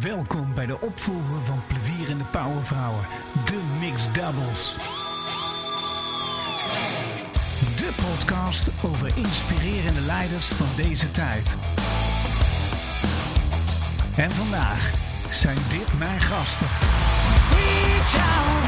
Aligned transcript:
Welkom 0.00 0.54
bij 0.54 0.66
de 0.66 0.80
opvolger 0.80 1.40
van 1.44 1.62
plevierende 1.66 2.24
powervrouwen, 2.24 3.06
de 3.44 3.60
Mixed 3.80 4.14
Doubles. 4.14 4.76
De 7.76 7.94
podcast 7.96 8.70
over 8.84 9.16
inspirerende 9.16 10.00
leiders 10.00 10.46
van 10.46 10.66
deze 10.76 11.10
tijd. 11.10 11.56
En 14.16 14.30
vandaag 14.30 14.90
zijn 15.30 15.58
dit 15.70 15.98
mijn 15.98 16.20
gasten. 16.20 16.68
Reach 17.50 18.14
out 18.14 18.63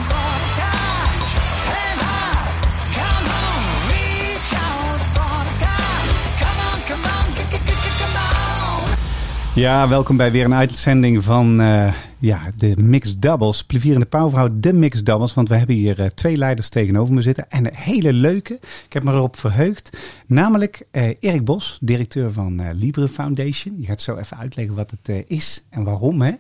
Ja, 9.57 9.89
welkom 9.89 10.17
bij 10.17 10.33
weer 10.33 10.45
een 10.45 10.55
uitzending 10.55 11.25
van 11.25 11.61
eh, 11.61 11.95
ja, 12.19 12.41
de 12.57 12.75
Mixed 12.77 13.23
Doubles. 13.23 13.65
Plevierende 13.65 14.07
Pauwvrouw, 14.07 14.49
de 14.53 14.73
Mixed 14.73 15.07
Doubles. 15.07 15.35
Want 15.35 15.49
we 15.49 15.57
hebben 15.57 15.77
hier 15.77 16.01
eh, 16.01 16.07
twee 16.07 16.37
leiders 16.37 16.69
tegenover 16.69 17.15
me 17.15 17.23
zitten. 17.23 17.51
En 17.51 17.67
een 17.67 17.77
hele 17.77 18.13
leuke. 18.13 18.55
Ik 18.87 18.93
heb 18.93 19.03
me 19.03 19.13
erop 19.13 19.37
verheugd. 19.37 19.99
Namelijk 20.27 20.83
eh, 20.91 21.09
Erik 21.21 21.45
Bos, 21.45 21.79
directeur 21.81 22.33
van 22.33 22.73
Libre 22.73 23.09
Foundation. 23.09 23.77
Die 23.77 23.87
gaat 23.87 24.03
zo 24.03 24.17
even 24.17 24.39
uitleggen 24.39 24.75
wat 24.75 24.91
het 24.91 25.25
is 25.27 25.65
en 25.71 25.85
waarom. 25.85 26.23
Hè? 26.23 26.33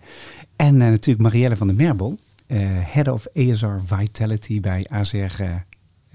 En 0.56 0.76
natuurlijk 0.76 1.20
Marielle 1.20 1.56
van 1.56 1.66
der 1.66 1.76
Merbel, 1.76 2.18
Head 2.92 3.08
of 3.08 3.26
ASR 3.34 3.78
Vitality 3.86 4.60
bij 4.60 4.86
AZR. 4.88 5.42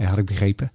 Eh, 0.01 0.07
had 0.07 0.17
ik 0.17 0.25
begrepen. 0.25 0.71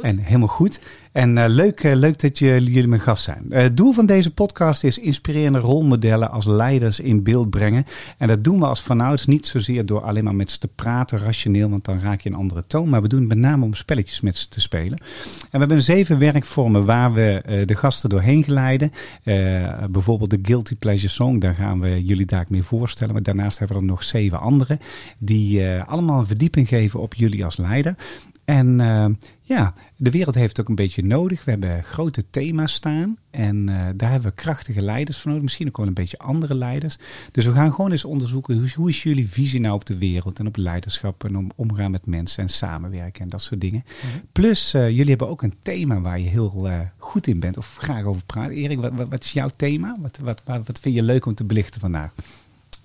En 0.00 0.18
helemaal 0.18 0.48
goed. 0.48 0.80
En 1.12 1.38
eh, 1.38 1.44
leuk, 1.48 1.82
eh, 1.82 1.94
leuk 1.94 2.20
dat 2.20 2.38
jullie, 2.38 2.72
jullie 2.72 2.88
mijn 2.88 3.00
gast 3.00 3.24
zijn. 3.24 3.44
Het 3.48 3.76
doel 3.76 3.92
van 3.92 4.06
deze 4.06 4.32
podcast 4.32 4.84
is 4.84 4.98
inspirerende 4.98 5.58
rolmodellen 5.58 6.30
als 6.30 6.46
leiders 6.46 7.00
in 7.00 7.22
beeld 7.22 7.50
brengen. 7.50 7.84
En 8.18 8.28
dat 8.28 8.44
doen 8.44 8.58
we 8.58 8.66
als 8.66 8.82
vanouds 8.82 9.26
niet 9.26 9.46
zozeer 9.46 9.86
door 9.86 10.00
alleen 10.00 10.24
maar 10.24 10.34
met 10.34 10.50
ze 10.50 10.58
te 10.58 10.68
praten, 10.68 11.18
rationeel, 11.18 11.68
want 11.68 11.84
dan 11.84 12.00
raak 12.00 12.20
je 12.20 12.28
een 12.28 12.36
andere 12.36 12.66
toon. 12.66 12.88
Maar 12.88 13.02
we 13.02 13.08
doen 13.08 13.18
het 13.18 13.28
met 13.28 13.38
name 13.38 13.64
om 13.64 13.74
spelletjes 13.74 14.20
met 14.20 14.36
ze 14.36 14.48
te 14.48 14.60
spelen. 14.60 14.98
En 14.98 15.50
we 15.50 15.58
hebben 15.58 15.82
zeven 15.82 16.18
werkvormen 16.18 16.84
waar 16.84 17.12
we 17.12 17.62
de 17.66 17.74
gasten 17.74 18.10
doorheen 18.10 18.44
geleiden. 18.44 18.92
Bijvoorbeeld 19.90 20.30
de 20.30 20.38
Guilty 20.42 20.76
Pleasure 20.76 21.12
Song, 21.12 21.38
daar 21.38 21.54
gaan 21.54 21.80
we 21.80 22.04
jullie 22.04 22.26
daar 22.26 22.46
mee 22.48 22.62
voorstellen. 22.62 23.12
Maar 23.12 23.22
daarnaast 23.22 23.58
hebben 23.58 23.76
we 23.76 23.82
er 23.82 23.88
nog 23.88 24.04
zeven 24.04 24.40
andere 24.40 24.78
die 25.18 25.66
allemaal 25.66 26.18
een 26.18 26.26
verdieping 26.26 26.68
geven 26.68 27.00
op 27.00 27.14
jullie 27.14 27.44
als 27.44 27.56
leider. 27.56 27.94
En 28.44 28.80
eh, 28.80 29.06
ja, 29.42 29.74
de 29.96 30.10
wereld 30.10 30.34
heeft 30.34 30.60
ook 30.60 30.68
een 30.68 30.74
beetje 30.74 31.04
nodig. 31.04 31.44
We 31.44 31.50
hebben 31.50 31.84
grote 31.84 32.30
thema's 32.30 32.72
staan. 32.72 33.16
En 33.30 33.68
eh, 33.68 33.86
daar 33.96 34.10
hebben 34.10 34.28
we 34.28 34.34
krachtige 34.34 34.82
leiders 34.82 35.18
voor 35.18 35.26
nodig. 35.26 35.42
Misschien 35.44 35.68
ook 35.68 35.76
wel 35.76 35.86
een 35.86 35.94
beetje 35.94 36.18
andere 36.18 36.54
leiders. 36.54 36.96
Dus 37.30 37.44
we 37.44 37.52
gaan 37.52 37.72
gewoon 37.72 37.90
eens 37.90 38.04
onderzoeken. 38.04 38.58
Hoe, 38.58 38.70
hoe 38.74 38.88
is 38.88 39.02
jullie 39.02 39.28
visie 39.28 39.60
nou 39.60 39.74
op 39.74 39.86
de 39.86 39.98
wereld 39.98 40.38
en 40.38 40.46
op 40.46 40.56
leiderschap 40.56 41.24
en 41.24 41.36
om 41.36 41.50
omgaan 41.56 41.90
met 41.90 42.06
mensen 42.06 42.42
en 42.42 42.48
samenwerken 42.48 43.22
en 43.22 43.28
dat 43.28 43.42
soort 43.42 43.60
dingen. 43.60 43.84
Plus, 44.32 44.74
eh, 44.74 44.88
jullie 44.88 45.08
hebben 45.08 45.28
ook 45.28 45.42
een 45.42 45.56
thema 45.60 46.00
waar 46.00 46.20
je 46.20 46.28
heel 46.28 46.68
goed 46.98 47.26
in 47.26 47.40
bent 47.40 47.56
of 47.56 47.76
graag 47.80 48.04
over 48.04 48.24
praat. 48.24 48.50
Erik, 48.50 48.80
wat, 48.80 48.92
wat, 48.92 49.08
wat 49.08 49.24
is 49.24 49.32
jouw 49.32 49.48
thema? 49.56 49.96
Wat, 50.00 50.18
wat, 50.18 50.42
wat, 50.44 50.66
wat 50.66 50.78
vind 50.78 50.94
je 50.94 51.02
leuk 51.02 51.26
om 51.26 51.34
te 51.34 51.44
belichten 51.44 51.80
vandaag? 51.80 52.12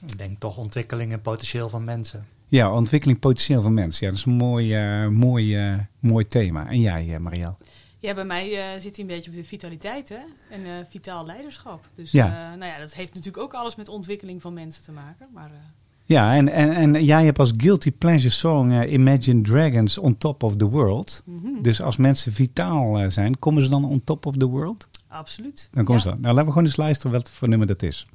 Ik 0.08 0.18
denk 0.18 0.40
toch 0.40 0.58
ontwikkeling 0.58 1.12
en 1.12 1.22
potentieel 1.22 1.70
van 1.70 1.84
mensen. 1.84 2.26
Ja, 2.48 2.74
ontwikkeling 2.74 3.20
potentieel 3.20 3.62
van 3.62 3.74
mensen. 3.74 4.06
Ja, 4.06 4.12
dat 4.12 4.20
is 4.20 4.26
een 4.26 4.34
mooi, 4.34 4.76
eh, 4.76 5.08
mooi, 5.08 5.56
eh, 5.56 5.74
mooi 6.00 6.28
thema. 6.28 6.68
En 6.70 6.80
jij, 6.82 7.06
uh, 7.08 7.18
Marielle? 7.18 7.56
Ja, 8.00 8.14
bij 8.14 8.26
mij 8.26 8.52
eh, 8.58 8.80
zit 8.82 8.96
hij 8.96 9.06
een 9.06 9.12
beetje 9.16 9.30
op 9.30 9.36
de 9.36 9.44
vitaliteit 9.44 10.10
hè? 10.10 10.16
en 10.50 10.66
eh, 10.66 10.72
vitaal 10.90 11.26
leiderschap. 11.26 11.90
Dus 11.96 12.12
Ja. 12.12 12.56
nou 12.56 12.72
ja, 12.72 12.80
dat 12.80 12.94
heeft 12.94 13.14
natuurlijk 13.14 13.44
ook 13.44 13.54
alles 13.54 13.76
met 13.76 13.90
ontwikkeling 13.90 14.42
van 14.42 14.54
mensen 14.54 14.84
te 14.84 14.92
maken. 14.92 15.28
Maar 15.34 15.50
eh, 15.52 15.58
Ja, 16.06 16.36
en, 16.36 16.50
en, 16.50 16.72
en 16.96 17.04
jij 17.06 17.26
hebt 17.26 17.40
als 17.40 17.54
guilty 17.58 17.92
pleasure 17.92 18.30
song 18.34 18.84
Imagine 18.84 19.42
Dragons 19.42 19.98
on 19.98 20.18
top 20.18 20.44
of 20.44 20.56
the 20.56 20.66
world. 20.70 21.22
mhm, 21.26 21.62
Dus 21.62 21.82
als 21.82 21.98
mensen 21.98 22.34
vitaal 22.34 23.12
zijn, 23.12 23.40
komen 23.40 23.64
ze 23.64 23.70
dan 23.70 23.86
on 23.86 24.02
top 24.04 24.26
of 24.26 24.38
the 24.38 24.46
world? 24.48 24.90
absoluut. 25.08 25.70
Dan 25.72 25.84
komen 25.84 26.02
Ja. 26.04 26.08
ze 26.08 26.14
dan. 26.14 26.22
Nou, 26.22 26.28
laten 26.34 26.46
we 26.46 26.52
gewoon 26.52 26.68
eens 26.68 26.78
luisteren 26.78 27.12
wat 27.12 27.30
voor 27.30 27.50
nummer 27.50 27.68
dat 27.68 27.84
is. 27.84 28.06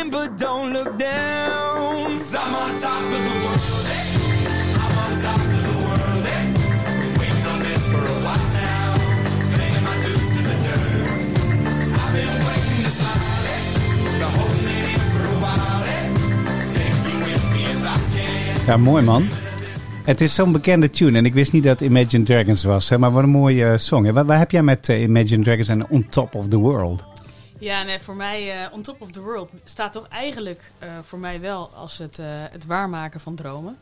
In, 0.00 0.10
but 0.10 0.36
don't 0.38 0.72
look 0.72 0.96
down. 0.98 2.12
I'm 2.34 2.54
on 2.54 2.70
top 2.80 3.02
of 3.02 3.20
the 3.28 3.34
world. 3.44 3.86
eh? 3.86 4.82
I'm 4.82 4.94
on 5.02 5.12
top 5.26 5.40
of 5.40 5.62
the 5.68 5.76
world. 5.84 6.26
eh? 6.26 6.44
Waiting 7.18 7.46
on 7.52 7.58
this 7.66 7.82
for 7.92 8.02
a 8.14 8.18
while 8.26 8.48
now. 8.52 8.90
Paying 9.56 9.84
my 9.88 9.96
dues 10.04 10.28
to 10.34 10.40
the 10.48 10.56
dirt. 10.64 11.08
I've 12.02 12.12
been 12.16 12.38
waiting 12.48 12.82
to 12.86 12.90
slide. 12.98 13.46
eh? 13.54 13.60
Been 14.18 14.30
holding 14.38 14.68
it 14.76 14.84
in 14.92 15.00
for 15.12 15.24
a 15.34 15.38
while. 15.44 15.82
eh? 15.94 16.04
Take 16.74 16.98
you 17.08 17.18
with 17.26 17.44
me 17.52 17.62
if 17.72 17.86
I 17.86 17.96
can. 18.16 18.66
Ja, 18.66 18.76
mooi 18.76 19.02
man. 19.02 19.28
Het 20.04 20.20
is 20.20 20.34
zo'n 20.34 20.52
bekende 20.52 20.90
tune 20.90 21.18
en 21.18 21.24
ik 21.26 21.34
wist 21.34 21.52
niet 21.52 21.62
dat 21.64 21.80
Imagine 21.80 22.24
Dragons 22.24 22.64
was. 22.64 22.88
Hè, 22.88 22.98
maar 22.98 23.10
wat 23.12 23.22
een 23.22 23.28
mooie 23.28 23.64
eh, 23.66 23.76
song. 23.78 24.04
Hè. 24.04 24.12
Waar, 24.12 24.24
waar 24.26 24.38
heb 24.38 24.50
jij 24.50 24.62
met 24.62 24.88
eh, 24.88 25.00
Imagine 25.02 25.42
Dragons 25.42 25.68
en 25.68 25.88
On 25.88 26.06
Top 26.08 26.34
of 26.34 26.48
the 26.48 26.56
World? 26.56 27.04
Ja, 27.58 27.82
nee, 27.82 27.98
voor 27.98 28.16
mij, 28.16 28.62
eh 28.62 28.72
On 28.72 28.82
Top 28.82 29.00
of 29.00 29.10
the 29.10 29.22
World, 29.22 29.50
staat 29.64 29.92
toch 29.92 30.08
eigenlijk 30.08 30.70
eh, 30.78 30.88
voor 31.02 31.18
mij 31.18 31.40
wel 31.40 31.70
als 31.74 31.98
het, 31.98 32.18
eh, 32.18 32.26
het 32.28 32.66
waarmaken 32.66 33.20
van 33.20 33.34
dromen. 33.34 33.76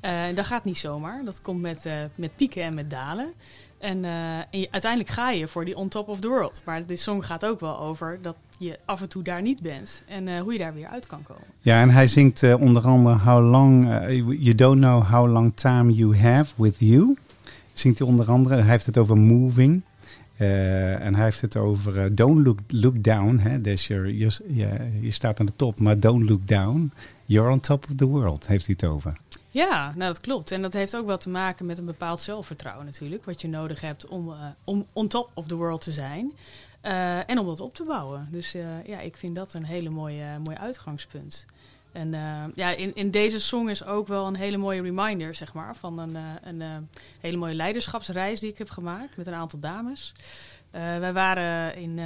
En 0.00 0.34
dat 0.34 0.46
gaat 0.46 0.64
niet 0.64 0.78
zomaar. 0.78 1.24
Dat 1.24 1.42
komt 1.42 1.60
met, 1.60 1.88
met 2.14 2.36
pieken 2.36 2.62
en 2.62 2.74
met 2.74 2.90
dalen. 2.90 3.32
En, 3.78 4.04
uiteindelijk 4.70 5.08
ga 5.10 5.30
je 5.30 5.48
voor 5.48 5.64
die 5.64 5.76
On 5.76 5.88
Top 5.88 6.08
of 6.08 6.20
the 6.20 6.28
World. 6.28 6.62
Maar 6.64 6.86
dit 6.86 7.00
song 7.00 7.22
gaat 7.22 7.46
ook 7.46 7.60
wel 7.60 7.78
over 7.78 8.18
dat 8.22 8.36
je 8.58 8.78
af 8.84 9.00
en 9.00 9.08
toe 9.08 9.22
daar 9.22 9.42
niet 9.42 9.60
bent. 9.60 10.02
En 10.06 10.38
hoe 10.38 10.52
je 10.52 10.58
daar 10.58 10.74
weer 10.74 10.86
uit 10.86 11.06
kan 11.06 11.22
komen. 11.22 11.42
Ja, 11.60 11.80
en 11.80 11.90
hij 11.90 12.06
zingt 12.06 12.54
onder 12.54 12.86
andere 12.86 13.18
How 13.18 13.50
long, 13.50 13.88
you 14.38 14.54
don't 14.54 14.80
know 14.80 15.04
how 15.04 15.30
long 15.30 15.52
time 15.54 15.92
you 15.92 16.16
have 16.16 16.52
with 16.56 16.76
you. 16.78 17.16
Zingt 17.72 17.98
hij 17.98 18.08
onder 18.08 18.30
andere. 18.30 18.54
Hij 18.54 18.70
heeft 18.70 18.86
het 18.86 18.98
over 18.98 19.16
moving. 19.16 19.82
Eh, 20.42 21.04
en 21.04 21.14
hij 21.14 21.24
heeft 21.24 21.40
het 21.40 21.56
over 21.56 21.98
eh, 21.98 22.10
don't 22.12 22.44
look, 22.44 22.58
look 22.68 23.04
down. 23.04 23.36
Hè? 23.36 23.58
Je, 23.62 24.16
je, 25.00 25.10
staat 25.10 25.40
aan 25.40 25.46
de 25.46 25.56
top, 25.56 25.80
maar 25.80 26.00
don't 26.00 26.28
look 26.28 26.48
down. 26.48 26.92
You're 27.24 27.50
on 27.50 27.60
top 27.60 27.86
of 27.90 27.94
the 27.96 28.04
world, 28.04 28.46
heeft 28.46 28.66
hij 28.66 28.74
het 28.80 28.90
over. 28.90 29.16
Ja, 29.50 29.86
nou 29.96 30.12
dat 30.12 30.20
klopt. 30.20 30.50
En 30.50 30.62
dat 30.62 30.72
heeft 30.72 30.96
ook 30.96 31.06
wel 31.06 31.18
te 31.18 31.28
maken 31.28 31.66
met 31.66 31.78
een 31.78 31.84
bepaald 31.84 32.20
zelfvertrouwen 32.20 32.84
natuurlijk. 32.84 33.24
Wat 33.24 33.40
je 33.40 33.48
nodig 33.48 33.80
hebt 33.80 34.08
om, 34.08 34.28
eh, 34.28 34.36
om 34.64 34.86
on 34.92 35.08
top 35.08 35.30
of 35.34 35.46
the 35.46 35.56
world 35.56 35.80
te 35.80 35.92
zijn. 35.92 36.32
En 37.26 37.38
om 37.38 37.46
dat 37.46 37.60
op 37.60 37.74
te 37.74 37.84
bouwen. 37.84 38.28
Dus 38.30 38.52
ja, 38.86 39.00
ik 39.00 39.16
vind 39.16 39.36
dat 39.36 39.54
een 39.54 39.64
hele 39.64 39.90
mooie, 39.90 40.38
mooi 40.44 40.56
uitgangspunt. 40.56 41.46
En 41.92 42.14
eh, 42.14 42.44
ja, 42.54 42.70
in, 42.70 42.94
in 42.94 43.10
deze 43.10 43.40
song 43.40 43.68
is 43.68 43.84
ook 43.84 44.08
wel 44.08 44.26
een 44.26 44.36
hele 44.36 44.56
mooie 44.56 44.82
reminder, 44.82 45.34
zeg 45.34 45.54
maar, 45.54 45.76
van 45.76 45.98
een, 45.98 46.16
eh, 46.16 46.22
een 46.42 46.62
eh, 46.62 46.76
hele 47.20 47.36
mooie 47.36 47.54
leiderschapsreis 47.54 48.40
die 48.40 48.50
ik 48.50 48.58
heb 48.58 48.70
gemaakt 48.70 49.16
met 49.16 49.26
een 49.26 49.34
aantal 49.34 49.58
dames. 49.58 50.12
Wij 50.70 51.12
waren 51.12 51.76
in, 51.76 51.98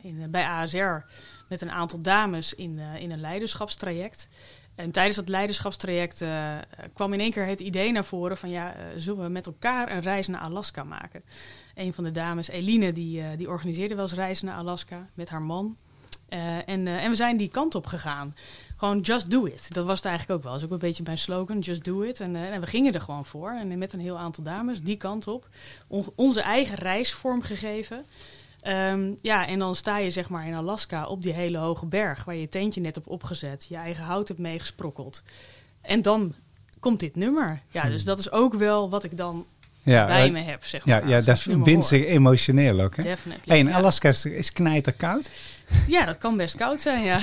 in, 0.00 0.30
bij 0.30 0.44
ASR 0.44 1.06
met 1.48 1.60
een 1.60 1.70
aantal 1.70 2.00
dames 2.00 2.54
in, 2.54 2.78
in 2.78 3.10
een 3.10 3.20
leiderschapstraject. 3.20 4.28
En 4.74 4.90
tijdens 4.90 5.16
dat 5.16 5.28
leiderschapstraject 5.28 6.24
kwam 6.92 7.12
in 7.12 7.20
één 7.20 7.30
keer 7.30 7.46
het 7.46 7.60
idee 7.60 7.92
naar 7.92 8.04
voren 8.04 8.36
van 8.36 8.50
ja, 8.50 8.74
zullen 8.96 9.24
we 9.24 9.28
met 9.28 9.46
elkaar 9.46 9.90
een 9.90 10.00
reis 10.00 10.26
naar 10.26 10.40
Alaska 10.40 10.84
maken? 10.84 11.22
Een 11.74 11.94
van 11.94 12.04
de 12.04 12.10
dames, 12.10 12.48
Eline, 12.48 12.92
die, 12.92 13.36
die 13.36 13.48
organiseerde 13.48 13.94
wel 13.94 14.04
eens 14.04 14.14
reizen 14.14 14.46
naar 14.46 14.56
Alaska 14.56 15.08
met 15.14 15.28
haar 15.28 15.42
man. 15.42 15.76
Eh, 16.28 16.68
en, 16.68 16.86
eh, 16.86 17.04
en 17.04 17.10
we 17.10 17.16
zijn 17.16 17.36
die 17.36 17.48
kant 17.48 17.74
op 17.74 17.86
gegaan. 17.86 18.34
Gewoon 18.76 19.00
just 19.00 19.30
do 19.30 19.44
it. 19.44 19.74
Dat 19.74 19.86
was 19.86 19.96
het 19.96 20.06
eigenlijk 20.06 20.38
ook 20.38 20.44
wel. 20.44 20.52
Dat 20.52 20.60
is 20.60 20.66
ook 20.66 20.72
een 20.72 20.88
beetje 20.88 21.02
mijn 21.02 21.18
slogan, 21.18 21.58
just 21.58 21.84
do 21.84 22.02
it. 22.02 22.20
En, 22.20 22.36
eh, 22.36 22.48
en 22.48 22.60
we 22.60 22.66
gingen 22.66 22.92
er 22.92 23.00
gewoon 23.00 23.24
voor. 23.24 23.50
En 23.50 23.78
met 23.78 23.92
een 23.92 24.00
heel 24.00 24.18
aantal 24.18 24.44
dames 24.44 24.82
die 24.82 24.96
kant 24.96 25.26
op. 25.26 25.48
On- 25.86 26.12
onze 26.14 26.40
eigen 26.40 26.74
reis 26.74 27.12
vormgegeven. 27.12 28.04
Ehm, 28.60 29.12
ja, 29.20 29.46
en 29.46 29.58
dan 29.58 29.74
sta 29.74 29.98
je 29.98 30.10
zeg 30.10 30.28
maar 30.28 30.46
in 30.46 30.54
Alaska 30.54 31.06
op 31.06 31.22
die 31.22 31.32
hele 31.32 31.58
hoge 31.58 31.86
berg... 31.86 32.24
waar 32.24 32.34
je 32.34 32.40
je 32.40 32.48
tentje 32.48 32.80
net 32.80 32.96
op 32.96 33.08
opgezet, 33.08 33.66
je 33.68 33.76
eigen 33.76 34.04
hout 34.04 34.28
hebt 34.28 34.40
meegesprokkeld. 34.40 35.22
En 35.80 36.02
dan 36.02 36.34
komt 36.80 37.00
dit 37.00 37.16
nummer. 37.16 37.62
Ja, 37.70 37.88
dus 37.88 38.04
dat 38.04 38.18
is 38.18 38.30
ook 38.30 38.54
wel 38.54 38.90
wat 38.90 39.04
ik 39.04 39.16
dan 39.16 39.46
Ja, 39.84 40.06
bij 40.06 40.30
me 40.30 40.38
heb, 40.40 40.64
zeg 40.64 40.84
maar. 40.86 41.08
ja 41.08 41.20
dat 41.20 41.46
bindt 41.62 41.84
zich 41.84 42.04
emotioneel 42.06 42.80
ook. 42.80 42.96
Hè? 42.96 43.02
Definitely. 43.02 43.44
Hey, 43.46 43.58
in 43.58 43.66
ja. 43.66 43.74
Alaska 43.74 44.08
is, 44.08 44.24
is 44.24 44.52
knijter 44.52 44.92
koud. 44.92 45.30
Ja, 45.86 46.04
dat 46.04 46.18
kan 46.18 46.36
best 46.36 46.56
koud 46.56 46.80
zijn, 46.80 47.02
ja. 47.02 47.20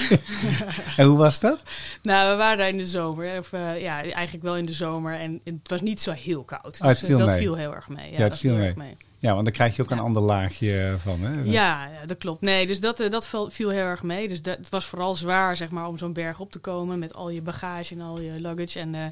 En 0.97 1.05
hoe 1.05 1.17
was 1.17 1.39
dat? 1.39 1.59
nou, 2.01 2.31
we 2.31 2.35
waren 2.37 2.57
daar 2.57 2.67
in 2.67 2.77
de 2.77 2.85
zomer. 2.85 3.37
Of 3.39 3.53
eh, 3.53 3.81
ja, 3.81 4.01
eigenlijk 4.03 4.43
wel 4.43 4.57
in 4.57 4.65
de 4.65 4.71
zomer. 4.73 5.13
En 5.19 5.41
het 5.43 5.69
was 5.69 5.81
niet 5.81 6.01
zo 6.01 6.11
heel 6.11 6.43
koud. 6.43 6.71
Dus 6.71 6.81
Oh, 6.81 6.87
het 6.87 6.99
eh, 6.99 7.05
viel 7.05 7.17
dat 7.17 7.27
mee. 7.27 7.37
viel 7.37 7.55
heel 7.55 7.75
erg 7.75 7.89
mee. 7.89 8.11
Ja, 8.11 8.17
het 8.17 8.31
dat 8.31 8.37
viel 8.37 8.55
erg 8.55 8.75
mee. 8.75 8.97
Ja, 9.21 9.31
want 9.33 9.43
dan 9.45 9.53
krijg 9.53 9.75
je 9.75 9.81
ook 9.81 9.89
Ja. 9.89 9.95
een 9.95 10.01
ander 10.01 10.21
laagje 10.21 10.95
van. 10.97 11.21
Hè? 11.21 11.41
Ja, 11.41 11.89
dat 12.05 12.17
klopt. 12.17 12.41
Nee, 12.41 12.67
dus 12.67 12.79
dat, 12.79 12.99
eh, 12.99 13.09
dat 13.09 13.27
viel, 13.27 13.49
viel 13.49 13.69
heel 13.69 13.83
erg 13.83 14.03
mee. 14.03 14.27
Dus 14.27 14.41
dat, 14.41 14.57
het 14.57 14.69
was 14.69 14.85
vooral 14.85 15.15
zwaar, 15.15 15.55
zeg 15.57 15.69
maar, 15.71 15.87
om 15.87 15.97
zo'n 15.97 16.13
berg 16.13 16.39
op 16.39 16.51
te 16.51 16.59
komen 16.59 16.99
met 16.99 17.13
al 17.13 17.29
je 17.29 17.41
bagage 17.41 17.93
en 17.95 18.01
al 18.01 18.21
je 18.21 18.39
luggage. 18.39 18.79
En, 18.79 18.95
eh, 18.95 19.05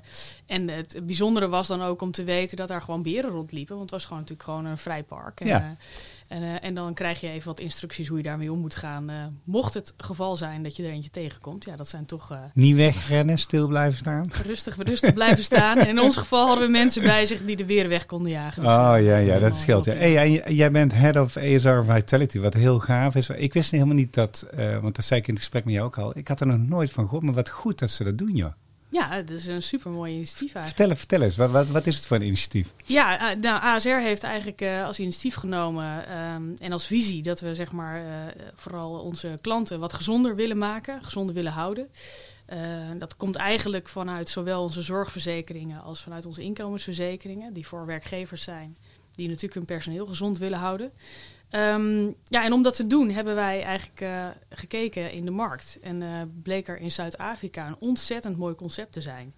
en 0.46 0.68
het 0.70 1.00
bijzondere 1.04 1.48
was 1.50 1.68
dan 1.68 1.82
ook 1.82 2.02
om 2.02 2.12
te 2.12 2.24
weten 2.24 2.58
dat 2.58 2.68
daar 2.68 2.82
gewoon 2.82 3.02
beren 3.04 3.30
rondliepen. 3.32 3.76
Want 3.76 3.82
het 3.82 3.92
was 4.00 4.04
gewoon 4.06 4.20
natuurlijk 4.22 4.50
gewoon 4.50 4.66
een 4.66 4.78
vrij 4.78 5.04
park. 5.04 5.40
En, 5.40 5.48
Ja. 5.48 5.60
eh, 5.60 5.66
en, 6.30 6.44
eh, 6.44 6.64
en 6.68 6.74
dan 6.74 6.94
krijg 6.94 7.22
je 7.22 7.30
even 7.30 7.48
wat 7.48 7.60
instructies 7.60 8.08
hoe 8.08 8.18
je 8.18 8.24
daarmee 8.24 8.52
om 8.52 8.60
moet 8.60 8.76
gaan. 8.76 9.10
eh, 9.10 9.16
mocht 9.44 9.74
het 9.74 9.94
geval 9.98 10.36
zijn 10.36 10.64
dat 10.64 10.76
je 10.76 10.84
er 10.84 10.90
eentje 10.90 11.10
tegenkomt. 11.10 11.66
Ja, 11.66 11.76
dat 11.76 11.88
zijn 11.88 12.06
toch 12.06 12.32
eh, 12.32 12.40
Niet 12.54 12.76
wegrennen, 12.76 13.38
stil 13.38 13.68
blijven 13.68 13.98
staan. 14.00 14.26
rustig, 14.46 14.76
rustig 14.78 15.14
blijven 15.14 15.44
staan. 15.44 15.78
En 15.78 15.88
in 15.88 16.00
ons 16.00 16.18
geval 16.24 16.48
hadden 16.48 16.66
we 16.66 16.72
mensen 16.72 17.04
bij 17.04 17.26
zich 17.26 17.46
die 17.46 17.56
de 17.56 17.66
beren 17.66 17.90
weg 17.90 18.06
konden 18.06 18.32
jagen. 18.32 18.62
Dus, 18.64 18.72
Oh 18.72 18.96
ja, 19.02 19.18
ja, 19.18 19.40
dat 19.40 19.54
scheelt. 19.56 19.86
Ja. 19.86 19.94
Hey, 19.94 20.44
jij 20.56 20.72
bent 20.72 20.94
head 20.94 21.16
of 21.16 21.38
ASR 21.38 21.82
Vitality, 21.94 22.40
wat 22.40 22.54
heel 22.54 22.80
gaaf 22.80 23.16
is. 23.16 23.30
Ik 23.30 23.54
wist 23.54 23.72
helemaal 23.72 23.96
niet 23.96 24.14
dat, 24.14 24.48
want 24.82 24.96
dat 24.96 25.06
zei 25.06 25.20
ik 25.20 25.28
in 25.28 25.34
het 25.34 25.42
gesprek 25.44 25.66
met 25.66 25.74
jou 25.74 25.86
ook 25.86 25.98
al. 25.98 26.18
Ik 26.18 26.28
had 26.28 26.40
er 26.42 26.48
nog 26.48 26.58
nooit 26.58 26.92
van 26.92 27.04
gehoord, 27.04 27.24
maar 27.24 27.34
wat 27.34 27.50
goed 27.50 27.80
dat 27.80 27.90
ze 27.90 28.04
dat 28.04 28.18
doen, 28.18 28.36
joh. 28.36 28.52
Ja, 28.92 29.10
het 29.10 29.30
is 29.30 29.46
een 29.46 29.62
super 29.62 29.92
mooi 29.92 30.14
initiatief 30.14 30.54
eigenlijk. 30.54 30.76
Vertel, 30.76 30.96
vertel 30.96 31.22
eens, 31.22 31.38
wat, 31.38 31.52
wat, 31.52 31.68
wat 31.68 31.88
is 31.88 31.96
het 31.96 32.06
voor 32.06 32.18
een 32.18 32.26
initiatief? 32.26 32.74
Ja, 32.84 33.32
eh, 33.32 33.38
nou, 33.38 33.62
ASR 33.62 33.90
heeft 33.90 34.24
eigenlijk 34.24 34.62
eh, 34.62 34.86
als 34.86 35.00
initiatief 35.00 35.36
genomen 35.36 36.08
ehm, 36.08 36.56
en 36.58 36.72
als 36.72 36.86
visie 36.86 37.22
dat 37.22 37.40
we 37.40 37.56
zeg 37.56 37.72
maar 37.72 38.06
eh, 38.06 38.44
vooral 38.56 38.92
onze 38.92 39.38
klanten 39.42 39.80
wat 39.80 39.94
gezonder 39.94 40.36
willen 40.36 40.58
maken, 40.58 41.04
gezonder 41.04 41.36
willen 41.36 41.52
houden. 41.52 41.90
Dat 42.98 43.16
komt 43.16 43.36
eigenlijk 43.36 43.90
vanuit 43.90 44.30
zowel 44.30 44.62
onze 44.62 44.82
zorgverzekeringen 44.82 45.82
als 45.82 46.02
vanuit 46.02 46.26
onze 46.26 46.42
inkomensverzekeringen, 46.42 47.54
die 47.54 47.68
voor 47.68 47.86
werkgevers 47.86 48.44
zijn, 48.44 48.78
die 49.16 49.28
natuurlijk 49.28 49.54
hun 49.54 49.66
personeel 49.66 50.06
gezond 50.06 50.38
willen 50.38 50.60
houden. 50.60 50.92
Ehm, 51.50 52.12
ja, 52.26 52.46
en 52.46 52.54
om 52.54 52.64
dat 52.64 52.76
te 52.76 52.88
doen 52.88 53.10
hebben 53.10 53.36
wij 53.36 53.64
eigenlijk 53.64 54.02
eh, 54.02 54.28
gekeken 54.50 55.12
in 55.12 55.26
de 55.26 55.32
markt. 55.32 55.78
En 55.82 56.02
eh, 56.02 56.10
bleek 56.44 56.68
er 56.68 56.78
in 56.78 56.92
Zuid-Afrika 56.92 57.68
een 57.68 57.76
ontzettend 57.80 58.38
mooi 58.38 58.56
concept 58.56 58.94
te 58.94 59.02
zijn. 59.02 59.34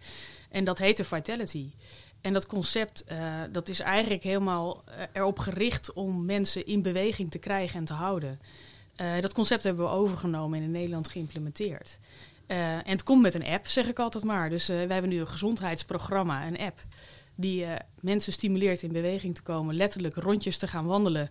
En 0.49 0.63
dat 0.63 0.77
heette 0.77 1.03
Vitality. 1.03 1.71
En 2.21 2.33
dat 2.33 2.45
concept 2.45 3.03
eh, 3.03 3.41
dat 3.51 3.69
is 3.69 3.79
eigenlijk 3.79 4.23
helemaal 4.23 4.83
erop 5.13 5.39
gericht 5.39 5.93
om 5.93 6.25
mensen 6.25 6.65
in 6.65 6.81
beweging 6.81 7.31
te 7.31 7.39
krijgen 7.39 7.79
en 7.79 7.85
te 7.85 7.93
houden. 7.93 8.39
Dat 9.21 9.33
concept 9.33 9.63
hebben 9.63 9.85
we 9.85 9.91
overgenomen 9.91 10.57
en 10.57 10.63
in 10.63 10.71
Nederland 10.71 11.07
geïmplementeerd. 11.07 11.99
En 12.47 12.81
het 12.85 13.03
komt 13.03 13.21
met 13.21 13.35
een 13.35 13.45
app, 13.45 13.67
zeg 13.67 13.87
ik 13.87 13.99
altijd 13.99 14.23
maar. 14.23 14.49
Dus 14.49 14.67
wij 14.67 14.87
hebben 14.87 15.09
nu 15.09 15.19
een 15.19 15.27
gezondheidsprogramma, 15.27 16.47
een 16.47 16.59
app, 16.59 16.83
die 17.35 17.65
mensen 17.99 18.33
stimuleert 18.33 18.81
in 18.81 18.91
beweging 18.91 19.35
te 19.35 19.41
komen, 19.41 19.75
letterlijk 19.75 20.15
rondjes 20.15 20.57
te 20.57 20.67
gaan 20.67 20.85
wandelen, 20.85 21.29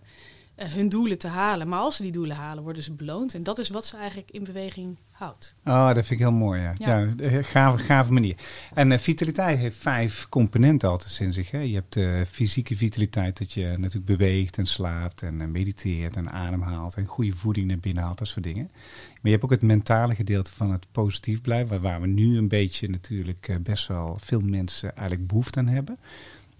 hun 0.55 0.89
doelen 0.89 1.17
te 1.17 1.27
halen. 1.27 1.67
Maar 1.67 1.79
als 1.79 1.95
ze 1.95 2.01
die 2.03 2.11
doelen 2.11 2.35
halen, 2.35 2.63
worden 2.63 2.83
ze 2.83 2.93
beloond. 2.93 3.33
En 3.33 3.43
dat 3.43 3.57
is 3.59 3.69
wat 3.69 3.85
ze 3.85 3.97
eigenlijk 3.97 4.31
in 4.31 4.43
beweging 4.43 4.97
houdt. 5.11 5.55
Oh, 5.65 5.85
dat 5.87 5.93
vind 5.93 6.09
ik 6.09 6.17
heel 6.19 6.31
mooi, 6.31 6.61
ja. 6.61 6.73
ja. 6.77 6.97
Ja. 6.97 7.07
eh, 7.17 7.43
gave, 7.43 7.77
gave 7.77 8.13
manier. 8.13 8.35
En 8.73 8.91
eh, 8.91 8.99
vitaliteit 8.99 9.57
heeft 9.57 9.77
vijf 9.77 10.29
componenten 10.29 10.89
altijd 10.89 11.19
in 11.19 11.33
zich. 11.33 11.51
Hè? 11.51 11.59
Je 11.59 11.75
hebt 11.75 11.93
de 11.93 12.23
fysieke 12.31 12.75
vitaliteit, 12.75 13.37
dat 13.37 13.51
je 13.51 13.65
natuurlijk 13.77 14.05
beweegt 14.05 14.57
en 14.57 14.65
slaapt 14.65 15.21
en 15.23 15.41
eh, 15.41 15.47
mediteert 15.47 16.15
en 16.17 16.31
ademhaalt 16.31 16.95
en 16.95 17.05
goede 17.05 17.35
voeding 17.35 17.67
naar 17.67 17.79
binnen 17.79 18.03
haalt, 18.03 18.17
dat 18.17 18.27
soort 18.27 18.43
dingen. 18.43 18.69
Maar 18.71 19.19
je 19.21 19.29
hebt 19.31 19.43
ook 19.43 19.49
het 19.51 19.61
mentale 19.61 20.15
gedeelte 20.15 20.51
van 20.51 20.71
het 20.71 20.85
positief 20.91 21.41
blijven, 21.41 21.69
waar- 21.69 21.91
waar 21.91 22.01
we 22.01 22.07
nu 22.07 22.37
een 22.37 22.47
beetje 22.47 22.87
natuurlijk 22.89 23.47
eh, 23.47 23.55
best 23.59 23.87
wel 23.87 24.17
veel 24.21 24.41
mensen 24.41 24.95
eigenlijk 24.97 25.27
behoefte 25.27 25.59
aan 25.59 25.67
hebben. 25.67 25.97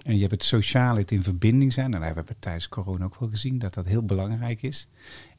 En 0.03 0.13
je 0.13 0.19
hebt 0.19 0.31
het 0.31 0.43
sociale, 0.43 0.99
het 0.99 1.11
in 1.11 1.23
verbinding 1.23 1.73
zijn. 1.73 1.85
En 1.85 1.91
daar 1.91 2.05
hebben 2.05 2.25
we 2.25 2.35
tijdens 2.39 2.69
corona 2.69 3.05
ook 3.05 3.19
wel 3.19 3.29
gezien 3.29 3.59
dat 3.59 3.73
dat 3.73 3.85
heel 3.85 4.05
belangrijk 4.05 4.61
is. 4.61 4.87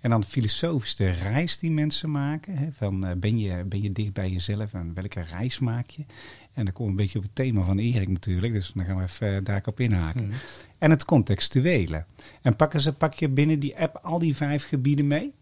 En 0.00 0.10
dan 0.10 0.24
filosofisch 0.24 0.96
de 0.96 1.10
reis 1.10 1.58
die 1.58 1.70
mensen 1.70 2.10
maken. 2.10 2.56
Hè, 2.56 2.68
van, 2.72 3.06
eh, 3.06 3.16
ben, 3.16 3.38
je, 3.38 3.64
ben 3.64 3.82
je 3.82 3.92
dicht 3.92 4.12
bij 4.12 4.30
jezelf 4.30 4.74
en 4.74 4.94
welke 4.94 5.20
reis 5.20 5.58
maak 5.58 5.90
je? 5.90 6.04
En 6.52 6.64
dan 6.64 6.72
komen 6.72 6.84
we 6.84 6.90
een 6.90 7.04
beetje 7.04 7.18
op 7.18 7.24
het 7.24 7.34
thema 7.34 7.62
van 7.62 7.78
Erik 7.78 8.08
natuurlijk. 8.08 8.52
Dus 8.52 8.72
dan 8.74 8.84
gaan 8.84 8.96
we 8.96 9.02
even 9.02 9.36
eh, 9.36 9.44
daar 9.44 9.62
op 9.64 9.80
inhaken. 9.80 10.26
Mhm. 10.26 10.36
En 10.78 10.90
het 10.90 11.04
contextuele. 11.04 12.04
En 12.42 12.56
pakken 12.56 12.80
ze, 12.80 12.92
pak 12.92 13.14
je 13.14 13.28
binnen 13.28 13.58
die 13.58 13.78
app 13.78 13.98
al 14.02 14.18
die 14.18 14.36
vijf 14.36 14.68
gebieden 14.68 15.06
mee? 15.06 15.32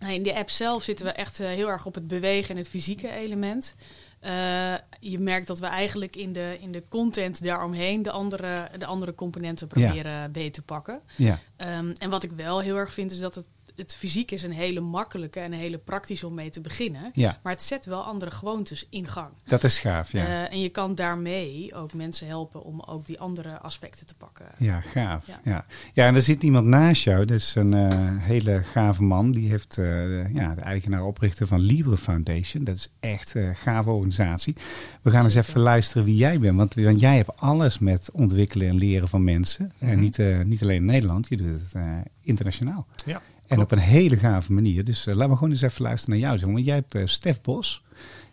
Nou, 0.00 0.14
in 0.14 0.22
de 0.22 0.34
app 0.34 0.50
zelf 0.50 0.82
zitten 0.82 1.06
we 1.06 1.12
echt 1.12 1.40
eh, 1.40 1.46
heel 1.46 1.68
erg 1.68 1.86
op 1.86 1.94
het 1.94 2.06
bewegen 2.06 2.50
en 2.50 2.56
het 2.56 2.68
fysieke 2.68 3.10
element. 3.10 3.74
Eh, 4.22 4.74
je 5.00 5.18
merkt 5.18 5.46
dat 5.46 5.58
we 5.58 5.66
eigenlijk 5.66 6.16
in 6.16 6.32
de, 6.32 6.56
in 6.60 6.72
de 6.72 6.82
content 6.88 7.44
daaromheen 7.44 8.02
de 8.02 8.10
andere, 8.10 8.68
de 8.78 8.86
andere 8.86 9.14
componenten 9.14 9.66
proberen 9.66 10.32
beter 10.32 10.52
te 10.52 10.62
pakken. 10.62 11.00
Ja. 11.16 11.38
Ehm, 11.56 11.92
en 11.98 12.10
wat 12.10 12.22
ik 12.22 12.32
wel 12.32 12.60
heel 12.60 12.76
erg 12.76 12.92
vind, 12.92 13.10
is 13.10 13.18
dat 13.18 13.34
het, 13.34 13.46
het 13.76 13.96
fysiek 13.96 14.30
is 14.30 14.42
een 14.42 14.52
hele 14.52 14.80
makkelijke 14.80 15.40
en 15.40 15.52
een 15.52 15.58
hele 15.58 15.78
praktische 15.78 16.26
om 16.26 16.34
mee 16.34 16.50
te 16.50 16.60
beginnen. 16.60 17.10
ja, 17.14 17.38
Maar 17.42 17.52
het 17.52 17.62
zet 17.62 17.84
wel 17.84 18.02
andere 18.02 18.30
gewoontes 18.30 18.86
in 18.90 19.06
gang. 19.08 19.28
dat 19.46 19.64
is 19.64 19.78
gaaf. 19.78 20.12
Ja, 20.12 20.24
Eh, 20.26 20.52
en 20.52 20.60
je 20.60 20.68
kan 20.68 20.94
daarmee 20.94 21.74
ook 21.74 21.94
mensen 21.94 22.26
helpen 22.26 22.62
om 22.64 22.80
ook 22.80 23.06
die 23.06 23.20
andere 23.20 23.58
aspecten 23.58 24.06
te 24.06 24.14
pakken. 24.14 24.46
ja 24.58 24.80
gaaf. 24.80 25.26
Ja. 25.26 25.40
Ja. 25.44 25.64
Ja. 25.94 26.06
en 26.06 26.14
er 26.14 26.22
zit 26.22 26.42
iemand 26.42 26.66
naast 26.66 27.02
jou. 27.04 27.24
Dat 27.24 27.38
is 27.38 27.54
een 27.54 27.74
eh, 27.74 27.88
hele 28.18 28.62
gave 28.62 29.02
man. 29.02 29.30
Die 29.32 29.48
heeft 29.48 29.78
eh, 29.78 29.84
de- 29.84 30.30
ja, 30.34 30.54
de 30.54 30.60
eigenaar 30.60 31.04
oprichter 31.04 31.46
van 31.46 31.60
Libre 31.60 31.96
Foundation. 31.96 32.64
Dat 32.64 32.76
is 32.76 32.92
echt 33.00 33.34
een 33.34 33.56
gave 33.56 33.90
organisatie. 33.90 34.54
We 35.02 35.10
gaan 35.10 35.24
eens 35.24 35.34
even 35.34 35.60
luisteren 35.60 36.04
wie 36.04 36.16
jij 36.16 36.38
bent. 36.38 36.56
Want, 36.56 36.74
want 36.74 37.00
jij 37.00 37.16
hebt 37.16 37.36
alles 37.36 37.78
met 37.78 38.10
ontwikkelen 38.12 38.68
en 38.68 38.74
leren 38.76 39.08
van 39.08 39.24
mensen. 39.24 39.72
En 39.78 39.88
Mhm. 39.88 39.98
niet, 40.00 40.18
eh, 40.18 40.40
niet 40.40 40.62
alleen 40.62 40.76
in 40.76 40.84
Nederland, 40.84 41.28
je 41.28 41.36
doet 41.36 41.52
het 41.52 41.72
eh, 41.74 41.82
internationaal. 42.20 42.86
Ja, 43.06 43.22
En 43.52 43.60
op 43.60 43.72
een 43.72 43.78
hele 43.78 44.16
gave 44.16 44.52
manier. 44.52 44.84
Dus 44.84 45.06
eh, 45.06 45.14
laten 45.14 45.30
we 45.30 45.36
gewoon 45.36 45.50
eens 45.50 45.62
even 45.62 45.82
luisteren 45.82 46.20
naar 46.20 46.38
jou. 46.38 46.52
Want 46.52 46.64
jij 46.64 46.74
hebt 46.74 46.94
eh, 46.94 47.06
Stef 47.06 47.40
Bos. 47.40 47.82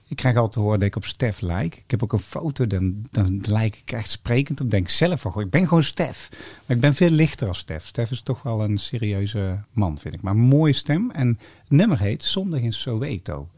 Ik 0.08 0.16
krijg 0.16 0.36
altijd 0.36 0.54
te 0.54 0.60
horen 0.60 0.80
dat 0.80 0.88
ik 0.88 0.96
op 0.96 1.06
Stef 1.06 1.42
lijk. 1.42 1.76
Ik 1.76 1.92
heb 1.92 2.04
ook 2.04 2.14
een 2.14 2.20
foto, 2.20 2.68
dan, 2.68 3.06
dan 3.12 3.42
lijk 3.48 3.76
ik 3.76 3.92
echt 3.92 4.10
sprekend 4.10 4.62
op. 4.62 4.70
Denk 4.70 4.90
zelf 4.90 5.22
van, 5.22 5.42
ik 5.42 5.50
ben 5.50 5.68
gewoon 5.68 5.84
Stef. 5.84 6.30
Maar 6.66 6.76
ik 6.76 6.82
ben 6.82 6.94
veel 6.94 7.10
lichter 7.10 7.48
als 7.48 7.58
Stef. 7.58 7.86
Stef 7.86 8.12
is 8.12 8.22
toch 8.22 8.44
wel 8.44 8.64
een 8.64 8.78
serieuze 8.78 9.60
man, 9.72 9.98
vind 9.98 10.14
ik. 10.14 10.22
Maar 10.22 10.34
een 10.34 10.40
mooie 10.40 10.74
stem. 10.74 11.12
En 11.12 11.28
het 11.62 11.72
nummer 11.72 12.00
heet 12.00 12.24
Zondag 12.24 12.60
in 12.60 12.74
Soweto. 12.74 13.50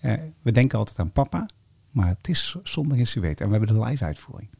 Eh, 0.00 0.12
we 0.42 0.52
denken 0.52 0.78
altijd 0.78 0.98
aan 0.98 1.12
papa, 1.12 1.48
maar 1.92 2.08
het 2.08 2.28
is 2.28 2.56
Zondag 2.62 2.98
in 2.98 3.06
Soweto. 3.06 3.44
En 3.44 3.50
we 3.50 3.56
hebben 3.56 3.76
de 3.76 3.84
live 3.84 4.04
uitvoering. 4.04 4.50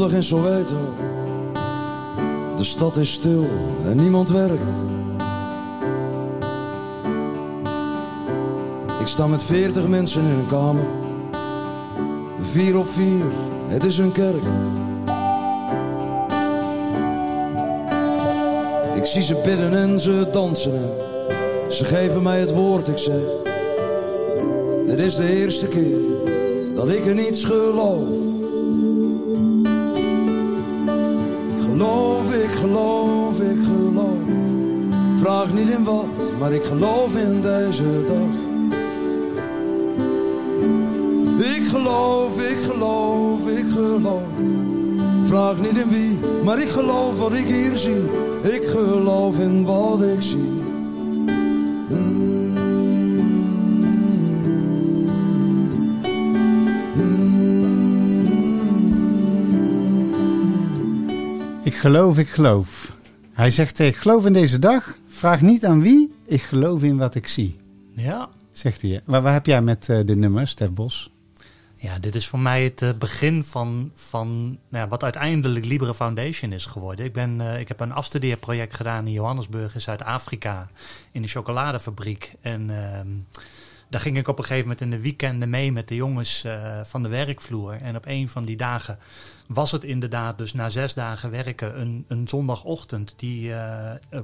Zondag 0.00 0.16
in 0.16 0.24
Soweto. 0.24 0.94
De 2.56 2.64
stad 2.64 2.96
is 2.96 3.12
stil 3.12 3.46
en 3.84 3.96
niemand 3.96 4.30
werkt. 4.30 4.72
Ik 9.00 9.06
sta 9.06 9.26
met 9.26 9.42
veertig 9.42 9.88
mensen 9.88 10.22
in 10.22 10.38
een 10.38 10.46
kamer. 10.46 10.86
Vier 12.40 12.78
op 12.78 12.88
vier, 12.88 13.24
het 13.66 13.84
is 13.84 13.98
een 13.98 14.12
kerk. 14.12 14.42
Ik 18.94 19.06
zie 19.06 19.22
ze 19.22 19.40
bidden 19.44 19.72
en 19.72 20.00
ze 20.00 20.28
dansen. 20.32 20.90
En 21.64 21.72
ze 21.72 21.84
geven 21.84 22.22
mij 22.22 22.40
het 22.40 22.52
woord, 22.52 22.88
ik 22.88 22.98
zeg. 22.98 23.22
Dit 24.86 25.00
is 25.00 25.16
de 25.16 25.36
eerste 25.36 25.66
keer 25.66 25.98
dat 26.74 26.88
ik 26.88 27.06
er 27.06 27.14
niets 27.14 27.44
geloof. 27.44 28.19
Geloof, 32.60 33.40
ik 33.40 33.58
geloof. 33.64 34.18
Vraag 35.16 35.52
niet 35.52 35.68
in 35.68 35.84
wat, 35.84 36.32
maar 36.38 36.52
ik 36.52 36.62
geloof 36.62 37.16
in 37.16 37.40
deze 37.40 38.04
dag. 38.06 38.34
Ik 41.56 41.68
geloof, 41.68 42.50
ik 42.50 42.58
geloof, 42.58 43.48
ik 43.48 43.70
geloof. 43.70 44.22
Vraag 45.24 45.60
niet 45.60 45.76
in 45.76 45.88
wie, 45.88 46.18
maar 46.44 46.62
ik 46.62 46.68
geloof 46.68 47.18
wat 47.18 47.34
ik 47.34 47.46
hier 47.46 47.76
zie. 47.76 48.02
Ik 48.42 48.68
geloof 48.68 49.38
in 49.38 49.64
wat 49.64 50.02
ik 50.02 50.22
zie. 50.22 50.59
Geloof, 61.80 62.18
ik 62.18 62.28
geloof. 62.28 62.92
Hij 63.32 63.50
zegt, 63.50 63.78
ik 63.78 63.96
geloof 63.96 64.26
in 64.26 64.32
deze 64.32 64.58
dag. 64.58 64.94
Vraag 65.08 65.40
niet 65.40 65.64
aan 65.64 65.80
wie, 65.80 66.14
ik 66.26 66.42
geloof 66.42 66.82
in 66.82 66.96
wat 66.96 67.14
ik 67.14 67.26
zie. 67.26 67.60
Ja. 67.94 68.28
Zegt 68.52 68.82
hij. 68.82 69.02
Waar, 69.04 69.22
waar 69.22 69.32
heb 69.32 69.46
jij 69.46 69.62
met 69.62 69.88
uh, 69.88 70.00
de 70.04 70.16
nummer, 70.16 70.46
Stef 70.46 70.70
Bos? 70.70 71.10
Ja, 71.76 71.98
dit 71.98 72.14
is 72.14 72.26
voor 72.26 72.38
mij 72.38 72.64
het 72.64 72.82
uh, 72.82 72.90
begin 72.98 73.44
van, 73.44 73.90
van 73.94 74.46
nou 74.68 74.84
ja, 74.84 74.88
wat 74.88 75.02
uiteindelijk 75.02 75.64
Libre 75.64 75.94
Foundation 75.94 76.52
is 76.52 76.66
geworden. 76.66 77.04
Ik, 77.04 77.12
ben, 77.12 77.40
uh, 77.40 77.60
ik 77.60 77.68
heb 77.68 77.80
een 77.80 77.92
afstudeerproject 77.92 78.74
gedaan 78.74 79.06
in 79.06 79.12
Johannesburg 79.12 79.74
in 79.74 79.80
Zuid-Afrika, 79.80 80.70
in 81.10 81.22
de 81.22 81.28
chocoladefabriek. 81.28 82.32
En 82.40 82.70
ehm, 82.70 83.08
daar 83.90 84.00
ging 84.00 84.18
ik 84.18 84.28
op 84.28 84.38
een 84.38 84.44
gegeven 84.44 84.68
moment 84.68 84.80
in 84.80 84.90
de 84.90 85.00
weekenden 85.00 85.50
mee 85.50 85.72
met 85.72 85.88
de 85.88 85.94
jongens 85.94 86.46
van 86.82 87.02
de 87.02 87.08
werkvloer. 87.08 87.72
En 87.72 87.96
op 87.96 88.06
een 88.06 88.28
van 88.28 88.44
die 88.44 88.56
dagen 88.56 88.98
was 89.46 89.70
het 89.72 89.84
inderdaad 89.84 90.38
dus 90.38 90.52
na 90.52 90.70
zes 90.70 90.94
dagen 90.94 91.30
werken 91.30 91.80
een, 91.80 92.04
een 92.08 92.28
zondagochtend 92.28 93.14
die 93.16 93.52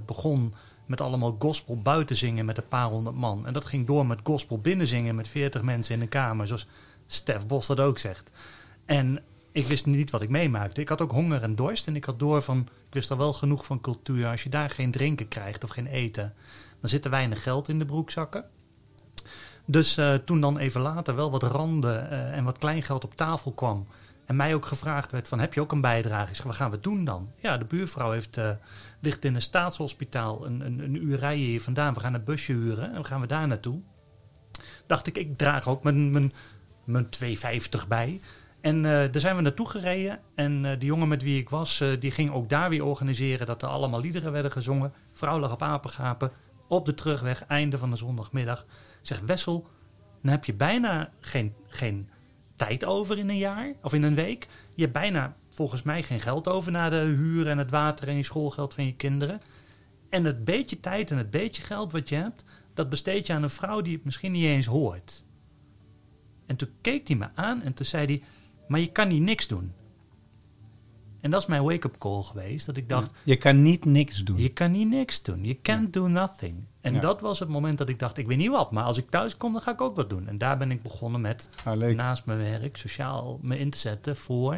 begon 0.06 0.54
met 0.86 1.00
allemaal 1.00 1.36
gospel 1.38 1.76
buiten 1.82 2.16
zingen 2.16 2.44
met 2.44 2.56
een 2.56 2.68
paar 2.68 2.86
honderd 2.86 3.16
man. 3.16 3.46
En 3.46 3.52
dat 3.52 3.64
ging 3.64 3.86
door 3.86 4.06
met 4.06 4.20
gospel 4.22 4.58
binnen 4.58 4.86
zingen 4.86 5.14
met 5.14 5.28
veertig 5.28 5.62
mensen 5.62 5.94
in 5.94 6.00
de 6.00 6.06
kamer, 6.06 6.46
zoals 6.46 6.66
Stef 7.06 7.46
Bos 7.46 7.66
dat 7.66 7.80
ook 7.80 7.98
zegt. 7.98 8.30
En 8.84 9.22
ik 9.52 9.66
wist 9.66 9.86
niet 9.86 10.10
wat 10.10 10.22
ik 10.22 10.28
meemaakte. 10.28 10.80
Ik 10.80 10.88
had 10.88 11.00
ook 11.00 11.12
honger 11.12 11.42
en 11.42 11.54
dorst 11.54 11.86
en 11.86 11.96
ik 11.96 12.04
had 12.04 12.18
door 12.18 12.42
van, 12.42 12.58
ik 12.86 12.94
wist 12.94 13.10
al 13.10 13.16
wel 13.16 13.32
genoeg 13.32 13.64
van 13.64 13.80
cultuur. 13.80 14.26
Als 14.26 14.42
je 14.42 14.48
daar 14.48 14.70
geen 14.70 14.90
drinken 14.90 15.28
krijgt 15.28 15.64
of 15.64 15.70
geen 15.70 15.86
eten, 15.86 16.34
dan 16.80 16.90
zit 16.90 17.04
er 17.04 17.10
weinig 17.10 17.42
geld 17.42 17.68
in 17.68 17.78
de 17.78 17.84
broekzakken. 17.84 18.44
Dus 19.66 19.98
uh, 19.98 20.14
toen 20.14 20.40
dan 20.40 20.58
even 20.58 20.80
later 20.80 21.14
wel 21.14 21.30
wat 21.30 21.42
randen 21.42 22.12
uh, 22.12 22.36
en 22.36 22.44
wat 22.44 22.58
kleingeld 22.58 23.04
op 23.04 23.14
tafel 23.14 23.52
kwam... 23.52 23.86
En 24.26 24.36
mij 24.36 24.54
ook 24.54 24.66
gevraagd 24.66 25.12
werd 25.12 25.28
van, 25.28 25.40
heb 25.40 25.54
je 25.54 25.60
ook 25.60 25.72
een 25.72 25.80
bijdrage? 25.80 26.32
Ik 26.32 26.40
wat 26.40 26.54
gaan 26.54 26.70
we 26.70 26.80
doen 26.80 27.04
dan? 27.04 27.30
Ja, 27.36 27.58
de 27.58 27.64
buurvrouw 27.64 28.10
heeft, 28.10 28.36
uh, 28.36 28.50
ligt 29.00 29.24
in 29.24 29.34
een 29.34 29.42
staatshospitaal 29.42 30.46
een, 30.46 30.60
een, 30.60 30.78
een 30.78 31.04
uur 31.04 31.18
rijden 31.18 31.44
hier 31.44 31.60
vandaan. 31.60 31.94
We 31.94 32.00
gaan 32.00 32.14
een 32.14 32.24
busje 32.24 32.52
huren 32.52 32.86
en 32.86 32.94
dan 32.94 33.04
gaan 33.04 33.20
we 33.20 33.26
daar 33.26 33.46
naartoe. 33.46 33.80
Dacht 34.86 35.06
ik, 35.06 35.18
ik 35.18 35.38
draag 35.38 35.68
ook 35.68 35.82
mijn, 35.82 36.10
mijn, 36.10 36.32
mijn 36.84 37.08
2,50 37.24 37.88
bij. 37.88 38.20
En 38.60 38.82
daar 38.82 39.20
zijn 39.20 39.36
we 39.36 39.42
naartoe 39.42 39.68
gereden. 39.68 40.20
En 40.34 40.62
de 40.62 40.86
jongen 40.86 41.08
met 41.08 41.22
wie 41.22 41.40
ik 41.40 41.50
was, 41.50 41.82
die 41.98 42.10
ging 42.10 42.30
ook 42.30 42.48
daar 42.48 42.70
weer 42.70 42.84
organiseren 42.84 43.46
dat 43.46 43.62
er 43.62 43.68
allemaal 43.68 44.00
liederen 44.00 44.32
werden 44.32 44.52
gezongen. 44.52 44.92
Vrouw 45.12 45.50
op 45.50 45.62
apengapen. 45.62 46.30
Op 46.68 46.86
de 46.86 46.94
terugweg, 46.94 47.44
einde 47.44 47.78
van 47.78 47.90
de 47.90 47.96
zondagmiddag. 47.96 48.66
Zeg, 49.06 49.20
Wessel, 49.20 49.66
dan 50.22 50.30
heb 50.30 50.44
je 50.44 50.54
bijna 50.54 51.10
geen, 51.20 51.54
geen 51.66 52.08
tijd 52.56 52.84
over 52.84 53.18
in 53.18 53.28
een 53.28 53.38
jaar 53.38 53.72
of 53.82 53.92
in 53.92 54.02
een 54.02 54.14
week. 54.14 54.48
Je 54.74 54.80
hebt 54.82 54.92
bijna 54.92 55.36
volgens 55.48 55.82
mij 55.82 56.02
geen 56.02 56.20
geld 56.20 56.48
over 56.48 56.72
na 56.72 56.88
de 56.88 56.96
huur 56.96 57.48
en 57.48 57.58
het 57.58 57.70
water 57.70 58.08
en 58.08 58.16
je 58.16 58.22
schoolgeld 58.22 58.74
van 58.74 58.86
je 58.86 58.94
kinderen. 58.94 59.40
En 60.08 60.24
het 60.24 60.44
beetje 60.44 60.80
tijd 60.80 61.10
en 61.10 61.16
het 61.16 61.30
beetje 61.30 61.62
geld 61.62 61.92
wat 61.92 62.08
je 62.08 62.14
hebt, 62.14 62.44
dat 62.74 62.88
besteed 62.88 63.26
je 63.26 63.32
aan 63.32 63.42
een 63.42 63.50
vrouw 63.50 63.80
die 63.80 63.94
het 63.94 64.04
misschien 64.04 64.32
niet 64.32 64.44
eens 64.44 64.66
hoort. 64.66 65.24
En 66.46 66.56
toen 66.56 66.70
keek 66.80 67.08
hij 67.08 67.16
me 67.16 67.28
aan 67.34 67.62
en 67.62 67.74
toen 67.74 67.86
zei 67.86 68.06
hij: 68.06 68.22
Maar 68.68 68.80
je 68.80 68.92
kan 68.92 69.08
niet 69.08 69.22
niks 69.22 69.48
doen. 69.48 69.72
En 71.26 71.32
dat 71.32 71.40
is 71.40 71.46
mijn 71.46 71.62
wake-up 71.62 71.98
call 71.98 72.22
geweest. 72.22 72.66
Dat 72.66 72.76
ik 72.76 72.88
dacht: 72.88 73.10
Je 73.22 73.36
kan 73.36 73.62
niet 73.62 73.84
niks 73.84 74.24
doen. 74.24 74.40
Je 74.40 74.48
kan 74.48 74.70
niet 74.70 74.88
niks 74.88 75.22
doen. 75.22 75.44
Je 75.44 75.60
can't 75.62 75.92
do 75.92 76.06
nothing. 76.06 76.54
En 76.80 76.94
ja. 76.94 77.00
dat 77.00 77.20
was 77.20 77.38
het 77.38 77.48
moment 77.48 77.78
dat 77.78 77.88
ik 77.88 77.98
dacht: 77.98 78.18
Ik 78.18 78.26
weet 78.26 78.36
niet 78.36 78.50
wat, 78.50 78.70
maar 78.70 78.84
als 78.84 78.98
ik 78.98 79.10
thuis 79.10 79.36
kom, 79.36 79.52
dan 79.52 79.62
ga 79.62 79.72
ik 79.72 79.80
ook 79.80 79.96
wat 79.96 80.10
doen. 80.10 80.28
En 80.28 80.38
daar 80.38 80.58
ben 80.58 80.70
ik 80.70 80.82
begonnen 80.82 81.20
met 81.20 81.48
ah, 81.64 81.80
naast 81.80 82.24
mijn 82.24 82.38
werk 82.38 82.76
sociaal 82.76 83.38
me 83.42 83.58
in 83.58 83.70
te 83.70 83.78
zetten 83.78 84.16
voor. 84.16 84.50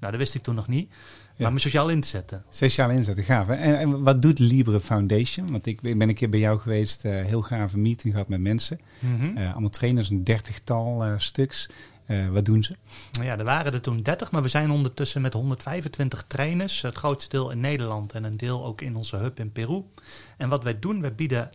Nou, 0.00 0.12
dat 0.12 0.16
wist 0.16 0.34
ik 0.34 0.42
toen 0.42 0.54
nog 0.54 0.68
niet. 0.68 0.92
Maar 1.38 1.52
me 1.52 1.58
sociaal 1.58 1.88
in 1.88 2.00
te 2.00 2.08
zetten. 2.08 2.44
Sociaal 2.48 2.90
inzetten, 2.90 3.24
gaaf. 3.24 3.48
En, 3.48 3.78
en, 3.78 4.02
wat 4.02 4.22
doet 4.22 4.38
Libre 4.38 4.80
Foundation? 4.80 5.50
Want 5.50 5.66
ik 5.66 5.80
ben 5.80 6.08
een 6.08 6.14
keer 6.14 6.28
bij 6.28 6.40
jou 6.40 6.58
geweest, 6.58 7.04
uh, 7.04 7.24
heel 7.24 7.42
gave 7.42 7.78
meeting 7.78 8.12
gehad 8.12 8.28
met 8.28 8.40
mensen. 8.40 8.80
Mm 8.98 9.18
-hmm. 9.18 9.38
uh, 9.38 9.52
allemaal 9.52 9.68
trainers, 9.68 10.10
een 10.10 10.24
dertigtal 10.24 11.06
uh, 11.06 11.12
stuks. 11.16 11.68
Uh, 12.06 12.28
wat 12.28 12.44
doen 12.44 12.62
ze? 12.62 12.76
Ja, 13.22 13.38
er 13.38 13.44
waren 13.44 13.72
er 13.72 13.80
toen 13.80 14.02
30, 14.02 14.30
maar 14.30 14.42
we 14.42 14.48
zijn 14.48 14.70
ondertussen 14.70 15.20
met 15.20 15.32
125 15.32 16.24
trainers. 16.26 16.82
Het 16.82 16.96
grootste 16.96 17.28
deel 17.28 17.50
in 17.50 17.60
Nederland 17.60 18.12
en 18.12 18.24
een 18.24 18.36
deel 18.36 18.64
ook 18.64 18.80
in 18.80 18.96
onze 18.96 19.16
hub 19.16 19.38
in 19.38 19.52
Peru. 19.52 19.84
En 20.36 20.48
wat 20.48 20.64
wij 20.64 20.78
doen, 20.78 21.00
wij 21.00 21.14
bieden 21.14 21.50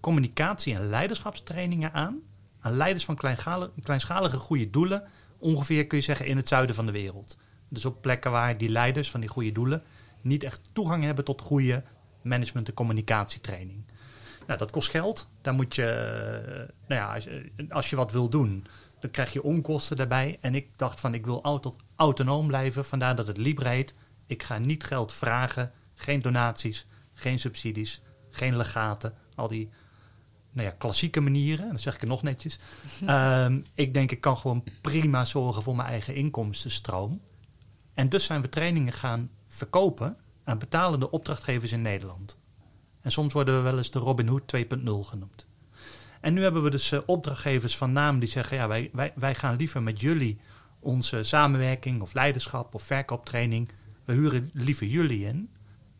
communicatie- 0.00 0.74
en 0.74 0.88
leiderschapstrainingen 0.88 1.92
aan. 1.92 2.20
Aan 2.60 2.76
leiders 2.76 3.04
van 3.04 3.16
kleinschalige, 3.82 4.36
goede 4.36 4.70
doelen. 4.70 5.02
Ongeveer 5.38 5.86
kun 5.86 5.98
je 5.98 6.04
zeggen 6.04 6.26
in 6.26 6.36
het 6.36 6.48
zuiden 6.48 6.74
van 6.74 6.86
de 6.86 6.92
wereld. 6.92 7.36
Dus 7.68 7.84
op 7.84 8.02
plekken 8.02 8.30
waar 8.30 8.58
die 8.58 8.68
leiders 8.68 9.10
van 9.10 9.20
die 9.20 9.28
goede 9.28 9.52
doelen 9.52 9.82
niet 10.20 10.42
echt 10.42 10.60
toegang 10.72 11.04
hebben 11.04 11.24
tot 11.24 11.40
goede 11.40 11.82
management- 12.22 12.68
en 12.68 12.74
communicatietraining. 12.74 13.84
Nou, 14.46 14.58
dat 14.58 14.70
kost 14.70 14.90
geld. 14.90 15.28
Daar 15.42 15.54
moet 15.54 15.74
je, 15.74 15.86
nou 16.86 17.00
ja, 17.00 17.32
als 17.68 17.90
je 17.90 17.96
wat 17.96 18.12
wil 18.12 18.28
doen, 18.28 18.66
dan 19.04 19.12
krijg 19.12 19.32
je 19.32 19.42
onkosten 19.42 19.96
daarbij. 19.96 20.38
En 20.40 20.54
ik 20.54 20.68
dacht 20.76 21.00
van, 21.00 21.14
ik 21.14 21.24
wil 21.24 21.42
altijd 21.42 21.76
autonoom 21.96 22.46
blijven. 22.46 22.84
Vandaar 22.84 23.16
dat 23.16 23.26
het 23.26 23.36
Libre 23.36 23.68
heet. 23.68 23.94
Ik 24.26 24.42
ga 24.42 24.58
niet 24.58 24.84
geld 24.84 25.12
vragen. 25.12 25.72
Geen 25.94 26.22
donaties, 26.22 26.86
geen 27.14 27.38
subsidies, 27.38 28.00
geen 28.30 28.56
legaten. 28.56 29.14
Al 29.34 29.48
die 29.48 29.70
nou 30.52 30.66
ja, 30.66 30.74
klassieke 30.78 31.20
manieren. 31.20 31.70
Dat 31.70 31.80
zeg 31.80 31.94
ik 31.94 32.00
er 32.00 32.06
nog 32.06 32.22
netjes. 32.22 32.58
um, 33.08 33.64
ik 33.74 33.94
denk, 33.94 34.10
ik 34.10 34.20
kan 34.20 34.36
gewoon 34.36 34.64
prima 34.80 35.24
zorgen 35.24 35.62
voor 35.62 35.76
mijn 35.76 35.88
eigen 35.88 36.14
inkomstenstroom. 36.14 37.20
En 37.94 38.08
dus 38.08 38.24
zijn 38.24 38.40
we 38.40 38.48
trainingen 38.48 38.92
gaan 38.92 39.30
verkopen 39.48 40.16
aan 40.44 40.58
betalende 40.58 41.10
opdrachtgevers 41.10 41.72
in 41.72 41.82
Nederland. 41.82 42.36
En 43.00 43.12
soms 43.12 43.32
worden 43.32 43.56
we 43.56 43.60
wel 43.60 43.76
eens 43.76 43.90
de 43.90 43.98
Robin 43.98 44.26
Hood 44.26 44.56
2.0 44.56 44.64
genoemd. 45.00 45.46
En 46.24 46.34
nu 46.34 46.42
hebben 46.42 46.62
we 46.62 46.70
dus 46.70 46.92
uh, 46.92 47.00
opdrachtgevers 47.06 47.76
van 47.76 47.92
naam 47.92 48.18
die 48.18 48.28
zeggen: 48.28 48.56
ja, 48.56 48.68
wij, 48.68 48.90
wij, 48.92 49.12
wij 49.14 49.34
gaan 49.34 49.56
liever 49.56 49.82
met 49.82 50.00
jullie 50.00 50.38
onze 50.80 51.22
samenwerking 51.22 52.02
of 52.02 52.14
leiderschap 52.14 52.74
of 52.74 52.82
verkooptraining. 52.82 53.68
We 54.04 54.12
huren 54.12 54.50
liever 54.52 54.86
jullie 54.86 55.26
in 55.26 55.48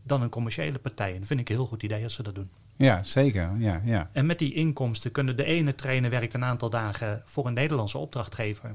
dan 0.03 0.23
een 0.23 0.29
commerciële 0.29 0.79
partij. 0.79 1.13
En 1.13 1.19
dat 1.19 1.27
vind 1.27 1.41
ik 1.41 1.49
een 1.49 1.55
heel 1.55 1.67
goed 1.67 1.83
idee 1.83 2.03
als 2.03 2.15
ze 2.15 2.23
dat 2.23 2.35
doen. 2.35 2.51
Ja, 2.77 3.03
zeker. 3.03 3.53
Ja, 3.59 3.81
ja. 3.85 4.11
En 4.13 4.27
met 4.27 4.39
die 4.39 4.55
inkomsten 4.55 5.13
kunnen 5.13 5.37
de 5.37 5.45
ene 5.45 5.75
trainer 5.75 6.11
werkt 6.11 6.35
een 6.35 6.45
aantal 6.45 6.71
dagen 6.71 7.23
voor 7.27 7.47
een 7.47 7.55
Nederlandse 7.55 7.99
opdrachtgever. 7.99 8.69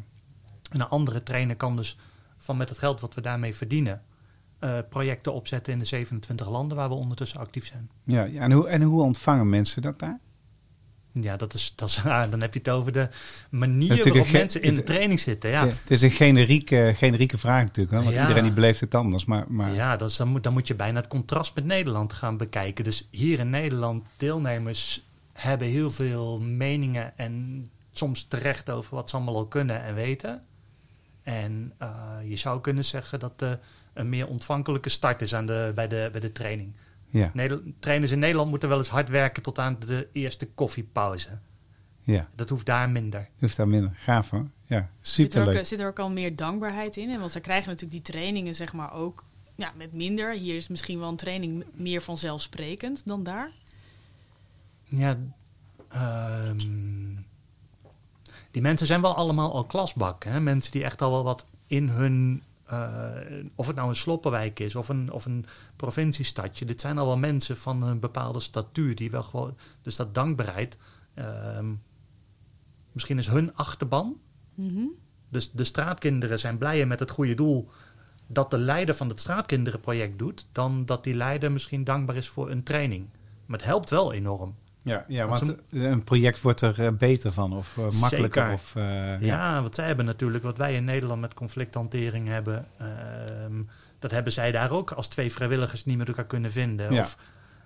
En 0.72 0.80
een 0.82 0.88
andere 0.88 1.24
trainer 1.24 1.56
kan 1.56 1.76
dus 1.76 1.98
van 2.38 2.58
met 2.58 2.70
het 2.70 2.78
geld 2.78 3.02
wat 3.02 3.14
we 3.14 3.22
daarmee 3.22 3.56
verdienen, 3.56 4.02
uh, 4.64 4.78
projecten 4.90 5.34
opzetten 5.34 5.74
in 5.74 5.80
de 5.80 5.86
27 5.86 6.50
landen 6.50 6.78
waar 6.78 6.90
we 6.90 6.96
ondertussen 6.96 7.40
actief 7.40 7.66
zijn. 7.66 7.90
Ja, 8.04 8.24
ja 8.24 8.42
en, 8.42 8.52
hoe, 8.52 8.68
en 8.68 8.82
hoe 8.82 9.02
ontvangen 9.02 9.50
mensen 9.50 9.82
dat 9.82 10.00
daar? 10.00 10.20
Ja, 11.12 11.38
dat 11.38 11.54
is, 11.54 11.74
dat 11.76 11.90
is, 11.90 11.98
ah, 12.06 12.32
dan 12.32 12.42
heb 12.42 12.54
je 12.54 12.60
het 12.60 12.70
over 12.70 12.92
de 12.92 13.10
manier 13.50 14.04
waarop 14.04 14.32
mensen 14.32 14.62
in 14.62 14.76
de 14.76 14.84
training 14.84 15.20
zitten. 15.20 15.50
Ja. 15.50 15.64
ja. 15.64 15.70
het 15.70 15.92
is 15.92 16.02
een 16.02 16.12
generieke, 16.12 16.94
generieke 16.96 17.38
vraag 17.38 17.64
natuurlijk, 17.64 17.96
hè? 17.96 18.04
want 18.04 18.16
ja. 18.16 18.22
iedereen 18.22 18.44
die 18.44 18.54
beleeft 18.54 18.80
het 18.80 18.96
anders. 18.96 19.26
Maar, 19.26 19.46
maar... 19.48 19.74
Ja, 19.74 19.98
dat 19.98 20.10
is, 20.10 20.18
dan, 20.18 20.28
moet, 20.28 20.44
dan 20.44 20.54
moet 20.54 20.68
je 20.68 20.76
bijna 20.76 21.00
het 21.00 21.10
contrast 21.10 21.56
met 21.56 21.66
Nederland 21.66 22.14
gaan 22.14 22.38
bekijken. 22.38 22.84
Dus 22.84 23.08
hier 23.12 23.40
in 23.40 23.50
Nederland, 23.50 24.04
deelnemers 24.18 25.04
hebben 25.34 25.68
heel 25.68 25.92
veel 25.92 26.40
meningen 26.40 27.18
en 27.18 27.66
soms 27.92 28.24
terecht 28.28 28.70
over 28.70 28.96
wat 28.96 29.10
ze 29.10 29.16
allemaal 29.16 29.36
al 29.36 29.46
kunnen 29.46 29.84
en 29.84 29.96
weten. 29.96 30.44
En 31.24 31.74
uh, 31.82 31.90
je 32.24 32.36
zou 32.36 32.62
kunnen 32.62 32.86
zeggen 32.86 33.20
dat 33.20 33.42
uh, 33.44 33.52
een 33.94 34.10
meer 34.10 34.28
ontvankelijke 34.28 34.90
start 34.90 35.22
is 35.22 35.36
aan 35.36 35.46
de, 35.46 35.72
bij, 35.76 35.88
de, 35.88 36.10
bij 36.12 36.22
de 36.22 36.32
training. 36.32 36.74
Ja. 37.10 37.32
Trainers 37.80 38.12
in 38.12 38.20
Nederland 38.20 38.50
moeten 38.50 38.70
wel 38.70 38.78
eens 38.78 38.90
hard 38.90 39.10
werken 39.10 39.44
tot 39.44 39.60
aan 39.60 39.78
de 39.80 40.08
eerste 40.12 40.48
koffiepauze. 40.48 41.40
Ja. 42.02 42.30
Dat 42.36 42.50
hoeft 42.50 42.66
daar 42.66 42.90
minder. 42.90 43.30
Hoeft 43.40 43.58
daar 43.58 43.68
minder. 43.68 43.92
Gaaf 43.96 44.30
hoor. 44.30 44.48
Ja, 44.66 44.90
super 45.02 45.32
zit 45.32 45.48
er, 45.48 45.60
ook, 45.60 45.66
zit 45.66 45.80
er 45.80 45.88
ook 45.88 46.00
al 46.00 46.10
meer 46.10 46.36
dankbaarheid 46.36 46.98
in? 46.98 47.20
Want 47.20 47.32
ze 47.32 47.40
krijgen 47.40 47.70
natuurlijk 47.70 48.06
die 48.06 48.14
trainingen 48.14 48.56
zeg 48.56 48.74
maar 48.74 48.94
ook 48.94 49.24
ja, 49.56 49.72
met 49.78 49.94
minder. 49.94 50.32
Hier 50.32 50.56
is 50.56 50.68
misschien 50.68 51.00
wel 51.00 51.10
een 51.10 51.16
training 51.16 51.66
meer 51.74 52.02
vanzelfsprekend 52.02 53.02
dan 53.06 53.24
daar. 53.24 53.50
Ja, 54.84 55.18
um, 56.48 57.26
die 58.52 58.62
mensen 58.62 58.88
zijn 58.88 59.02
wel 59.02 59.16
allemaal 59.16 59.54
al 59.54 59.66
klasbak. 59.66 60.24
Hè? 60.24 60.40
Mensen 60.40 60.72
die 60.72 60.84
echt 60.84 61.02
al 61.02 61.12
wel 61.12 61.24
wat 61.24 61.46
in 61.68 61.88
hun 61.90 62.44
uh, 62.72 63.46
of 63.56 63.68
het 63.68 63.76
nou 63.76 63.90
een 63.90 63.96
sloppenwijk 63.96 64.60
is 64.60 64.76
of 64.76 64.90
een, 64.90 65.12
of 65.12 65.26
een 65.26 65.46
provinciestadje. 65.76 66.66
Dit 66.66 66.82
zijn 66.82 66.98
al 66.98 67.06
wel 67.06 67.18
mensen 67.18 67.58
van 67.58 67.84
een 67.84 68.00
bepaalde 68.00 68.40
statuur 68.40 68.96
die 68.96 69.12
wel 69.12 69.24
gewoon. 69.24 69.58
Dus 69.82 69.96
dat 69.96 70.16
dankbaarheid. 70.16 70.78
Uh, 71.16 71.26
misschien 72.92 73.18
is 73.18 73.28
hun 73.28 73.56
achterban. 73.56 74.20
Mm 74.56 74.70
-hmm. 74.70 74.92
Dus 75.30 75.52
de 75.52 75.64
straatkinderen 75.64 76.40
zijn 76.40 76.58
blijer 76.58 76.88
met 76.88 77.00
het 77.00 77.12
goede 77.12 77.36
doel 77.36 77.70
dat 78.28 78.52
de 78.52 78.58
leider 78.58 78.96
van 78.96 79.10
het 79.10 79.20
straatkinderenproject 79.20 80.20
doet, 80.20 80.46
dan 80.52 80.86
dat 80.86 81.04
die 81.04 81.16
leider 81.16 81.52
misschien 81.52 81.84
dankbaar 81.84 82.16
is 82.16 82.28
voor 82.28 82.50
een 82.50 82.64
training. 82.64 83.10
Maar 83.46 83.58
het 83.58 83.68
helpt 83.68 83.90
wel 83.90 84.14
enorm. 84.14 84.56
Ja, 84.90 85.06
ja 85.08 85.28
Want 85.28 85.40
want 85.40 85.58
een 85.70 86.04
project 86.04 86.42
wordt 86.42 86.62
er 86.62 86.86
eh, 86.86 86.92
beter 86.92 87.32
van 87.32 87.54
of 87.54 87.78
eh, 87.78 87.84
makkelijker. 88.00 88.42
Zeker. 88.42 88.54
Of, 88.54 88.76
eh, 88.76 89.22
Ja, 89.22 89.62
want 89.62 89.76
zij 89.76 89.86
hebben 89.86 90.06
natuurlijk 90.06 90.44
wat 90.44 90.58
wij 90.58 90.74
in 90.74 90.86
Nederland 90.86 91.22
met 91.22 91.34
conflicthantering 91.34 92.28
hebben. 92.28 92.66
ehm, 92.78 93.62
dat 94.00 94.12
hebben 94.12 94.34
zij 94.34 94.52
daar 94.52 94.72
ook 94.72 94.92
als 94.92 95.08
twee 95.08 95.32
vrijwilligers 95.32 95.86
niet 95.86 95.98
met 95.98 96.08
elkaar 96.08 96.26
kunnen 96.26 96.52
vinden. 96.52 96.94
Ja. 96.94 97.02
Of, 97.02 97.18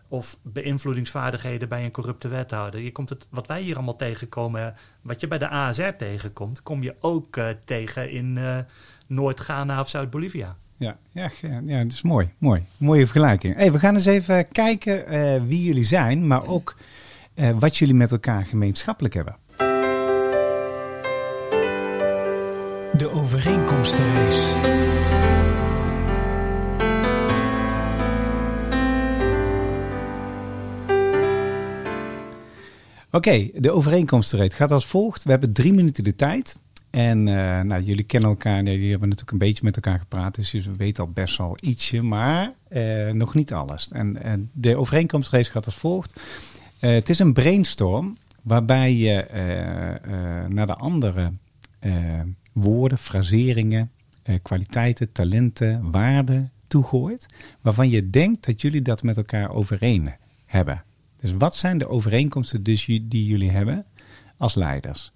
of 0.08 0.38
beïnvloedingsvaardigheden 0.42 1.70
bij 1.70 1.84
een 1.84 1.92
corrupte 1.92 2.28
wethouder. 2.28 2.82
Je 2.82 2.92
komt 2.92 3.10
het, 3.10 3.28
wat 3.30 3.48
wij 3.48 3.62
hier 3.62 3.76
allemaal 3.76 3.96
tegenkomen, 3.96 4.76
wat 5.02 5.22
je 5.22 5.28
bij 5.28 5.38
de 5.38 5.50
ASR 5.50 5.96
tegenkomt, 5.98 6.64
kom 6.64 6.84
je 6.84 6.96
ook 7.00 7.40
tegen 7.66 8.10
in 8.12 8.40
Noord-Ghana 9.08 9.80
of 9.80 9.90
Zuid-Bolivia. 9.90 10.56
Ja, 10.78 10.98
ja, 11.12 11.30
ja, 11.42 11.62
ja, 11.66 11.82
dat 11.82 11.92
is 11.92 12.02
mooi. 12.02 12.34
mooi. 12.38 12.64
Mooie 12.78 13.06
vergelijking. 13.06 13.56
Hey, 13.56 13.72
we 13.72 13.80
gaan 13.80 13.96
eens 13.96 14.06
even 14.06 14.48
kijken 14.48 15.48
wie 15.48 15.64
jullie 15.64 15.84
zijn, 15.84 16.28
maar 16.28 16.48
ook 16.48 16.76
eh, 17.34 17.60
wat 17.60 17.78
jullie 17.78 17.96
met 17.96 18.12
elkaar 18.12 18.46
gemeenschappelijk 18.46 19.14
hebben. 19.14 19.36
De 22.98 23.10
overeenkomstenrace. 23.12 24.82
Oké, 33.12 33.50
de 33.54 33.72
overeenkomstenreed 33.72 34.54
gaat 34.54 34.72
als 34.72 34.86
volgt. 34.86 35.24
We 35.24 35.32
hebben 35.32 35.54
drie 35.54 35.74
minuten 35.74 36.04
de 36.04 36.16
tijd. 36.16 36.62
En 36.90 37.28
eh, 37.28 37.62
nou, 37.62 37.82
jullie 37.82 38.04
kennen 38.04 38.30
elkaar, 38.30 38.64
nee, 38.64 38.74
jullie 38.74 38.90
hebben 38.90 39.10
natuurlijk 39.10 39.32
een 39.32 39.48
beetje 39.48 39.64
met 39.64 39.76
elkaar 39.76 40.00
gepraat, 40.00 40.36
dus 40.36 40.52
je 40.52 40.64
weet 40.78 41.00
al 41.00 41.08
best 41.08 41.38
wel 41.38 41.58
ietsje, 41.62 42.02
maar 42.02 42.54
eh, 42.68 43.10
nog 43.10 43.34
niet 43.34 43.54
alles. 43.54 43.88
En, 43.92 44.24
en 44.24 44.50
de 44.54 44.78
overeenkomstrace 44.78 45.52
gaat 45.52 45.66
als 45.66 45.76
volgt. 45.76 46.20
Eh, 46.84 46.92
het 46.92 47.10
is 47.10 47.20
een 47.20 47.34
brainstorm 47.34 48.18
waarbij 48.42 48.94
je 48.94 49.24
eh, 49.24 49.96
eh, 49.96 50.48
naar 50.50 50.68
de 50.68 50.76
andere 50.76 51.32
woorden, 52.54 52.98
fraseringen, 52.98 53.92
kwaliteiten, 54.42 55.12
talenten, 55.12 55.92
waarden 55.92 56.52
toegooit, 56.68 57.26
waarvan 57.62 57.90
je 57.90 58.10
denkt 58.10 58.46
dat 58.46 58.62
jullie 58.62 58.82
dat 58.82 59.04
met 59.04 59.18
elkaar 59.18 59.50
overeen 59.50 60.12
hebben. 60.46 60.84
Dus 61.20 61.34
wat 61.38 61.56
zijn 61.56 61.78
de 61.78 61.88
overeenkomsten 61.88 62.64
dus 62.64 62.86
die 62.86 63.26
jullie 63.26 63.52
hebben 63.52 63.86
als 64.38 64.56
leiders? 64.56 65.12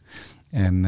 En 0.49 0.85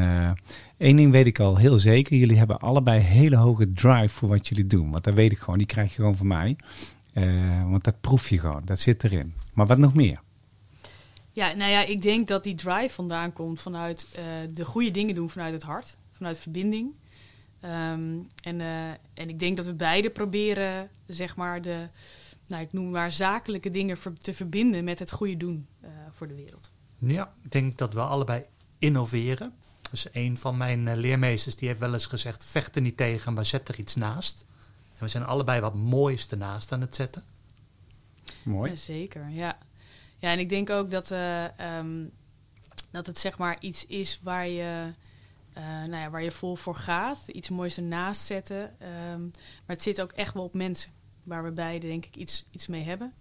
één 0.76 0.96
ding 0.96 1.12
weet 1.12 1.26
ik 1.26 1.40
al 1.40 1.56
heel 1.56 1.78
zeker. 1.78 2.16
Jullie 2.16 2.38
hebben 2.38 2.58
allebei 2.58 3.00
hele 3.00 3.36
hoge 3.36 3.72
drive 3.72 4.08
voor 4.08 4.28
wat 4.28 4.48
jullie 4.48 4.66
doen. 4.66 4.90
Want 4.90 5.04
dat 5.04 5.14
weet 5.14 5.32
ik 5.32 5.38
gewoon. 5.38 5.58
Die 5.58 5.66
krijg 5.66 5.88
je 5.88 5.94
gewoon 5.94 6.16
van 6.16 6.26
mij. 6.26 6.56
Want 7.70 7.84
dat 7.84 8.00
proef 8.00 8.28
je 8.28 8.38
gewoon. 8.38 8.62
Dat 8.64 8.80
zit 8.80 9.04
erin. 9.04 9.34
Maar 9.52 9.66
wat 9.66 9.78
nog 9.78 9.94
meer? 9.94 10.20
Ja, 11.32 11.52
nou 11.52 11.70
ja, 11.70 11.82
ik 11.84 12.02
denk 12.02 12.28
dat 12.28 12.44
die 12.44 12.54
drive 12.54 12.94
vandaan 12.94 13.32
komt 13.32 13.60
vanuit 13.60 14.08
eh, 14.14 14.22
de 14.54 14.64
goede 14.64 14.90
dingen 14.90 15.14
doen 15.14 15.30
vanuit 15.30 15.52
het 15.52 15.62
hart, 15.62 15.96
vanuit 16.12 16.38
verbinding. 16.38 16.92
Ehm, 17.60 18.18
en, 18.42 18.60
eh, 18.60 18.88
en 18.90 19.28
ik 19.28 19.38
denk 19.38 19.56
dat 19.56 19.66
we 19.66 19.74
beide 19.74 20.10
proberen, 20.10 20.90
zeg 21.06 21.36
maar, 21.36 21.62
de, 21.62 21.88
nou, 22.46 22.62
ik 22.62 22.72
noem 22.72 22.90
maar 22.90 23.12
zakelijke 23.12 23.70
dingen 23.70 23.96
ver- 23.96 24.18
te 24.18 24.32
verbinden 24.32 24.84
met 24.84 24.98
het 24.98 25.10
goede 25.12 25.36
doen 25.36 25.66
eh, 25.80 25.90
voor 26.12 26.28
de 26.28 26.34
wereld. 26.34 26.70
Ja, 26.98 27.32
ik 27.42 27.50
denk 27.52 27.78
dat 27.78 27.94
we 27.94 28.00
allebei 28.00 28.44
innoveren. 28.78 29.52
Dus 29.90 30.06
een 30.12 30.38
van 30.38 30.56
mijn 30.56 30.96
leermeesters 30.96 31.56
die 31.56 31.68
heeft 31.68 31.80
wel 31.80 31.92
eens 31.92 32.06
gezegd: 32.06 32.44
vecht 32.44 32.76
er 32.76 32.82
niet 32.82 32.96
tegen, 32.96 33.32
maar 33.32 33.44
zet 33.44 33.68
er 33.68 33.78
iets 33.78 33.94
naast. 33.94 34.44
En 34.96 35.04
we 35.04 35.08
zijn 35.08 35.24
allebei 35.24 35.60
wat 35.60 35.74
moois 35.74 36.28
ernaast 36.28 36.72
aan 36.72 36.80
het 36.80 36.94
zetten. 36.94 37.24
Mooi. 38.42 38.70
Ja, 38.70 38.76
zeker, 38.76 39.28
ja. 39.28 39.58
Ja, 40.20 40.30
en 40.30 40.38
ik 40.38 40.48
denk 40.48 40.70
ook 40.70 40.90
dat, 40.90 41.10
eh, 41.10 41.58
ehm, 41.58 42.06
dat 42.90 43.06
het 43.06 43.18
zeg 43.18 43.38
maar 43.38 43.56
iets 43.60 43.86
is 43.86 44.20
waar 44.22 44.48
je, 44.48 44.92
eh, 45.52 45.64
nou 45.64 45.96
ja, 45.96 46.10
waar 46.10 46.22
je 46.22 46.30
vol 46.30 46.56
voor 46.56 46.74
gaat. 46.74 47.28
Iets 47.28 47.48
moois 47.48 47.76
ernaast 47.76 48.26
zetten. 48.26 48.80
Ehm, 48.80 49.20
maar 49.22 49.76
het 49.76 49.82
zit 49.82 50.00
ook 50.00 50.12
echt 50.12 50.34
wel 50.34 50.44
op 50.44 50.54
mensen. 50.54 50.90
Waar 51.24 51.44
we 51.44 51.50
beide 51.50 51.86
denk 51.86 52.06
ik 52.06 52.16
iets, 52.16 52.46
iets 52.50 52.66
mee 52.66 52.82
hebben. 52.82 53.14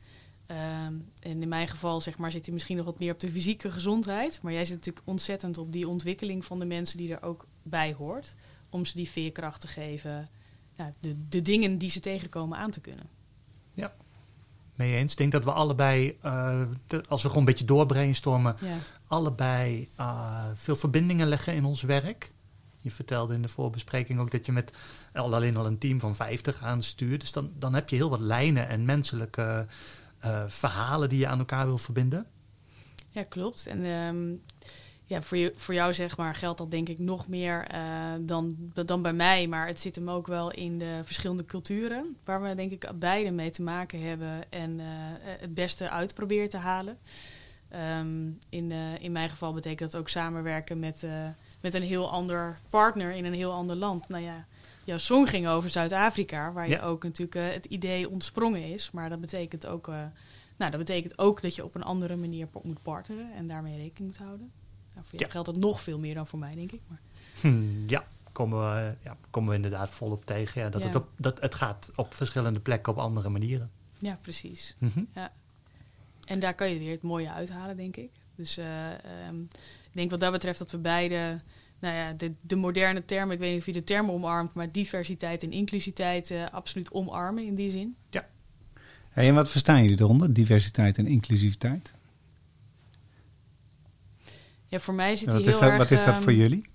Ehm, 0.45 0.93
en 1.19 1.41
in 1.41 1.47
mijn 1.47 1.67
geval 1.67 2.01
zeg 2.01 2.17
maar, 2.17 2.31
zit 2.31 2.45
hij 2.45 2.53
misschien 2.53 2.77
nog 2.77 2.85
wat 2.85 2.99
meer 2.99 3.13
op 3.13 3.19
de 3.19 3.31
fysieke 3.31 3.71
gezondheid. 3.71 4.39
Maar 4.41 4.53
jij 4.53 4.65
zit 4.65 4.75
natuurlijk 4.75 5.07
ontzettend 5.07 5.57
op 5.57 5.71
die 5.71 5.87
ontwikkeling 5.87 6.45
van 6.45 6.59
de 6.59 6.65
mensen 6.65 6.97
die 6.97 7.13
er 7.13 7.23
ook 7.23 7.47
bij 7.63 7.93
hoort. 7.93 8.35
Om 8.69 8.85
ze 8.85 8.95
die 8.95 9.09
veerkracht 9.09 9.61
te 9.61 9.67
geven. 9.67 10.29
Ja, 10.73 10.93
de, 10.99 11.27
de 11.29 11.41
dingen 11.41 11.77
die 11.77 11.89
ze 11.89 11.99
tegenkomen 11.99 12.57
aan 12.57 12.71
te 12.71 12.79
kunnen. 12.79 13.09
Mee 14.79 14.95
eens. 14.95 15.11
Ik 15.11 15.17
denk 15.17 15.31
dat 15.31 15.43
we 15.43 15.51
allebei, 15.51 16.17
eh, 16.21 16.61
als 17.07 17.21
we 17.21 17.27
gewoon 17.27 17.43
een 17.43 17.49
beetje 17.49 17.65
doorbrainstormen, 17.65 18.55
Ja. 18.61 18.75
allebei 19.07 19.89
eh, 19.95 20.45
veel 20.55 20.75
verbindingen 20.75 21.27
leggen 21.27 21.53
in 21.53 21.65
ons 21.65 21.81
werk. 21.81 22.31
Je 22.79 22.91
vertelde 22.91 23.33
in 23.33 23.41
de 23.41 23.47
voorbespreking 23.47 24.19
ook 24.19 24.31
dat 24.31 24.45
je 24.45 24.51
met 24.51 24.73
al 25.13 25.33
alleen 25.35 25.57
al 25.57 25.65
een 25.65 25.77
team 25.77 25.99
van 25.99 26.15
50 26.15 26.61
aanstuurt. 26.63 27.21
Dus 27.21 27.31
dan, 27.31 27.51
dan 27.57 27.73
heb 27.73 27.89
je 27.89 27.95
heel 27.95 28.09
wat 28.09 28.19
lijnen 28.19 28.67
en 28.67 28.85
menselijke 28.85 29.67
eh, 30.19 30.43
verhalen 30.47 31.09
die 31.09 31.19
je 31.19 31.27
aan 31.27 31.39
elkaar 31.39 31.65
wil 31.65 31.77
verbinden. 31.77 32.25
Ja, 33.11 33.23
klopt. 33.23 33.67
En 33.67 33.85
ehm, 33.85 34.33
ja, 35.09 35.21
voor, 35.21 35.37
je, 35.37 35.51
voor 35.55 35.73
jou 35.73 35.93
zeg 35.93 36.17
maar 36.17 36.35
geldt 36.35 36.57
dat 36.57 36.71
denk 36.71 36.89
ik 36.89 36.99
nog 36.99 37.27
meer 37.27 37.65
eh, 37.67 37.81
dan, 38.19 38.55
dan 38.85 39.01
bij 39.01 39.13
mij. 39.13 39.47
Maar 39.47 39.67
het 39.67 39.79
zit 39.79 39.95
hem 39.95 40.09
ook 40.09 40.27
wel 40.27 40.51
in 40.51 40.79
de 40.79 41.01
verschillende 41.03 41.45
culturen. 41.45 42.17
Waar 42.23 42.41
we 42.41 42.55
denk 42.55 42.71
ik 42.71 42.91
beide 42.95 43.31
mee 43.31 43.51
te 43.51 43.61
maken 43.61 44.01
hebben. 44.01 44.51
En 44.51 44.79
eh, 44.79 44.85
het 45.23 45.53
beste 45.53 45.89
uit 45.89 46.13
proberen 46.13 46.49
te 46.49 46.57
halen. 46.57 46.97
Ehm, 47.69 48.27
in, 48.49 48.71
eh, 48.71 49.03
in 49.03 49.11
mijn 49.11 49.29
geval 49.29 49.53
betekent 49.53 49.91
dat 49.91 50.01
ook 50.01 50.09
samenwerken 50.09 50.79
met, 50.79 51.05
met 51.61 51.73
een 51.73 51.81
heel 51.81 52.11
ander 52.11 52.59
partner 52.69 53.11
in 53.11 53.25
een 53.25 53.33
heel 53.33 53.51
ander 53.51 53.75
land. 53.75 54.09
Nou 54.09 54.23
ja, 54.23 54.45
jouw 54.83 54.97
song 54.97 55.25
ging 55.25 55.47
over 55.47 55.69
Zuid-Afrika. 55.69 56.51
Waar 56.51 56.69
je 56.69 56.81
ook 56.81 57.03
natuurlijk 57.03 57.53
het 57.53 57.65
idee 57.65 58.09
ontsprongen 58.09 58.63
is. 58.63 58.91
Maar 58.91 59.09
dat 59.09 59.21
betekent 59.21 59.67
ook... 59.67 59.87
nou, 60.57 60.71
dat 60.71 60.77
betekent 60.77 61.19
ook 61.19 61.41
dat 61.41 61.55
je 61.55 61.63
op 61.63 61.75
een 61.75 61.83
andere 61.83 62.15
manier 62.15 62.47
moet 62.61 62.81
partneren 62.81 63.33
en 63.33 63.47
daarmee 63.47 63.77
rekening 63.77 64.11
moet 64.11 64.27
houden. 64.27 64.51
Nou, 64.99 65.09
voor 65.09 65.19
jou 65.19 65.25
Ja. 65.25 65.29
geldt 65.31 65.47
dat 65.47 65.57
nog 65.57 65.81
veel 65.81 65.99
meer 65.99 66.13
dan 66.13 66.27
voor 66.27 66.39
mij, 66.39 66.51
denk 66.51 66.71
ik. 66.71 66.81
Maar, 66.87 66.99
Hm, 67.41 67.87
ja, 67.87 68.07
komen 68.31 68.59
we, 68.59 68.93
ja, 69.03 69.17
komen 69.29 69.49
we 69.49 69.55
inderdaad 69.55 69.89
volop 69.89 70.25
tegen. 70.25 70.61
Ja, 70.61 70.69
dat 70.69 70.81
Ja. 70.81 70.87
Het, 70.87 70.95
op, 70.95 71.07
dat 71.15 71.41
het 71.41 71.55
gaat 71.55 71.91
op 71.95 72.13
verschillende 72.13 72.59
plekken 72.59 72.91
op 72.93 72.99
andere 72.99 73.29
manieren. 73.29 73.69
ja, 73.99 74.17
precies. 74.21 74.75
Mhm. 74.77 75.03
En 76.25 76.39
daar 76.39 76.53
kan 76.55 76.69
je 76.69 76.79
weer 76.79 76.91
het 76.91 77.01
mooie 77.01 77.31
uithalen, 77.31 77.77
denk 77.77 77.95
ik. 77.95 78.09
Dus 78.35 78.57
eh, 78.57 78.87
ehm, 78.91 79.41
ik 79.41 79.91
denk 79.91 80.11
wat 80.11 80.19
dat 80.19 80.31
betreft 80.31 80.59
dat 80.59 80.71
we 80.71 80.77
beide, 80.77 81.39
nou 81.79 81.95
ja, 81.95 82.13
de, 82.13 82.33
de 82.41 82.55
moderne 82.55 83.05
termen, 83.05 83.33
ik 83.33 83.39
weet 83.39 83.49
niet 83.51 83.59
of 83.59 83.65
je 83.65 83.73
de 83.73 83.83
termen 83.83 84.13
omarmt, 84.13 84.53
maar 84.53 84.71
diversiteit 84.71 85.43
en 85.43 85.51
inclusiviteit 85.51 86.31
eh, 86.31 86.45
absoluut 86.51 86.91
omarmen 86.91 87.45
in 87.45 87.55
die 87.55 87.71
zin. 87.71 87.95
Hey, 89.09 89.27
en 89.27 89.35
wat 89.35 89.49
verstaan 89.49 89.81
jullie 89.83 90.01
eronder? 90.01 90.33
Diversiteit 90.33 90.97
en 90.97 91.07
inclusiviteit? 91.07 91.93
Ja, 94.69 94.79
voor 94.79 94.93
mij 94.93 95.15
zit 95.15 95.27
is 95.27 95.33
heel 95.33 95.43
dat, 95.43 95.61
erg... 95.61 95.77
wat 95.77 95.91
is 95.91 96.03
dat 96.03 96.13
ehm, 96.13 96.23
voor 96.23 96.33
jullie? 96.33 96.65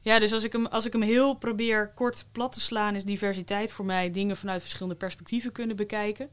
Ja, 0.00 0.18
dus 0.18 0.32
als 0.32 0.44
ik, 0.44 0.52
hem, 0.52 0.66
als 0.66 0.86
ik 0.86 0.92
hem 0.92 1.02
heel 1.02 1.34
probeer 1.34 1.92
kort 1.94 2.26
plat 2.32 2.52
te 2.52 2.60
slaan, 2.60 2.94
is 2.94 3.04
diversiteit 3.04 3.72
voor 3.72 3.84
mij 3.84 4.10
dingen 4.10 4.36
vanuit 4.36 4.60
verschillende 4.60 4.94
perspectieven 4.94 5.52
kunnen 5.52 5.76
bekijken. 5.76 6.30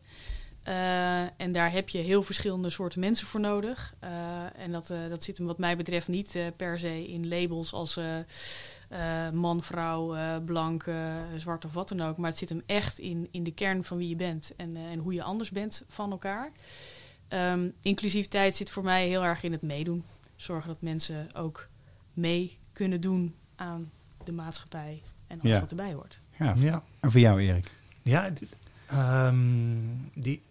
Eh, 0.64 1.22
en 1.22 1.52
daar 1.52 1.72
heb 1.72 1.90
je 1.90 1.98
heel 1.98 2.24
verschillende 2.24 2.70
soorten 2.70 3.00
mensen 3.00 3.28
voor 3.28 3.40
nodig. 3.40 3.94
Eh, 4.00 4.10
en 4.58 4.72
dat, 4.72 4.90
eh, 4.90 4.98
dat 5.10 5.24
zit 5.24 5.38
hem 5.38 5.48
wat 5.48 5.58
mij 5.58 5.78
betreft 5.78 6.08
niet 6.08 6.38
per 6.56 6.80
se 6.80 7.08
in 7.08 7.28
labels 7.28 7.74
als 7.74 8.00
man, 9.34 9.64
vrouw, 9.64 10.42
blank, 10.42 10.86
zwart 11.38 11.66
of 11.66 11.74
wat 11.74 11.90
dan 11.90 12.02
ook. 12.02 12.18
Maar 12.18 12.30
het 12.30 12.40
zit 12.40 12.50
hem 12.50 12.62
echt 12.66 13.00
in, 13.00 13.28
in 13.32 13.44
de 13.44 13.54
kern 13.54 13.84
van 13.84 13.98
wie 13.98 14.10
je 14.10 14.16
bent 14.16 14.54
en, 14.58 14.76
en 14.76 15.00
hoe 15.00 15.14
je 15.14 15.24
anders 15.24 15.52
bent 15.52 15.84
van 15.88 16.12
elkaar. 16.12 16.52
Ehm, 17.28 17.70
inclusiviteit 17.82 18.56
zit 18.56 18.70
voor 18.70 18.84
mij 18.84 19.08
heel 19.08 19.24
erg 19.24 19.44
in 19.44 19.52
het 19.52 19.62
meedoen. 19.62 20.04
Zorgen 20.42 20.68
dat 20.68 20.82
mensen 20.82 21.36
ook 21.36 21.68
mee 22.14 22.58
kunnen 22.74 23.02
doen 23.02 23.36
aan 23.56 23.92
de 24.24 24.32
maatschappij 24.32 25.02
en 25.28 25.40
alles 25.42 25.52
Ja. 25.54 25.60
wat 25.60 25.70
erbij 25.70 25.94
hoort. 25.94 26.20
Ja. 26.40 26.54
Ja. 26.58 26.84
En 27.00 27.12
voor 27.12 27.20
jou, 27.20 27.42
Erik? 27.42 27.72
Ja, 28.02 28.32
ehm, 28.88 29.38
die, 30.14 30.42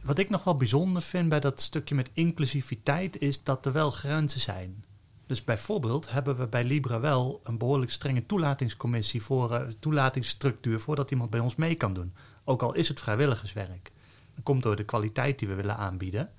wat 0.00 0.18
ik 0.18 0.30
nog 0.30 0.44
wel 0.44 0.54
bijzonder 0.54 1.02
vind 1.02 1.28
bij 1.28 1.40
dat 1.40 1.60
stukje 1.60 1.94
met 1.94 2.10
inclusiviteit 2.12 3.18
is 3.18 3.42
dat 3.42 3.66
er 3.66 3.72
wel 3.72 3.90
grenzen 3.90 4.40
zijn. 4.40 4.84
Dus 5.26 5.44
bijvoorbeeld 5.44 6.10
hebben 6.10 6.36
we 6.38 6.46
bij 6.46 6.64
Libra 6.64 7.00
wel 7.00 7.40
een 7.44 7.58
behoorlijk 7.58 7.90
strenge 7.90 8.26
toelatingscommissie 8.26 9.22
voor 9.22 9.54
eh, 9.54 9.66
toelatingsstructuur 9.80 10.80
voordat 10.80 11.10
iemand 11.10 11.30
bij 11.30 11.40
ons 11.40 11.54
mee 11.54 11.74
kan 11.74 11.94
doen. 11.94 12.14
Ook 12.44 12.62
al 12.62 12.74
is 12.74 12.88
het 12.88 13.00
vrijwilligerswerk. 13.00 13.92
Dat 14.34 14.44
komt 14.44 14.62
door 14.62 14.76
de 14.76 14.84
kwaliteit 14.84 15.38
die 15.38 15.48
we 15.48 15.54
willen 15.54 15.76
aanbieden. 15.76 16.30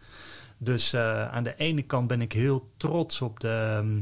Dus 0.64 0.94
eh, 0.94 1.28
aan 1.28 1.44
de 1.44 1.56
ene 1.56 1.82
kant 1.82 2.08
ben 2.08 2.22
ik 2.22 2.32
heel 2.34 2.72
trots 2.78 3.22
op 3.22 3.40
de, 3.40 3.78
ehm, 3.78 4.02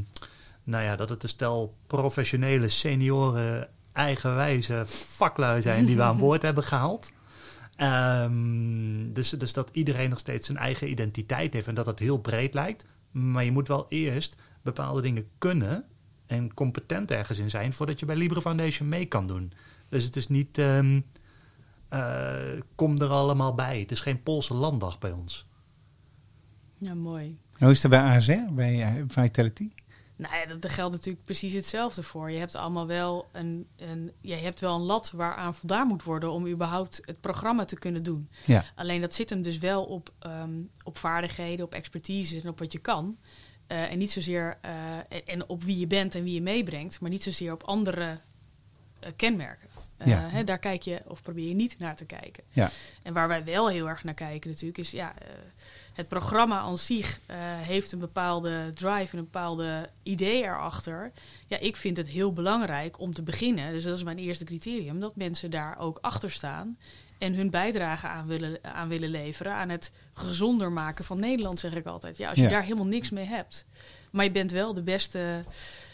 nou 0.64 0.84
ja, 0.84 0.96
dat 0.96 1.08
het 1.08 1.22
een 1.22 1.28
stel 1.28 1.76
professionele, 1.86 2.68
senioren, 2.68 3.68
eigenwijze 3.92 4.82
vaklui 4.86 5.62
zijn 5.62 5.84
die 5.84 5.96
we 5.96 6.02
aan 6.02 6.18
boord 6.26 6.42
hebben 6.42 6.64
gehaald. 6.64 7.10
Ehm, 7.76 9.12
dus, 9.12 9.30
dus 9.30 9.52
dat 9.52 9.68
iedereen 9.72 10.10
nog 10.10 10.18
steeds 10.18 10.46
zijn 10.46 10.58
eigen 10.58 10.90
identiteit 10.90 11.52
heeft 11.52 11.68
en 11.68 11.74
dat 11.74 11.84
dat 11.84 11.98
heel 11.98 12.18
breed 12.18 12.54
lijkt. 12.54 12.84
Maar 13.10 13.44
je 13.44 13.52
moet 13.52 13.68
wel 13.68 13.86
eerst 13.88 14.36
bepaalde 14.62 15.00
dingen 15.02 15.28
kunnen 15.38 15.84
en 16.26 16.54
competent 16.54 17.10
ergens 17.10 17.38
in 17.38 17.50
zijn 17.50 17.72
voordat 17.72 18.00
je 18.00 18.06
bij 18.06 18.16
Libre 18.16 18.40
Foundation 18.40 18.88
mee 18.88 19.06
kan 19.06 19.26
doen. 19.26 19.52
Dus 19.88 20.04
het 20.04 20.16
is 20.16 20.28
niet 20.28 20.58
ehm, 20.58 21.00
eh, 21.88 22.36
kom 22.74 23.00
er 23.00 23.10
allemaal 23.10 23.54
bij. 23.54 23.80
Het 23.80 23.90
is 23.90 24.00
geen 24.00 24.22
Poolse 24.22 24.54
landdag 24.54 24.98
bij 24.98 25.12
ons. 25.12 25.48
Ja, 26.80 26.94
mooi. 26.94 27.38
En 27.58 27.64
hoe 27.66 27.70
is 27.70 27.82
het 27.82 27.90
bij 27.90 28.00
ASR, 28.00 28.52
bij 28.52 28.82
eh, 28.82 29.02
Vitality? 29.08 29.70
Nou 30.16 30.34
ja, 30.36 30.54
dat, 30.54 30.70
geldt 30.70 30.92
natuurlijk 30.94 31.24
precies 31.24 31.52
hetzelfde 31.52 32.02
voor. 32.02 32.30
Je 32.30 32.38
hebt 32.38 32.54
allemaal 32.54 32.86
wel 32.86 33.28
een, 33.32 33.66
een, 33.76 34.12
ja, 34.20 34.36
je 34.36 34.42
hebt 34.42 34.60
wel 34.60 34.74
een 34.74 34.82
lat 34.82 35.10
waaraan 35.10 35.54
voldaan 35.54 35.86
moet 35.86 36.02
worden 36.02 36.32
om 36.32 36.46
überhaupt 36.46 37.00
het 37.04 37.20
programma 37.20 37.64
te 37.64 37.78
kunnen 37.78 38.02
doen. 38.02 38.28
Ja. 38.46 38.64
Alleen 38.74 39.00
dat 39.00 39.14
zit 39.14 39.30
hem 39.30 39.42
dus 39.42 39.58
wel 39.58 39.84
op, 39.84 40.12
ehm, 40.18 40.50
op 40.84 40.98
vaardigheden, 40.98 41.64
op 41.64 41.74
expertise 41.74 42.40
en 42.40 42.48
op 42.48 42.58
wat 42.58 42.72
je 42.72 42.78
kan. 42.78 43.18
Eh, 43.66 43.90
en 43.92 43.98
niet 43.98 44.10
zozeer 44.10 44.58
eh, 44.60 44.72
en 45.26 45.48
op 45.48 45.64
wie 45.64 45.78
je 45.78 45.86
bent 45.86 46.14
en 46.14 46.22
wie 46.24 46.34
je 46.34 46.42
meebrengt, 46.42 47.00
maar 47.00 47.10
niet 47.10 47.22
zozeer 47.22 47.52
op 47.52 47.62
andere 47.62 48.20
eh, 49.00 49.10
kenmerken. 49.16 49.68
Eh, 49.96 50.06
Ja. 50.06 50.28
hè, 50.28 50.44
daar 50.44 50.58
kijk 50.58 50.82
je 50.82 51.02
of 51.06 51.22
probeer 51.22 51.48
je 51.48 51.54
niet 51.54 51.78
naar 51.78 51.96
te 51.96 52.04
kijken. 52.04 52.44
Ja. 52.48 52.70
En 53.02 53.12
waar 53.12 53.28
wij 53.28 53.44
wel 53.44 53.68
heel 53.68 53.88
erg 53.88 54.04
naar 54.04 54.14
kijken 54.14 54.50
natuurlijk 54.50 54.78
is 54.78 54.90
ja, 54.90 55.14
eh, 55.18 55.28
het 55.92 56.08
programma 56.08 56.58
aan 56.58 56.78
zich 56.78 57.20
eh, 57.26 57.36
heeft 57.40 57.92
een 57.92 57.98
bepaalde 57.98 58.70
drive 58.74 59.12
en 59.12 59.18
een 59.18 59.24
bepaalde 59.24 59.90
idee 60.02 60.42
erachter. 60.42 61.12
Ja, 61.46 61.58
ik 61.58 61.76
vind 61.76 61.96
het 61.96 62.08
heel 62.08 62.32
belangrijk 62.32 62.98
om 63.00 63.14
te 63.14 63.22
beginnen, 63.22 63.72
dus 63.72 63.84
dat 63.84 63.96
is 63.96 64.02
mijn 64.02 64.18
eerste 64.18 64.44
criterium, 64.44 65.00
dat 65.00 65.16
mensen 65.16 65.50
daar 65.50 65.78
ook 65.78 65.98
achter 66.00 66.30
staan 66.30 66.78
en 67.18 67.34
hun 67.34 67.50
bijdrage 67.50 68.06
aan 68.06 68.26
willen, 68.26 68.58
aan 68.62 68.88
willen 68.88 69.08
leveren 69.10 69.52
aan 69.54 69.68
het 69.68 69.92
gezonder 70.12 70.72
maken 70.72 71.04
van 71.04 71.20
Nederland, 71.20 71.60
zeg 71.60 71.74
ik 71.74 71.86
altijd. 71.86 72.16
Ja, 72.16 72.28
als 72.28 72.38
je 72.38 72.44
Ja. 72.44 72.48
daar 72.50 72.62
helemaal 72.62 72.86
niks 72.86 73.10
mee 73.10 73.24
hebt, 73.26 73.66
maar 74.12 74.24
je 74.24 74.30
bent 74.30 74.50
wel 74.50 74.74
de 74.74 74.82
beste 74.82 75.40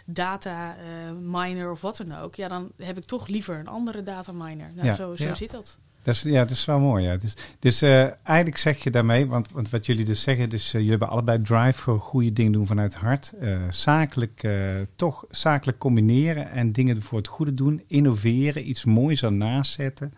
data 0.05 0.77
eh, 0.77 1.13
miner 1.21 1.71
of 1.71 1.81
wat 1.81 1.97
dan 1.97 2.17
ook, 2.19 2.35
ja, 2.35 2.49
dan 2.49 2.73
heb 2.77 2.97
ik 2.99 3.05
toch 3.05 3.27
liever 3.29 3.59
een 3.59 3.69
andere 3.69 4.03
data 4.03 4.33
miner. 4.33 4.73
Nou, 4.75 4.87
Ja. 4.87 4.93
zo, 4.95 5.15
zo 5.17 5.25
Ja. 5.25 5.35
zit 5.35 5.51
dat. 5.51 5.79
Dat 6.07 6.21
ja, 6.21 6.41
dat 6.41 6.51
is 6.51 6.65
wel 6.65 6.79
mooi. 6.79 7.05
Ja. 7.05 7.17
Dus, 7.17 7.37
dus 7.59 7.83
eigenlijk 7.83 8.57
zeg 8.57 8.83
je 8.83 8.91
daarmee, 8.91 9.27
want, 9.27 9.53
want 9.53 9.71
wat 9.71 9.87
jullie 9.87 10.05
dus 10.05 10.23
zeggen, 10.23 10.49
dus 10.49 10.67
eh, 10.67 10.73
jullie 10.73 10.91
hebben 10.91 11.09
allebei 11.09 11.43
drive 11.43 11.81
voor 11.81 12.01
goede 12.01 12.33
dingen 12.33 12.53
doen 12.53 12.67
vanuit 12.67 12.95
hart. 12.95 13.33
Eh, 13.41 13.59
zakelijk, 13.69 14.49
toch 14.97 15.25
zakelijk 15.31 15.79
combineren 15.79 16.51
en 16.51 16.73
dingen 16.73 17.03
voor 17.03 17.19
het 17.19 17.27
goede 17.27 17.55
doen. 17.55 17.83
Innoveren, 17.87 18.69
iets 18.69 18.85
moois 18.85 19.23
ernaast 19.23 19.73
zetten. 19.73 20.15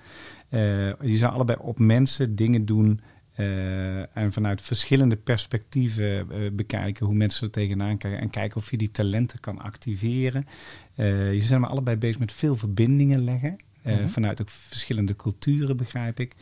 Je 1.00 1.16
zou 1.16 1.32
allebei 1.32 1.58
op 1.60 1.78
mensen 1.78 2.36
dingen 2.36 2.64
doen 2.64 3.00
en 4.12 4.32
vanuit 4.32 4.62
verschillende 4.62 5.16
perspectieven 5.16 6.28
bekijken 6.56 7.06
hoe 7.06 7.14
mensen 7.14 7.46
er 7.46 7.52
tegenaan 7.52 7.98
kijken. 7.98 8.20
En 8.20 8.30
kijken 8.30 8.56
of 8.56 8.70
je 8.70 8.76
die 8.76 8.90
talenten 8.90 9.40
kan 9.40 9.58
activeren. 9.58 10.46
Je 10.94 11.40
zijn 11.40 11.60
maar 11.60 11.70
allebei 11.70 11.96
bezig 11.96 12.18
met 12.18 12.32
veel 12.32 12.56
verbindingen 12.56 13.24
leggen. 13.24 13.56
Eh, 13.88 13.96
Mhm. 13.98 14.08
Vanuit 14.08 14.40
ook 14.40 14.48
verschillende 14.48 15.16
culturen, 15.16 15.76
begrijp 15.76 16.20
ik. 16.20 16.34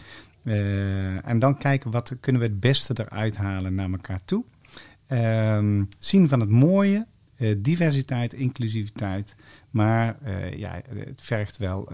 Eh, 0.42 1.28
en 1.28 1.38
dan 1.38 1.58
kijken 1.58 1.90
wat 1.90 2.16
kunnen 2.20 2.42
we 2.42 2.48
het 2.48 2.60
beste 2.60 2.94
eruit 3.04 3.36
halen 3.36 3.74
naar 3.74 3.90
elkaar 3.90 4.24
toe. 4.24 4.44
Ehm, 5.06 5.84
zien 5.98 6.28
van 6.28 6.40
het 6.40 6.48
mooie, 6.48 7.06
eh, 7.36 7.54
diversiteit, 7.58 8.34
inclusiviteit. 8.34 9.34
Maar 9.70 10.16
ja, 10.56 10.80
het 10.88 11.22
vergt 11.22 11.56
wel 11.56 11.88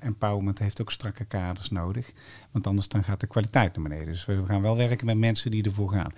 empowerment, 0.00 0.58
heeft 0.58 0.80
ook 0.80 0.92
strakke 0.92 1.24
kaders 1.24 1.70
nodig. 1.70 2.12
Want 2.50 2.66
anders 2.66 2.88
dan 2.88 3.04
gaat 3.04 3.20
de 3.20 3.26
kwaliteit 3.26 3.74
naar 3.74 3.88
beneden. 3.88 4.06
Dus 4.06 4.24
we 4.24 4.44
gaan 4.46 4.62
wel 4.62 4.76
werken 4.76 5.06
met 5.06 5.18
mensen 5.18 5.50
die 5.50 5.64
ervoor 5.64 5.90
gaan. 5.90 6.12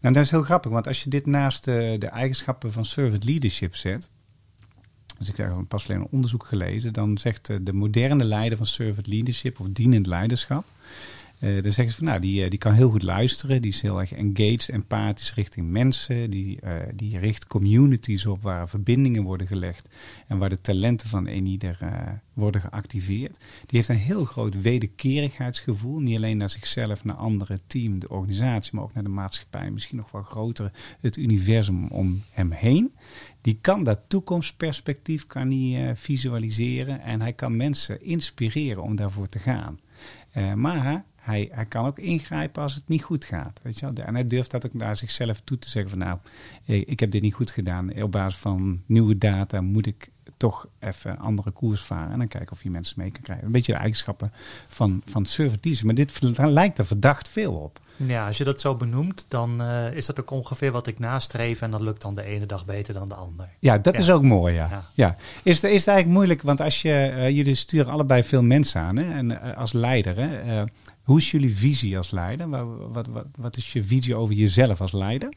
En 0.00 0.12
dat 0.12 0.24
is 0.24 0.30
heel 0.30 0.42
grappig, 0.42 0.70
want 0.70 0.86
als 0.86 1.04
je 1.04 1.10
dit 1.10 1.26
naast 1.26 1.64
de 1.64 2.08
eigenschappen 2.12 2.72
van 2.72 2.84
servant 2.84 3.24
leadership 3.24 3.76
zet. 3.76 4.08
Dus 5.18 5.28
ik 5.28 5.36
heb 5.36 5.64
pas 5.68 5.88
alleen 5.88 6.00
een 6.00 6.08
onderzoek 6.10 6.46
gelezen. 6.46 6.92
Dan 6.92 7.18
zegt 7.18 7.50
eh, 7.50 7.56
de 7.60 7.72
moderne 7.72 8.24
leider 8.24 8.58
van 8.58 8.66
servant 8.66 9.06
leadership 9.06 9.60
of 9.60 9.66
dienend 9.68 10.06
leiderschap. 10.06 10.64
Eh, 11.38 11.62
dan 11.62 11.72
zeggen 11.72 11.90
ze 11.90 11.96
van 11.96 12.04
nou, 12.04 12.20
die, 12.20 12.44
eh, 12.44 12.50
die 12.50 12.58
kan 12.58 12.72
heel 12.72 12.90
goed 12.90 13.02
luisteren. 13.02 13.62
Die 13.62 13.70
is 13.70 13.82
heel 13.82 14.00
erg 14.00 14.12
engaged, 14.12 14.68
empathisch 14.68 15.34
richting 15.34 15.70
mensen. 15.70 16.30
Die, 16.30 16.60
eh, 16.60 16.72
die 16.94 17.18
richt 17.18 17.46
communities 17.46 18.26
op 18.26 18.42
waar 18.42 18.68
verbindingen 18.68 19.22
worden 19.22 19.46
gelegd. 19.46 19.88
En 20.26 20.38
waar 20.38 20.48
de 20.48 20.60
talenten 20.60 21.08
van 21.08 21.26
een 21.26 21.46
ieder 21.46 21.78
worden 22.32 22.60
geactiveerd. 22.60 23.38
Die 23.38 23.76
heeft 23.78 23.88
een 23.88 23.96
heel 23.96 24.24
groot 24.24 24.60
wederkerigheidsgevoel. 24.60 25.98
Niet 25.98 26.16
alleen 26.16 26.36
naar 26.36 26.50
zichzelf, 26.50 27.04
naar 27.04 27.16
andere 27.16 27.60
team, 27.66 27.98
de 27.98 28.08
organisatie, 28.08 28.74
maar 28.74 28.84
ook 28.84 28.94
naar 28.94 29.02
de 29.02 29.08
maatschappij. 29.08 29.70
Misschien 29.70 29.96
nog 29.96 30.10
wel 30.10 30.22
groter, 30.22 30.72
het 31.00 31.16
universum 31.16 31.86
om 31.86 32.22
hem 32.30 32.50
heen. 32.50 32.94
Die 33.40 33.58
kan 33.60 33.84
dat 33.84 34.00
toekomstperspectief 34.08 35.26
kan 35.26 35.76
visualiseren. 35.94 37.00
En 37.00 37.20
hij 37.20 37.32
kan 37.32 37.56
mensen 37.56 38.02
inspireren 38.02 38.82
om 38.82 38.96
daarvoor 38.96 39.28
te 39.28 39.38
gaan. 39.38 39.78
Eh, 40.30 40.52
maar 40.52 41.04
hij, 41.16 41.48
hij 41.52 41.64
kan 41.64 41.86
ook 41.86 41.98
ingrijpen 41.98 42.62
als 42.62 42.74
het 42.74 42.88
niet 42.88 43.02
goed 43.02 43.24
gaat. 43.24 43.60
Weet 43.62 43.78
je 43.78 43.92
wel? 43.92 44.04
En 44.04 44.14
hij 44.14 44.24
durft 44.24 44.50
dat 44.50 44.66
ook 44.66 44.74
naar 44.74 44.96
zichzelf 44.96 45.40
toe 45.40 45.58
te 45.58 45.68
zeggen 45.68 45.90
van 45.90 45.98
nou, 45.98 46.18
ik 46.64 47.00
heb 47.00 47.10
dit 47.10 47.22
niet 47.22 47.34
goed 47.34 47.50
gedaan. 47.50 48.02
Op 48.02 48.12
basis 48.12 48.40
van 48.40 48.82
nieuwe 48.86 49.18
data 49.18 49.60
moet 49.60 49.86
ik 49.86 50.10
toch 50.36 50.66
even 50.80 51.10
een 51.10 51.18
andere 51.18 51.50
koers 51.50 51.80
varen. 51.80 52.12
En 52.12 52.18
dan 52.18 52.28
kijken 52.28 52.52
of 52.52 52.62
je 52.62 52.70
mensen 52.70 52.94
mee 52.98 53.10
kan 53.10 53.22
krijgen. 53.22 53.46
Een 53.46 53.52
beetje 53.52 53.72
de 53.72 53.78
eigenschappen 53.78 54.32
van, 54.68 55.02
van 55.04 55.26
leadership. 55.36 55.84
Maar 55.84 55.94
dit 55.94 56.20
lijkt 56.36 56.78
er 56.78 56.86
verdacht 56.86 57.28
veel 57.28 57.52
op. 57.54 57.80
Ja, 57.96 58.26
als 58.26 58.38
je 58.38 58.44
dat 58.44 58.60
zo 58.60 58.74
benoemt, 58.74 59.24
dan 59.28 59.60
eh, 59.62 59.92
is 59.92 60.06
dat 60.06 60.20
ook 60.20 60.30
ongeveer 60.30 60.72
wat 60.72 60.86
ik 60.86 60.98
nastreef. 60.98 61.60
En 61.62 61.70
dat 61.70 61.80
lukt 61.80 62.02
dan 62.02 62.14
de 62.14 62.22
ene 62.22 62.46
dag 62.46 62.64
beter 62.64 62.94
dan 62.94 63.08
de 63.08 63.14
ander. 63.14 63.48
Ja, 63.58 63.78
dat 63.78 63.94
Ja. 63.94 64.00
is 64.00 64.10
ook 64.10 64.22
mooi, 64.22 64.54
ja. 64.54 64.68
Ja. 64.70 64.82
ja. 64.94 65.16
Is, 65.42 65.62
het, 65.62 65.70
is 65.70 65.78
het 65.78 65.88
eigenlijk 65.88 66.08
moeilijk, 66.18 66.42
want 66.42 66.60
als 66.60 66.82
je, 66.82 66.92
eh, 66.92 67.28
jullie 67.30 67.54
sturen 67.54 67.92
allebei 67.92 68.22
veel 68.22 68.42
mensen 68.42 68.80
aan 68.80 68.96
hè, 68.96 69.14
en, 69.14 69.40
eh, 69.42 69.56
als 69.56 69.72
leider. 69.72 70.16
Hè, 70.16 70.64
hoe 71.02 71.18
is 71.18 71.30
jullie 71.30 71.56
visie 71.56 71.96
als 71.96 72.10
leider? 72.10 72.48
Wat, 72.48 72.66
wat, 72.90 73.06
wat, 73.06 73.26
wat 73.38 73.56
is 73.56 73.72
je 73.72 73.84
visie 73.84 74.14
over 74.14 74.34
jezelf 74.34 74.80
als 74.80 74.92
leider? 74.92 75.32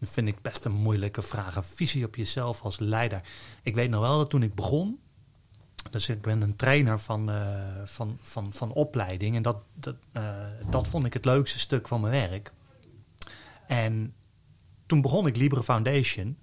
Vind 0.00 0.28
ik 0.28 0.42
best 0.42 0.64
een 0.64 0.72
moeilijke 0.72 1.22
vraag. 1.22 1.56
Een 1.56 1.62
visie 1.62 2.04
op 2.04 2.16
jezelf 2.16 2.62
als 2.62 2.78
leider. 2.78 3.20
Ik 3.62 3.74
weet 3.74 3.90
nog 3.90 4.00
wel 4.00 4.18
dat 4.18 4.30
toen 4.30 4.42
ik 4.42 4.54
begon. 4.54 5.00
Dus 5.90 6.08
ik 6.08 6.22
ben 6.22 6.40
een 6.40 6.56
trainer 6.56 6.98
van, 6.98 7.30
eh, 7.30 7.64
van, 7.84 8.18
van, 8.22 8.52
van 8.52 8.72
opleiding. 8.72 9.36
En 9.36 9.42
dat, 9.42 9.56
dat, 9.74 9.96
eh, 10.12 10.34
dat 10.70 10.88
vond 10.88 11.06
ik 11.06 11.12
het 11.12 11.24
leukste 11.24 11.58
stuk 11.58 11.88
van 11.88 12.00
mijn 12.00 12.12
werk. 12.12 12.52
En 13.66 14.14
toen 14.86 15.00
begon 15.00 15.26
ik 15.26 15.36
Libre 15.36 15.62
Foundation. 15.62 16.36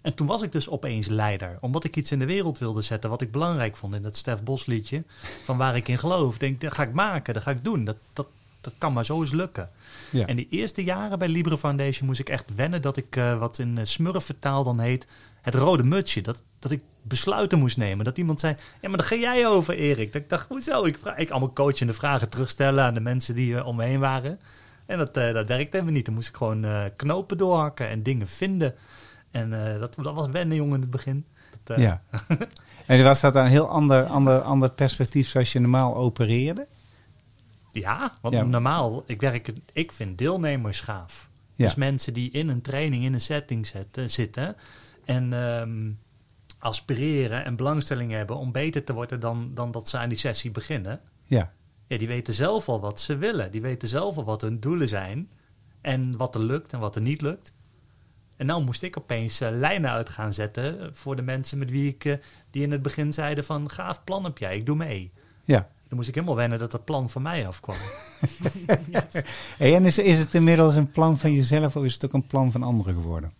En 0.00 0.14
toen 0.14 0.26
was 0.26 0.42
ik 0.42 0.52
dus 0.52 0.68
opeens 0.68 1.06
leider. 1.06 1.56
Omdat 1.60 1.84
ik 1.84 1.96
iets 1.96 2.12
in 2.12 2.18
de 2.18 2.26
wereld 2.26 2.58
wilde 2.58 2.82
zetten 2.82 3.10
wat 3.10 3.22
ik 3.22 3.32
belangrijk 3.32 3.76
vond. 3.76 3.94
In 3.94 4.02
dat 4.02 4.16
Stef 4.16 4.42
Bos 4.42 4.66
liedje. 4.66 5.04
Van 5.44 5.56
waar 5.56 5.76
ik 5.76 5.88
in 5.88 5.98
geloof. 5.98 6.38
Denk, 6.38 6.60
dat 6.60 6.74
ga 6.74 6.82
ik 6.82 6.92
maken, 6.92 7.34
dat 7.34 7.42
ga 7.42 7.50
ik 7.50 7.64
doen. 7.64 7.84
Dat, 7.84 7.96
dat, 8.12 8.26
dat 8.62 8.74
kan 8.78 8.92
maar 8.92 9.04
zo 9.04 9.20
eens 9.20 9.32
lukken. 9.32 9.70
Ja. 10.10 10.26
En 10.26 10.36
die 10.36 10.46
eerste 10.50 10.84
jaren 10.84 11.18
bij 11.18 11.28
Libre 11.28 11.58
Foundation 11.58 12.06
moest 12.06 12.20
ik 12.20 12.28
echt 12.28 12.54
wennen 12.54 12.82
dat 12.82 12.96
ik 12.96 13.16
eh, 13.16 13.38
wat 13.38 13.58
in 13.58 13.76
uh, 13.76 13.84
smurfvertaal 13.84 14.64
dan 14.64 14.80
heet 14.80 15.06
het 15.40 15.54
rode 15.54 15.82
mutsje. 15.82 16.20
Dat, 16.20 16.42
dat 16.58 16.70
ik 16.70 16.82
besluiten 17.02 17.58
moest 17.58 17.76
nemen. 17.76 18.04
Dat 18.04 18.18
iemand 18.18 18.40
zei, 18.40 18.56
ja 18.80 18.88
maar 18.88 18.98
daar 18.98 19.06
ga 19.06 19.16
jij 19.16 19.46
over 19.46 19.74
Erik. 19.74 20.12
Dat 20.12 20.22
ik 20.22 20.28
dacht, 20.28 20.48
hoezo? 20.48 20.84
Ik, 20.84 20.98
vraag, 20.98 21.16
ik 21.16 21.30
allemaal 21.30 21.52
coachende 21.52 21.92
vragen 21.92 22.28
terugstellen 22.28 22.84
aan 22.84 22.94
de 22.94 23.00
mensen 23.00 23.34
die 23.34 23.54
uh, 23.54 23.66
om 23.66 23.76
me 23.76 23.84
heen 23.84 24.00
waren. 24.00 24.40
En 24.86 24.98
dat, 24.98 25.16
uh, 25.16 25.32
dat 25.32 25.48
werkte 25.48 25.70
helemaal 25.70 25.94
niet. 25.94 26.04
Dan 26.04 26.14
moest 26.14 26.28
ik 26.28 26.36
gewoon 26.36 26.64
uh, 26.64 26.84
knopen 26.96 27.38
doorhakken 27.38 27.88
en 27.88 28.02
dingen 28.02 28.28
vinden. 28.28 28.74
En 29.30 29.50
dat, 29.80 29.94
dat 29.94 30.14
was 30.14 30.28
wennen 30.28 30.56
jongen 30.56 30.74
in 30.74 30.80
het 30.80 30.90
begin. 30.90 31.24
Dat, 31.64 31.78
ja. 31.78 32.02
en 32.86 33.04
was 33.04 33.20
dat 33.20 33.34
een 33.34 33.46
heel 33.46 33.68
ander, 33.68 34.04
ander, 34.04 34.40
ander 34.40 34.70
perspectief 34.70 35.28
zoals 35.28 35.52
je 35.52 35.60
normaal 35.60 35.96
opereerde? 35.96 36.66
Ja, 37.72 38.14
want 38.20 38.34
ja. 38.34 38.42
normaal, 38.42 39.02
ik, 39.06 39.20
werk, 39.20 39.52
ik 39.72 39.92
vind 39.92 40.18
deelnemers 40.18 40.80
gaaf. 40.80 41.30
Ja. 41.54 41.64
Dus 41.64 41.74
mensen 41.74 42.14
die 42.14 42.30
in 42.30 42.48
een 42.48 42.60
training, 42.60 43.04
in 43.04 43.12
een 43.12 43.20
setting 43.20 43.66
zetten, 43.66 44.10
zitten 44.10 44.56
en 45.04 45.32
um, 45.32 45.98
aspireren 46.58 47.44
en 47.44 47.56
belangstelling 47.56 48.12
hebben 48.12 48.36
om 48.36 48.52
beter 48.52 48.84
te 48.84 48.92
worden 48.92 49.20
dan, 49.20 49.50
dan 49.54 49.70
dat 49.70 49.88
ze 49.88 49.98
aan 49.98 50.08
die 50.08 50.18
sessie 50.18 50.50
beginnen. 50.50 51.00
Ja. 51.24 51.52
ja. 51.86 51.96
Die 51.96 52.08
weten 52.08 52.34
zelf 52.34 52.68
al 52.68 52.80
wat 52.80 53.00
ze 53.00 53.16
willen. 53.16 53.50
Die 53.50 53.60
weten 53.60 53.88
zelf 53.88 54.16
al 54.16 54.24
wat 54.24 54.40
hun 54.40 54.60
doelen 54.60 54.88
zijn 54.88 55.30
en 55.80 56.16
wat 56.16 56.34
er 56.34 56.40
lukt 56.40 56.72
en 56.72 56.78
wat 56.78 56.94
er 56.96 57.02
niet 57.02 57.20
lukt. 57.20 57.52
En 58.36 58.46
nou 58.46 58.64
moest 58.64 58.82
ik 58.82 58.98
opeens 58.98 59.42
uh, 59.42 59.48
lijnen 59.50 59.90
uit 59.90 60.08
gaan 60.08 60.32
zetten 60.32 60.94
voor 60.94 61.16
de 61.16 61.22
mensen 61.22 61.58
met 61.58 61.70
wie 61.70 61.88
ik, 61.88 62.04
uh, 62.04 62.14
die 62.50 62.62
in 62.62 62.72
het 62.72 62.82
begin 62.82 63.12
zeiden 63.12 63.44
van 63.44 63.70
gaaf 63.70 64.04
plan 64.04 64.24
heb 64.24 64.38
jij, 64.38 64.56
ik 64.56 64.66
doe 64.66 64.76
mee. 64.76 65.10
Ja. 65.44 65.68
Dan 65.92 66.00
moest 66.00 66.12
ik 66.12 66.20
helemaal 66.20 66.40
wennen 66.40 66.58
dat 66.58 66.70
dat 66.70 66.84
plan 66.84 67.10
van 67.10 67.22
mij 67.22 67.46
afkwam. 67.46 67.76
yes. 68.90 69.22
hey, 69.58 69.74
en 69.74 69.84
is, 69.84 69.98
is 69.98 70.18
het 70.18 70.34
inmiddels 70.34 70.74
een 70.74 70.90
plan 70.90 71.18
van 71.18 71.32
jezelf 71.32 71.76
of 71.76 71.84
is 71.84 71.92
het 71.92 72.04
ook 72.04 72.12
een 72.12 72.26
plan 72.26 72.52
van 72.52 72.62
anderen 72.62 72.94
geworden? 72.94 73.32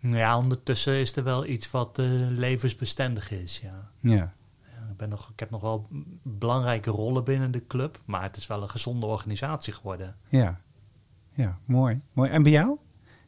Nou 0.00 0.16
ja, 0.16 0.38
ondertussen 0.38 0.94
is 0.94 1.16
er 1.16 1.24
wel 1.24 1.46
iets 1.46 1.70
wat 1.70 1.98
eh, 1.98 2.06
levensbestendig 2.28 3.30
is, 3.30 3.60
ja. 3.62 3.90
Ja. 4.00 4.14
Ja, 4.62 4.90
Ik, 4.90 4.96
ben 4.96 5.08
nog, 5.08 5.30
ik 5.32 5.40
heb 5.40 5.50
nog 5.50 5.60
wel 5.60 5.88
belangrijke 6.22 6.90
rollen 6.90 7.24
binnen 7.24 7.50
de 7.50 7.66
club, 7.66 8.00
maar 8.04 8.22
het 8.22 8.36
is 8.36 8.46
wel 8.46 8.62
een 8.62 8.70
gezonde 8.70 9.06
organisatie 9.06 9.72
geworden. 9.72 10.16
Ja. 10.28 10.60
Ja, 11.32 11.58
mooi. 11.64 12.00
mooi. 12.12 12.30
En 12.30 12.42
bij 12.42 12.52
jou? 12.52 12.76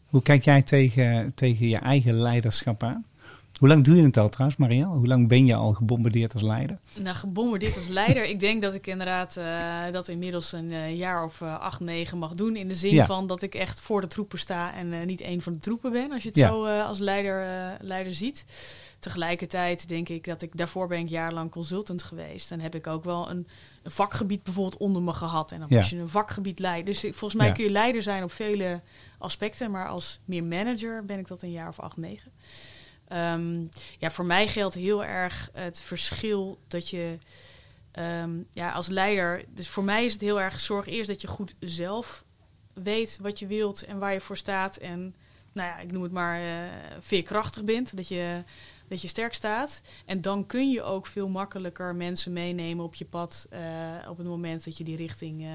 Hoe 0.07 0.23
kijk 0.23 0.45
jij 0.45 0.63
tegen, 0.63 1.35
tegen 1.35 1.69
je 1.69 1.79
eigen 1.79 2.15
leiderschap 2.15 2.83
aan? 2.83 3.05
Hoe 3.59 3.69
lang 3.69 3.85
doe 3.85 3.97
je 3.97 4.03
het 4.03 4.17
al 4.17 4.29
trouwens, 4.29 4.59
Marielle? 4.61 4.87
Hoe 4.95 5.07
lang 5.07 5.29
ben 5.29 5.47
je 5.47 5.55
al 5.55 5.73
gebombardeerd 5.73 6.33
als 6.33 6.43
leider? 6.43 6.79
Nou, 6.99 7.17
gebombardeerd 7.17 7.77
als 7.77 7.89
leider. 7.89 8.25
ik 8.25 8.41
denk 8.41 8.63
dat 8.63 8.75
ik 8.75 8.87
inderdaad 8.87 9.37
eh, 9.37 9.93
dat 9.93 10.09
inmiddels 10.09 10.53
een 10.53 10.73
eh, 10.73 10.97
jaar 10.97 11.25
of 11.25 11.41
eh, 11.41 11.59
acht, 11.61 11.81
negen 11.81 12.19
mag 12.19 12.35
doen. 12.35 12.57
In 12.57 12.69
de 12.69 12.75
zin 12.75 12.95
Ja. 12.95 13.07
van 13.07 13.27
dat 13.27 13.43
ik 13.43 13.55
echt 13.55 13.81
voor 13.81 14.01
de 14.01 14.07
troepen 14.07 14.39
sta 14.39 14.75
en 14.75 15.07
niet 15.07 15.21
één 15.21 15.43
van 15.43 15.53
de 15.53 15.59
troepen 15.59 15.93
ben. 15.93 16.13
Als 16.13 16.23
je 16.23 16.29
het 16.29 16.37
Ja. 16.37 16.49
zo 16.49 16.67
als 16.67 16.99
leider, 16.99 17.47
leider 17.81 18.15
ziet. 18.15 18.45
Tegelijkertijd 18.99 19.89
denk 19.89 20.09
ik 20.09 20.25
dat 20.25 20.43
ik 20.43 20.57
daarvoor 20.57 20.89
ben 20.89 20.99
ik 20.99 21.09
jarenlang 21.09 21.51
consultant 21.51 22.03
geweest. 22.03 22.53
En 22.53 22.61
heb 22.61 22.75
ik 22.75 22.87
ook 22.87 23.05
wel 23.05 23.31
een, 23.31 23.47
een 23.83 23.91
vakgebied 23.91 24.43
bijvoorbeeld 24.43 24.81
onder 24.81 25.03
me 25.03 25.13
gehad. 25.13 25.53
En 25.53 25.59
dan 25.59 25.69
Ja. 25.71 25.77
was 25.77 25.91
je 25.91 25.97
een 25.99 26.09
vakgebied 26.09 26.59
leider. 26.59 26.85
Dus 26.85 27.01
volgens 27.01 27.35
mij 27.35 27.53
kun 27.53 27.65
je 27.65 27.71
leider 27.71 28.03
zijn 28.03 28.23
op 28.23 28.33
vele 28.33 28.81
aspecten. 29.19 29.71
Maar 29.71 29.89
als 29.89 30.21
meer 30.25 30.45
manager 30.45 31.05
ben 31.05 31.19
ik 31.19 31.29
dat 31.29 31.43
een 31.43 31.51
jaar 31.51 31.69
of 31.69 31.81
acht, 31.81 31.97
negen. 31.97 32.31
Ehm, 33.09 33.65
ja, 33.99 34.11
voor 34.11 34.25
mij 34.25 34.49
geldt 34.49 34.75
heel 34.75 35.05
erg 35.05 35.51
het 35.53 35.81
verschil 35.81 36.59
dat 36.67 36.89
je 36.89 37.19
ehm, 37.93 38.31
ja, 38.53 38.71
als 38.71 38.87
leider. 38.89 39.45
Dus 39.49 39.69
voor 39.69 39.85
mij 39.85 40.05
is 40.05 40.13
het 40.13 40.21
heel 40.21 40.41
erg 40.41 40.61
zorg 40.61 40.87
eerst 40.87 41.09
dat 41.09 41.21
je 41.21 41.27
goed 41.27 41.55
zelf 41.61 42.25
weet 42.75 43.19
wat 43.23 43.39
je 43.39 43.47
wilt 43.47 43.85
en 43.85 43.99
waar 43.99 44.13
je 44.13 44.21
voor 44.21 44.37
staat. 44.37 44.77
En 44.77 45.15
nou 45.53 45.69
ja, 45.69 45.79
ik 45.79 45.93
noem 45.93 46.03
het 46.03 46.13
maar 46.13 46.41
eh, 46.41 46.71
veerkrachtig 47.01 47.65
bent. 47.65 47.97
Dat 47.97 48.09
je, 48.09 48.43
dat 48.89 49.03
je 49.03 49.09
sterk 49.09 49.35
staat. 49.35 49.83
En 50.07 50.21
dan 50.21 50.47
kun 50.47 50.71
je 50.71 50.83
ook 50.83 51.07
veel 51.07 51.29
makkelijker 51.29 51.95
mensen 51.95 52.33
meenemen 52.33 52.85
op 52.85 52.95
je 52.95 53.05
pad. 53.05 53.47
eh, 53.51 53.61
op 54.09 54.17
het 54.19 54.27
moment 54.27 54.65
dat 54.65 54.79
je 54.79 54.85
die 54.85 54.97
richting 54.97 55.45
eh, 55.45 55.51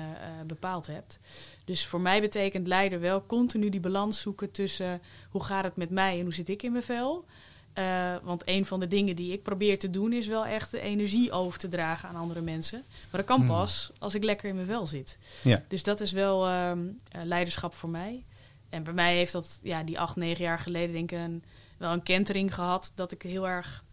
bepaald 0.47 0.87
hebt. 0.87 1.19
Dus 1.65 1.87
voor 1.87 2.01
mij 2.01 2.21
betekent 2.21 2.67
leider 2.67 2.99
wel 2.99 3.25
continu 3.25 3.69
die 3.69 3.79
balans 3.79 4.21
zoeken 4.21 4.51
tussen 4.51 5.01
hoe 5.29 5.43
gaat 5.43 5.63
het 5.63 5.75
met 5.75 5.89
mij 5.89 6.17
en 6.17 6.23
hoe 6.23 6.33
zit 6.33 6.49
ik 6.49 6.63
in 6.63 6.71
mijn 6.71 6.83
vel. 6.83 7.25
Eh, 7.73 8.15
want 8.23 8.41
een 8.45 8.65
van 8.65 8.79
de 8.79 8.87
dingen 8.87 9.15
die 9.15 9.31
ik 9.31 9.43
probeer 9.43 9.79
te 9.79 9.89
doen 9.89 10.13
is 10.13 10.27
wel 10.27 10.45
echt 10.45 10.71
de 10.71 10.79
energie 10.79 11.31
over 11.31 11.59
te 11.59 11.67
dragen 11.67 12.09
aan 12.09 12.15
andere 12.15 12.41
mensen. 12.41 12.83
Maar 12.87 13.21
dat 13.21 13.25
kan 13.25 13.39
Hmm. 13.39 13.47
pas 13.47 13.91
als 13.99 14.15
ik 14.15 14.23
lekker 14.23 14.49
in 14.49 14.55
mijn 14.55 14.67
vel 14.67 14.87
zit. 14.87 15.17
Ja. 15.43 15.63
Dus 15.67 15.83
dat 15.83 16.01
is 16.01 16.11
wel 16.11 16.47
ehm, 16.47 16.79
eh, 17.11 17.23
leiderschap 17.23 17.73
voor 17.73 17.89
mij. 17.89 18.23
En 18.69 18.83
bij 18.83 18.93
mij 18.93 19.15
heeft 19.15 19.31
dat 19.31 19.59
ja, 19.63 19.83
die 19.83 19.99
acht, 19.99 20.15
negen 20.15 20.43
jaar 20.43 20.59
geleden 20.59 20.93
denk 20.93 21.11
ik 21.11 21.17
een, 21.19 21.43
wel 21.77 21.91
een 21.91 22.03
kentering 22.03 22.53
gehad. 22.53 22.91
Dat 22.95 23.11
ik 23.11 23.21
heel 23.21 23.47
erg, 23.47 23.83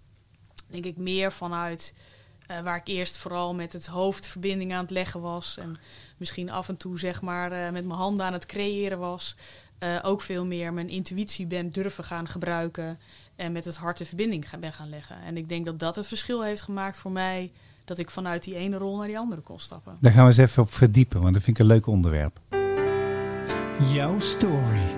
denk 0.67 0.85
ik, 0.85 0.97
meer 0.97 1.33
vanuit 1.33 1.95
eh, 2.47 2.61
waar 2.61 2.77
ik 2.77 2.89
eerst 2.89 3.17
vooral 3.17 3.55
met 3.55 3.73
het 3.73 3.87
hoofd 3.87 4.27
verbinding 4.27 4.73
aan 4.73 4.83
het 4.83 4.91
leggen 4.91 5.21
was. 5.21 5.59
En 5.59 5.77
misschien 6.17 6.51
af 6.51 6.69
en 6.69 6.77
toe 6.77 6.99
zeg 6.99 7.21
maar 7.23 7.73
met 7.73 7.85
mijn 7.85 7.99
handen 7.99 8.25
aan 8.27 8.33
het 8.33 8.47
creëren 8.47 8.99
was. 8.99 9.37
ook 10.03 10.21
veel 10.21 10.45
meer 10.45 10.73
mijn 10.73 10.89
intuïtie 10.89 11.47
ben 11.47 11.71
durven 11.71 12.05
gaan 12.05 12.29
gebruiken. 12.29 12.99
En 13.41 13.53
met 13.53 13.65
het 13.65 13.77
hart 13.77 13.99
de 13.99 14.05
verbinding 14.05 14.49
ga- 14.49 14.59
ben 14.59 14.73
gaan 14.73 14.89
leggen. 14.89 15.17
En 15.27 15.37
ik 15.37 15.49
denk 15.49 15.65
dat 15.65 15.79
dat 15.79 15.97
het 15.97 16.07
verschil 16.09 16.43
heeft 16.43 16.63
gemaakt 16.63 16.99
voor 16.99 17.11
mij. 17.11 17.53
Dat 17.85 17.99
ik 17.99 18.11
vanuit 18.11 18.45
die 18.45 18.55
ene 18.55 18.77
rol 18.77 18.97
naar 18.97 19.07
die 19.07 19.19
andere 19.19 19.41
kon 19.41 19.59
stappen. 19.59 19.97
Daar 20.01 20.13
gaan 20.13 20.23
we 20.23 20.29
eens 20.29 20.37
even 20.39 20.63
op 20.63 20.73
verdiepen, 20.73 21.21
want 21.23 21.35
dat 21.35 21.43
vind 21.43 21.57
ik 21.59 21.63
een 21.63 21.69
leuk 21.69 21.87
onderwerp. 21.87 22.41
Jouw 23.93 24.19
story. 24.19 24.95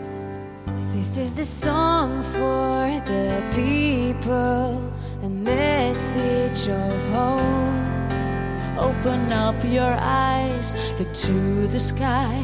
This 0.94 1.16
is 1.16 1.32
the 1.32 1.58
song 1.62 2.22
for 2.22 3.02
the 3.04 3.40
people, 3.50 4.78
a 5.24 5.28
message 5.28 6.70
of 6.70 7.14
hope. 7.14 7.80
Open 8.78 9.32
up 9.48 9.62
your 9.62 9.96
eyes, 10.00 10.74
look 10.98 11.12
to 11.14 11.68
the 11.70 11.78
sky, 11.78 12.34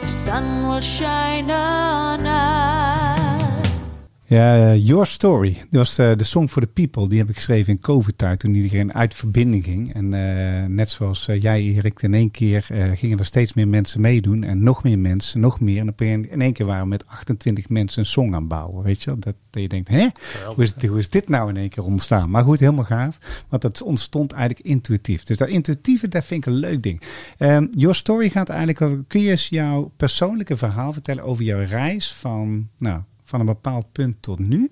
the 0.00 0.08
sun 0.08 0.68
will 0.68 0.80
shine 0.80 1.52
on 1.52 2.26
us. 2.26 2.93
Ja, 4.34 4.72
eh, 4.72 4.86
Your 4.86 5.06
Story. 5.06 5.52
Dat 5.52 5.66
was 5.70 5.98
eh, 5.98 6.16
de 6.16 6.24
Song 6.24 6.46
for 6.48 6.62
the 6.62 6.68
People. 6.68 7.08
Die 7.08 7.18
heb 7.18 7.28
ik 7.28 7.34
geschreven 7.34 7.72
in 7.72 7.80
COVID-tijd 7.80 8.38
toen 8.38 8.54
iedereen 8.54 8.94
uit 8.94 9.14
verbinding 9.14 9.64
ging. 9.64 9.94
En 9.94 10.14
eh, 10.14 10.66
net 10.68 10.90
zoals 10.90 11.28
jij, 11.38 11.62
Erik, 11.62 12.02
in 12.02 12.14
één 12.14 12.30
keer 12.30 12.62
gingen 12.94 13.18
er 13.18 13.24
steeds 13.24 13.52
meer 13.54 13.68
mensen 13.68 14.00
meedoen. 14.00 14.42
En 14.44 14.62
nog 14.62 14.82
meer 14.82 14.98
mensen, 14.98 15.40
nog 15.40 15.60
meer. 15.60 15.80
En 15.80 15.88
op 15.88 16.00
een- 16.00 16.30
in 16.30 16.40
één 16.40 16.52
keer 16.52 16.66
waren 16.66 16.82
we 16.82 16.88
met 16.88 17.06
28 17.06 17.68
mensen 17.68 18.00
een 18.00 18.06
song 18.06 18.26
aan 18.34 18.38
het 18.40 18.48
bouwen. 18.48 18.82
Weet 18.84 19.02
je? 19.02 19.18
Dat, 19.18 19.34
dat 19.50 19.62
je 19.62 19.68
denkt, 19.68 19.88
hè? 19.88 20.06
Hoe 20.54 20.62
is, 20.64 20.74
hoe 20.88 20.98
is 20.98 21.10
dit 21.10 21.28
nou 21.28 21.48
in 21.48 21.56
één 21.56 21.68
keer 21.68 21.84
ontstaan? 21.84 22.30
Maar 22.30 22.44
goed, 22.44 22.60
helemaal 22.60 22.84
gaaf. 22.84 23.44
Want 23.48 23.62
dat 23.62 23.82
ontstond 23.82 24.32
eigenlijk 24.32 24.66
intuïtief. 24.66 25.22
Dus 25.22 25.36
dat 25.36 25.48
intuïtieve, 25.48 26.08
dat 26.08 26.24
vind 26.24 26.46
ik 26.46 26.52
een 26.52 26.58
leuk 26.58 26.82
ding. 26.82 27.00
Ehm 27.38 27.66
Your 27.70 27.94
Story 27.94 28.28
gaat 28.30 28.48
eigenlijk 28.48 28.80
over... 28.80 29.04
Kun 29.08 29.20
je 29.20 29.30
eens 29.30 29.48
jouw 29.48 29.92
persoonlijke 29.96 30.56
verhaal 30.56 30.92
vertellen 30.92 31.24
over 31.24 31.44
jouw 31.44 31.60
reis 31.62 32.12
van... 32.12 32.68
Nou, 32.78 33.00
van 33.24 33.40
een 33.40 33.46
bepaald 33.46 33.92
punt 33.92 34.16
tot 34.22 34.38
nu? 34.38 34.70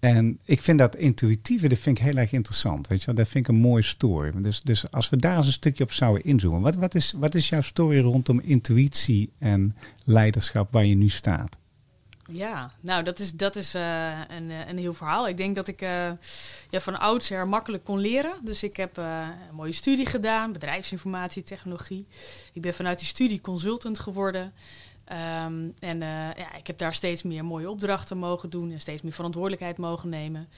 En 0.00 0.38
ik 0.44 0.62
vind 0.62 0.78
dat 0.78 0.96
intuïtieve, 0.96 1.68
dat 1.68 1.78
vind 1.78 1.98
ik 1.98 2.04
heel 2.04 2.16
erg 2.16 2.32
interessant. 2.32 2.88
Weet 2.88 3.00
je 3.00 3.06
wel? 3.06 3.14
Dat 3.14 3.28
vind 3.28 3.48
ik 3.48 3.54
een 3.54 3.60
mooie 3.60 3.82
story. 3.82 4.32
Dus, 4.40 4.62
dus 4.62 4.90
als 4.90 5.08
we 5.08 5.16
daar 5.16 5.36
eens 5.36 5.46
een 5.46 5.52
stukje 5.52 5.84
op 5.84 5.92
zouden 5.92 6.24
inzoomen. 6.24 6.60
Wat, 6.60 6.74
wat, 6.74 6.94
is, 6.94 7.12
wat 7.16 7.34
is 7.34 7.48
jouw 7.48 7.60
story 7.60 8.00
rondom 8.00 8.40
intuïtie 8.40 9.32
en 9.38 9.76
leiderschap 10.04 10.72
waar 10.72 10.84
je 10.84 10.94
nu 10.94 11.08
staat? 11.08 11.58
Ja, 12.32 12.70
nou 12.80 13.02
dat 13.02 13.18
is, 13.18 13.32
dat 13.32 13.56
is 13.56 13.74
eh, 13.74 14.20
een, 14.28 14.50
eh, 14.50 14.68
een 14.68 14.78
heel 14.78 14.94
verhaal. 14.94 15.28
Ik 15.28 15.36
denk 15.36 15.54
dat 15.54 15.68
ik 15.68 15.82
eh, 15.82 16.10
ja, 16.70 16.80
van 16.80 16.98
oudsher 16.98 17.48
makkelijk 17.48 17.84
kon 17.84 17.98
leren. 17.98 18.34
Dus 18.42 18.62
ik 18.62 18.76
heb 18.76 18.96
een 18.96 19.32
mooie 19.52 19.72
studie 19.72 20.06
gedaan, 20.06 20.52
bedrijfsinformatie, 20.52 21.42
technologie. 21.42 22.06
Ik 22.52 22.62
ben 22.62 22.74
vanuit 22.74 22.98
die 22.98 23.08
studie 23.08 23.40
consultant 23.40 23.98
geworden. 23.98 24.52
Ehm, 25.06 25.68
en 25.78 26.02
eh, 26.02 26.34
ja, 26.36 26.54
ik 26.54 26.66
heb 26.66 26.78
daar 26.78 26.94
steeds 26.94 27.22
meer 27.22 27.44
mooie 27.44 27.70
opdrachten 27.70 28.18
mogen 28.18 28.50
doen 28.50 28.70
en 28.70 28.80
steeds 28.80 29.02
meer 29.02 29.12
verantwoordelijkheid 29.12 29.78
mogen 29.78 30.08
nemen. 30.08 30.48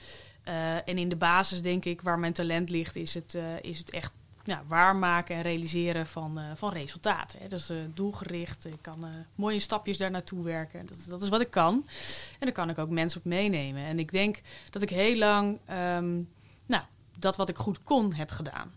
Eh, 0.42 0.74
en 0.74 0.98
in 0.98 1.08
de 1.08 1.16
basis 1.16 1.62
denk 1.62 1.84
ik, 1.84 2.00
waar 2.00 2.18
mijn 2.18 2.32
talent 2.32 2.70
ligt, 2.70 2.96
is 2.96 3.14
het, 3.14 3.34
eh, 3.34 3.42
is 3.60 3.78
het 3.78 3.90
echt 3.90 4.12
ja, 4.44 4.62
waarmaken 4.66 5.36
en 5.36 5.42
realiseren 5.42 6.06
van, 6.06 6.40
van 6.54 6.72
resultaten. 6.72 7.38
Hè. 7.40 7.48
Dus 7.48 7.72
doelgericht, 7.94 8.64
ik 8.64 8.78
kan 8.80 9.06
mooie 9.34 9.58
stapjes 9.58 9.96
daar 9.96 10.10
naartoe 10.10 10.44
werken. 10.44 10.86
Dat, 10.86 10.98
dat 11.06 11.22
is 11.22 11.28
wat 11.28 11.40
ik 11.40 11.50
kan. 11.50 11.86
En 12.30 12.46
daar 12.46 12.52
kan 12.52 12.70
ik 12.70 12.78
ook 12.78 12.90
mensen 12.90 13.20
op 13.20 13.26
meenemen. 13.26 13.84
En 13.84 13.98
ik 13.98 14.12
denk 14.12 14.40
dat 14.70 14.82
ik 14.82 14.90
heel 14.90 15.16
lang 15.16 15.58
ehm, 15.64 16.22
nou, 16.66 16.82
dat 17.18 17.36
wat 17.36 17.48
ik 17.48 17.56
goed 17.56 17.82
kon 17.82 18.14
heb 18.14 18.30
gedaan. 18.30 18.72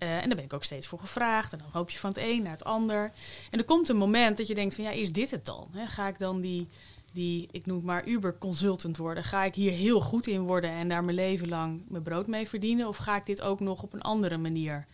Eh, 0.00 0.16
en 0.16 0.26
daar 0.26 0.36
ben 0.36 0.44
ik 0.44 0.52
ook 0.52 0.64
steeds 0.64 0.86
voor 0.86 0.98
gevraagd. 0.98 1.52
En 1.52 1.58
dan 1.58 1.68
hoop 1.72 1.90
je 1.90 1.98
van 1.98 2.10
het 2.10 2.18
een 2.22 2.42
naar 2.42 2.52
het 2.52 2.64
ander. 2.64 3.12
En 3.50 3.58
er 3.58 3.64
komt 3.64 3.88
een 3.88 3.96
moment 3.96 4.36
dat 4.36 4.46
je 4.46 4.54
denkt 4.54 4.74
van 4.74 4.84
ja, 4.84 4.90
is 4.90 5.12
dit 5.12 5.30
het 5.30 5.44
dan? 5.44 5.68
Ga 5.74 6.08
ik 6.08 6.18
dan 6.18 6.40
die, 6.40 6.68
die, 7.12 7.48
ik 7.50 7.66
noem 7.66 7.76
het 7.76 7.86
maar 7.86 8.06
Uber 8.06 8.38
consultant 8.38 8.96
worden? 8.96 9.24
Ga 9.24 9.44
ik 9.44 9.54
hier 9.54 9.72
heel 9.72 10.00
goed 10.00 10.26
in 10.26 10.40
worden 10.40 10.70
en 10.70 10.88
daar 10.88 11.04
mijn 11.04 11.16
leven 11.16 11.48
lang 11.48 11.82
mijn 11.88 12.02
brood 12.02 12.26
mee 12.26 12.48
verdienen? 12.48 12.88
Of 12.88 12.96
ga 12.96 13.16
ik 13.16 13.26
dit 13.26 13.42
ook 13.42 13.60
nog 13.60 13.82
op 13.82 13.92
een 13.92 14.02
andere 14.02 14.36
manier 14.36 14.86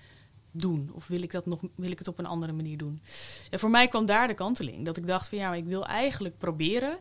doen? 0.51 0.91
Of 0.93 1.07
wil 1.07 1.23
ik, 1.23 1.33
dat 1.33 1.47
nog, 1.47 1.61
wil 1.75 1.91
ik 1.91 1.99
het 1.99 2.09
op 2.09 2.19
een 2.19 2.27
andere 2.27 2.53
manier 2.53 2.79
doen? 2.79 3.03
En 3.51 3.59
voor 3.59 3.71
mij 3.71 3.89
kwam 3.89 4.07
daar 4.07 4.29
de 4.29 4.35
kanteling. 4.35 4.85
Dat 4.85 4.97
ik 4.97 5.07
dacht 5.07 5.29
van 5.29 5.39
ja, 5.39 5.49
maar 5.49 5.59
ik 5.59 5.65
wil 5.65 5.87
eigenlijk 5.87 6.39
proberen 6.39 6.99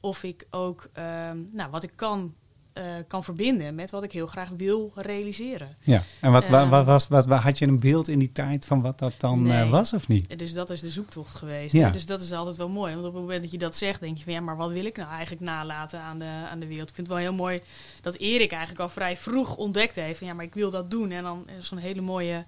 of 0.00 0.22
ik 0.22 0.46
ook 0.50 0.88
ehm, 0.92 1.38
nou, 1.50 1.70
wat 1.70 1.82
ik 1.82 1.92
kan, 1.94 2.34
eh, 2.76 2.84
kan 3.08 3.24
verbinden 3.24 3.74
met 3.74 3.90
wat 3.90 4.02
ik 4.02 4.12
heel 4.12 4.26
graag 4.26 4.48
wil 4.56 4.92
realiseren. 4.94 5.76
Ja, 5.80 6.02
en 6.20 6.32
wat, 6.32 6.48
wa- 6.48 6.60
Ehm. 6.60 6.70
wat, 6.70 6.84
was, 6.84 7.08
wat, 7.08 7.26
had 7.26 7.58
je 7.58 7.66
een 7.66 7.78
beeld 7.80 8.08
in 8.08 8.18
die 8.18 8.32
tijd 8.32 8.66
van 8.66 8.80
wat 8.82 8.98
dat 8.98 9.12
dan 9.16 9.50
eh, 9.50 9.70
was 9.70 9.92
of 9.92 10.08
niet? 10.08 10.38
Dus 10.38 10.52
dat 10.52 10.70
is 10.70 10.80
de 10.80 10.90
zoektocht 10.90 11.34
geweest. 11.34 11.72
Ja. 11.72 11.90
Dus 11.90 12.06
dat 12.06 12.20
is 12.20 12.32
altijd 12.32 12.56
wel 12.56 12.68
mooi. 12.68 12.94
Want 12.94 13.06
op 13.06 13.12
het 13.12 13.22
moment 13.22 13.42
dat 13.42 13.50
je 13.50 13.58
dat 13.58 13.76
zegt, 13.76 14.00
denk 14.00 14.16
je 14.18 14.24
van 14.24 14.32
ja, 14.32 14.40
maar 14.40 14.56
wat 14.56 14.70
wil 14.70 14.84
ik 14.84 14.96
nou 14.96 15.10
eigenlijk 15.10 15.40
nalaten 15.42 16.00
aan 16.00 16.18
de, 16.18 16.24
aan 16.50 16.60
de 16.60 16.66
wereld? 16.66 16.88
Ik 16.88 16.94
vind 16.94 17.06
het 17.06 17.16
wel 17.16 17.26
heel 17.26 17.34
mooi 17.34 17.60
dat 18.02 18.14
Erik 18.16 18.50
eigenlijk 18.50 18.80
al 18.80 18.88
vrij 18.88 19.16
vroeg 19.16 19.56
ontdekt 19.56 19.94
heeft 19.94 20.18
van 20.18 20.26
ja, 20.26 20.34
maar 20.34 20.44
ik 20.44 20.54
wil 20.54 20.70
dat 20.70 20.90
doen. 20.90 21.10
En 21.10 21.22
dan 21.22 21.46
zo'n 21.60 21.78
hele 21.78 22.00
mooie, 22.00 22.44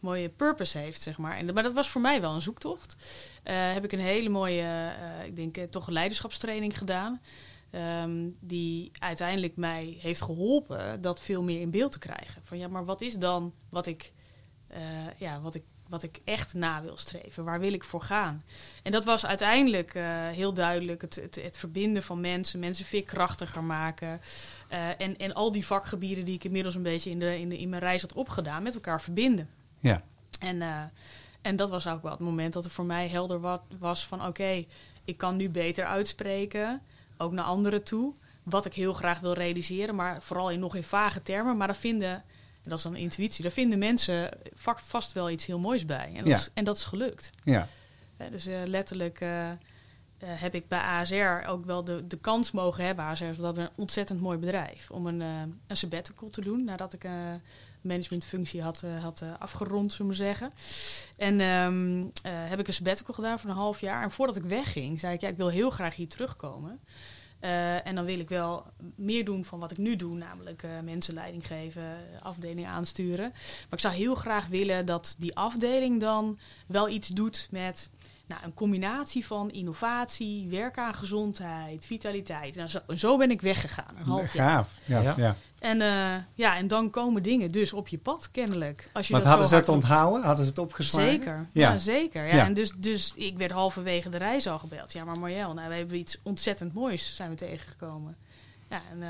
mooie 0.00 0.28
purpose 0.28 0.78
heeft, 0.78 1.02
zeg 1.02 1.18
maar. 1.18 1.36
En, 1.36 1.54
maar 1.54 1.62
dat 1.62 1.72
was 1.72 1.88
voor 1.88 2.00
mij 2.00 2.20
wel 2.20 2.34
een 2.34 2.42
zoektocht. 2.42 2.96
Eh, 3.42 3.72
heb 3.72 3.84
ik 3.84 3.92
een 3.92 4.00
hele 4.00 4.28
mooie, 4.28 4.62
eh, 4.62 5.26
ik 5.26 5.36
denk 5.36 5.56
eh, 5.56 5.64
toch 5.64 5.88
leiderschapstraining 5.88 6.78
gedaan. 6.78 7.20
Ehm, 7.76 8.28
die 8.40 8.90
uiteindelijk 8.98 9.56
mij 9.56 9.96
heeft 10.00 10.22
geholpen 10.22 11.00
dat 11.00 11.20
veel 11.20 11.42
meer 11.42 11.60
in 11.60 11.70
beeld 11.70 11.92
te 11.92 11.98
krijgen. 11.98 12.42
Van 12.44 12.58
ja, 12.58 12.68
maar 12.68 12.84
wat 12.84 13.00
is 13.00 13.14
dan 13.14 13.52
wat 13.68 13.86
ik, 13.86 14.12
eh, 14.66 14.80
ja, 15.16 15.40
wat 15.40 15.54
ik, 15.54 15.62
wat 15.88 16.02
ik 16.02 16.20
echt 16.24 16.54
na 16.54 16.82
wil 16.82 16.96
streven? 16.96 17.44
Waar 17.44 17.60
wil 17.60 17.72
ik 17.72 17.84
voor 17.84 18.00
gaan? 18.00 18.44
En 18.82 18.92
dat 18.92 19.04
was 19.04 19.26
uiteindelijk 19.26 19.94
eh, 19.94 20.28
heel 20.28 20.52
duidelijk 20.52 21.00
het, 21.02 21.14
het, 21.14 21.34
het 21.42 21.56
verbinden 21.56 22.02
van 22.02 22.20
mensen, 22.20 22.58
mensen 22.60 22.84
veerkrachtiger 22.84 23.64
maken. 23.64 24.20
eh, 24.68 25.00
en, 25.00 25.16
en 25.18 25.34
al 25.34 25.52
die 25.52 25.66
vakgebieden 25.66 26.24
die 26.24 26.34
ik 26.34 26.44
inmiddels 26.44 26.74
een 26.74 26.82
beetje 26.82 27.10
in, 27.10 27.18
de, 27.18 27.38
in, 27.38 27.48
de, 27.48 27.58
in 27.58 27.68
mijn 27.68 27.82
reis 27.82 28.02
had 28.02 28.12
opgedaan, 28.12 28.62
met 28.62 28.74
elkaar 28.74 29.00
verbinden. 29.02 29.48
Ja, 29.80 30.00
En, 30.40 30.62
en 31.42 31.56
dat 31.56 31.70
was 31.70 31.86
ook 31.86 32.02
wel 32.02 32.10
het 32.10 32.20
moment 32.20 32.52
dat 32.52 32.64
er 32.64 32.70
voor 32.70 32.84
mij 32.84 33.08
helder 33.08 33.40
wa- 33.40 33.62
was 33.78 34.06
van 34.06 34.26
oké, 34.26 34.64
ik 35.04 35.16
kan 35.16 35.36
nu 35.36 35.48
beter 35.50 35.84
uitspreken, 35.84 36.82
ook 37.18 37.32
naar 37.32 37.44
anderen 37.44 37.82
toe. 37.84 38.14
wat 38.42 38.66
ik 38.66 38.72
heel 38.74 38.92
graag 38.92 39.20
wil 39.20 39.32
realiseren, 39.32 39.94
maar 39.94 40.22
vooral 40.22 40.50
in, 40.50 40.58
nog 40.60 40.74
in 40.74 40.82
vage 40.82 41.22
termen. 41.22 41.56
Maar 41.56 41.66
daar 41.66 41.76
vinden, 41.76 42.10
en 42.12 42.22
dat 42.62 42.78
is 42.78 42.84
dan 42.84 42.96
intuïtie, 42.96 43.42
daar 43.42 43.52
vinden 43.52 43.78
mensen 43.78 44.30
va- 44.54 44.76
vast 44.84 45.12
wel 45.12 45.30
iets 45.30 45.46
heel 45.46 45.58
moois 45.58 45.84
bij. 45.84 46.06
En 46.08 46.14
dat, 46.14 46.26
Ja. 46.26 46.36
is, 46.36 46.50
en 46.54 46.64
dat 46.64 46.76
is 46.76 46.84
gelukt. 46.84 47.30
Ja, 47.44 47.68
dus 48.30 48.46
eh, 48.46 48.60
letterlijk 48.64 49.20
eh, 49.20 49.50
eh, 49.50 49.56
heb 50.18 50.54
ik 50.54 50.68
bij 50.68 50.78
ASR 50.80 51.46
ook 51.48 51.64
wel 51.64 51.84
de, 51.84 52.06
de 52.06 52.18
kans 52.18 52.50
mogen 52.50 52.84
hebben. 52.84 53.04
ASR 53.04 53.24
is 53.24 53.36
dat 53.36 53.56
een 53.58 53.68
ontzettend 53.76 54.20
mooi 54.20 54.38
bedrijf. 54.38 54.90
Om 54.90 55.06
een, 55.06 55.20
een 55.20 55.76
sabbatical 55.76 56.30
te 56.30 56.40
doen 56.40 56.64
nadat 56.64 56.92
ik 56.92 57.04
managementfunctie 57.86 58.62
had, 58.62 58.82
eh, 58.82 59.02
had 59.02 59.22
eh, 59.22 59.28
afgerond, 59.38 59.92
zullen 59.92 60.10
we 60.10 60.16
zeggen. 60.16 60.50
En 61.16 61.40
ehm, 61.40 62.00
eh, 62.22 62.48
heb 62.48 62.58
ik 62.58 62.66
een 62.66 62.72
sabbatical 62.72 63.14
gedaan 63.14 63.38
voor 63.38 63.50
een 63.50 63.56
half 63.56 63.80
jaar. 63.80 64.02
En 64.02 64.10
voordat 64.10 64.36
ik 64.36 64.42
wegging, 64.42 65.00
zei 65.00 65.14
ik, 65.14 65.20
ja, 65.20 65.28
ik 65.28 65.36
wil 65.36 65.48
heel 65.48 65.70
graag 65.70 65.94
hier 65.94 66.08
terugkomen. 66.08 66.80
En 67.84 67.94
dan 67.94 68.04
wil 68.04 68.18
ik 68.18 68.28
wel 68.28 68.66
meer 68.94 69.24
doen 69.24 69.44
van 69.44 69.58
wat 69.58 69.70
ik 69.70 69.78
nu 69.78 69.96
doe, 69.96 70.16
namelijk 70.16 70.62
eh, 70.62 70.70
mensen 70.84 71.14
leiding 71.14 71.46
geven, 71.46 71.96
afdelingen 72.22 72.68
aansturen. 72.68 73.30
Maar 73.32 73.66
ik 73.70 73.80
zou 73.80 73.94
heel 73.94 74.14
graag 74.14 74.46
willen 74.46 74.86
dat 74.86 75.14
die 75.18 75.36
afdeling 75.36 76.00
dan 76.00 76.38
wel 76.66 76.88
iets 76.88 77.08
doet 77.08 77.48
met 77.50 77.90
nou, 78.26 78.40
een 78.44 78.54
combinatie 78.54 79.26
van 79.26 79.50
innovatie, 79.50 80.48
werk 80.48 80.78
aan 80.78 80.94
gezondheid, 80.94 81.84
vitaliteit. 81.84 82.54
Nou, 82.56 82.68
zo, 82.68 82.78
zo 82.96 83.16
ben 83.16 83.30
ik 83.30 83.40
weggegaan, 83.40 83.96
een 83.96 84.04
half 84.04 84.32
jaar. 84.32 84.50
gaaf. 84.50 84.70
Ja, 84.84 85.00
ja. 85.00 85.14
Ja. 85.16 85.36
En, 85.58 85.80
eh, 85.80 86.22
ja, 86.34 86.56
en 86.56 86.66
dan 86.66 86.90
komen 86.90 87.22
dingen 87.22 87.48
dus 87.48 87.72
op 87.72 87.88
je 87.88 87.98
pad, 87.98 88.30
kennelijk. 88.30 88.90
Als 88.92 89.06
je 89.06 89.12
Want 89.12 89.24
dat 89.24 89.32
hadden 89.32 89.50
zo 89.50 89.54
ze 89.54 89.60
het 89.60 89.70
onthouden? 89.74 90.22
Hadden 90.22 90.44
ze 90.44 90.50
het 90.50 90.60
opgeslagen? 90.60 91.10
Zeker, 91.10 91.46
Ja. 91.52 91.70
ja, 91.70 91.78
zeker. 91.78 92.26
Ja. 92.26 92.34
Ja. 92.34 92.44
En 92.44 92.54
dus, 92.54 92.72
dus 92.76 93.12
ik 93.14 93.38
werd 93.38 93.50
halverwege 93.52 94.08
de 94.08 94.16
reis 94.16 94.46
al 94.46 94.58
gebeld. 94.58 94.92
Ja, 94.92 95.04
maar 95.04 95.18
Marjel, 95.18 95.54
nou, 95.54 95.68
we 95.68 95.74
hebben 95.74 95.96
iets 95.98 96.18
ontzettend 96.22 96.74
moois 96.74 97.16
zijn 97.16 97.30
we 97.30 97.36
tegengekomen. 97.36 98.16
Ja, 98.70 98.82
en 98.90 99.02
eh, 99.02 99.08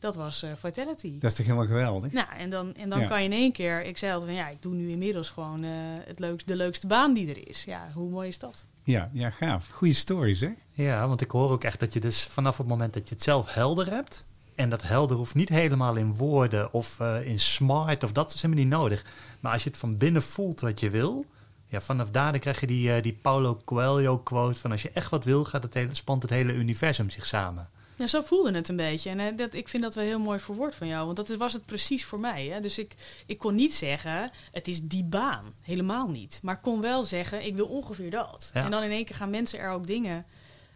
dat 0.00 0.14
was 0.14 0.42
eh 0.42 0.50
Vitality. 0.56 1.18
Dat 1.18 1.30
is 1.30 1.36
toch 1.36 1.46
helemaal 1.46 1.66
geweldig? 1.66 2.12
Nou, 2.12 2.26
en 2.38 2.50
dan, 2.50 2.74
en 2.74 2.88
dan 2.88 3.00
Ja. 3.00 3.06
kan 3.06 3.18
je 3.18 3.24
in 3.24 3.32
één 3.32 3.52
keer... 3.52 3.84
Ik 3.84 3.98
zei 3.98 4.12
altijd 4.12 4.30
van, 4.30 4.40
ja, 4.40 4.48
ik 4.48 4.62
doe 4.62 4.74
nu 4.74 4.90
inmiddels 4.90 5.28
gewoon 5.30 5.64
eh, 5.64 5.70
het 6.04 6.18
leukst, 6.18 6.46
de 6.48 6.56
leukste 6.56 6.86
baan 6.86 7.14
die 7.14 7.28
er 7.28 7.48
is. 7.48 7.64
Ja, 7.64 7.88
hoe 7.94 8.10
mooi 8.10 8.28
is 8.28 8.38
dat? 8.38 8.66
Ja, 8.82 9.10
ja 9.12 9.30
gaaf. 9.30 9.68
Goeie 9.68 9.94
stories, 9.94 10.40
hè? 10.40 10.50
Ja, 10.72 11.08
want 11.08 11.20
ik 11.20 11.30
hoor 11.30 11.50
ook 11.50 11.64
echt 11.64 11.80
dat 11.80 11.92
je 11.92 12.00
dus 12.00 12.22
vanaf 12.22 12.58
het 12.58 12.66
moment 12.66 12.92
dat 12.94 13.08
je 13.08 13.14
het 13.14 13.24
zelf 13.24 13.54
helder 13.54 13.90
hebt. 13.90 14.24
En 14.54 14.70
dat 14.70 14.82
helder 14.82 15.16
hoeft 15.16 15.34
niet 15.34 15.48
helemaal 15.48 15.96
in 15.96 16.12
woorden 16.14 16.72
of 16.72 17.00
eh, 17.00 17.26
in 17.26 17.38
smart 17.38 18.02
of 18.02 18.12
dat 18.12 18.34
is 18.34 18.42
helemaal 18.42 18.64
niet 18.64 18.72
nodig. 18.72 19.04
Maar 19.40 19.52
als 19.52 19.62
je 19.64 19.68
het 19.70 19.78
van 19.78 19.96
binnen 19.96 20.22
voelt 20.22 20.60
wat 20.60 20.80
je 20.80 20.90
wil. 20.90 21.24
Ja, 21.66 21.80
vanaf 21.80 22.10
daar 22.10 22.30
dan 22.30 22.40
krijg 22.40 22.60
je 22.60 22.66
die, 22.66 22.92
eh, 22.94 23.02
die 23.02 23.12
Paulo 23.12 23.60
Coelho 23.64 24.18
quote 24.18 24.58
van 24.60 24.70
als 24.70 24.82
je 24.82 24.90
echt 24.90 25.10
wat 25.10 25.24
wil, 25.24 25.44
gaat 25.44 25.62
het 25.62 25.74
hele, 25.74 25.94
spant 25.94 26.22
het 26.22 26.30
hele 26.30 26.52
universum 26.52 27.10
zich 27.10 27.26
samen. 27.26 27.68
Ja, 28.00 28.06
zo 28.06 28.20
voelde 28.20 28.52
het 28.52 28.68
een 28.68 28.76
beetje. 28.76 29.10
En 29.10 29.20
eh, 29.20 29.36
dat, 29.36 29.54
ik 29.54 29.68
vind 29.68 29.82
dat 29.82 29.94
wel 29.94 30.04
heel 30.04 30.18
mooi 30.18 30.38
verwoord 30.38 30.74
van 30.74 30.86
jou. 30.86 31.04
Want 31.04 31.16
dat 31.16 31.28
was 31.28 31.52
het 31.52 31.66
precies 31.66 32.04
voor 32.04 32.20
mij. 32.20 32.46
Hè? 32.46 32.60
Dus 32.60 32.78
ik, 32.78 32.94
ik 33.26 33.38
kon 33.38 33.54
niet 33.54 33.74
zeggen, 33.74 34.30
het 34.52 34.68
is 34.68 34.82
die 34.82 35.04
baan. 35.04 35.44
Helemaal 35.60 36.08
niet. 36.08 36.38
Maar 36.42 36.54
ik 36.54 36.62
kon 36.62 36.80
wel 36.80 37.02
zeggen, 37.02 37.46
ik 37.46 37.54
wil 37.56 37.66
ongeveer 37.66 38.10
dat. 38.10 38.50
Ja. 38.54 38.64
En 38.64 38.70
dan 38.70 38.82
in 38.82 38.90
één 38.90 39.04
keer 39.04 39.16
gaan 39.16 39.30
mensen 39.30 39.58
er 39.58 39.70
ook 39.70 39.86
dingen 39.86 40.24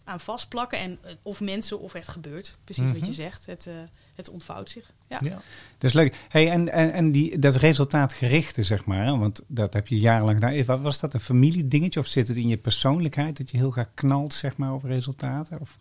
aan 0.04 0.20
vastplakken. 0.20 0.78
En, 0.78 0.98
eh, 1.02 1.12
of 1.22 1.40
mensen, 1.40 1.80
of 1.80 1.94
echt 1.94 2.08
gebeurt. 2.08 2.56
Precies 2.64 2.84
wat 2.84 2.96
Mhm. 2.96 3.04
je 3.06 3.12
zegt. 3.12 3.46
Het, 3.46 3.66
eh, 3.66 3.74
het 4.14 4.28
ontvouwt 4.30 4.70
zich. 4.70 4.90
Ja. 5.08 5.18
Ja. 5.22 5.34
Dat 5.78 5.90
is 5.90 5.92
leuk. 5.92 6.16
Hey, 6.28 6.50
en 6.50 6.72
en, 6.72 6.92
en 6.92 7.12
die, 7.12 7.38
dat 7.38 7.54
resultaatgerichte, 7.56 8.62
zeg 8.62 8.84
maar, 8.84 9.04
hè, 9.04 9.16
want 9.18 9.42
dat 9.46 9.72
heb 9.72 9.88
je 9.88 9.98
jarenlang 9.98 10.34
gedaan. 10.40 10.64
Wa- 10.64 10.80
Was 10.80 11.00
dat 11.00 11.14
een 11.14 11.20
familiedingetje 11.20 12.00
of 12.00 12.06
zit 12.06 12.28
het 12.28 12.36
in 12.36 12.48
je 12.48 12.56
persoonlijkheid 12.56 13.36
dat 13.36 13.50
je 13.50 13.56
heel 13.56 13.70
graag 13.70 13.88
knalt, 13.94 14.34
zeg 14.34 14.56
maar, 14.56 14.72
op 14.74 14.84
resultaten? 14.84 15.60
Of? 15.60 15.76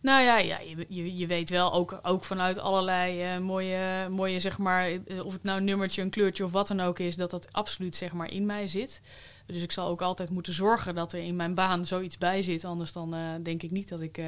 Nou 0.00 0.22
ja, 0.24 0.38
ja 0.38 0.58
je, 0.88 1.16
je, 1.16 1.26
weet 1.26 1.50
wel 1.50 1.72
ook, 1.72 1.98
ook 2.02 2.24
vanuit 2.24 2.58
allerlei 2.58 3.22
eh, 3.22 3.38
mooie, 3.38 4.08
mooie, 4.10 4.40
zeg 4.40 4.58
maar, 4.58 4.88
eh, 4.88 5.24
of 5.24 5.32
het 5.32 5.42
nou 5.42 5.58
een 5.58 5.64
nummertje, 5.64 6.02
een 6.02 6.10
kleurtje 6.10 6.44
of 6.44 6.52
wat 6.52 6.68
dan 6.68 6.80
ook 6.80 6.98
is, 6.98 7.16
dat 7.16 7.30
dat 7.30 7.52
absoluut 7.52 7.96
zeg 7.96 8.12
maar 8.12 8.30
in 8.30 8.46
mij 8.46 8.66
zit. 8.66 9.00
Dus 9.46 9.62
ik 9.62 9.72
zal 9.72 9.88
ook 9.88 10.02
altijd 10.02 10.30
moeten 10.30 10.52
zorgen 10.52 10.94
dat 10.94 11.12
er 11.12 11.20
in 11.20 11.36
mijn 11.36 11.54
baan 11.54 11.86
zoiets 11.86 12.18
bij 12.18 12.42
zit. 12.42 12.64
Anders 12.64 12.92
dan 12.92 13.14
eh, 13.14 13.20
denk 13.42 13.62
ik 13.62 13.70
niet 13.70 13.88
dat 13.88 14.00
ik 14.00 14.20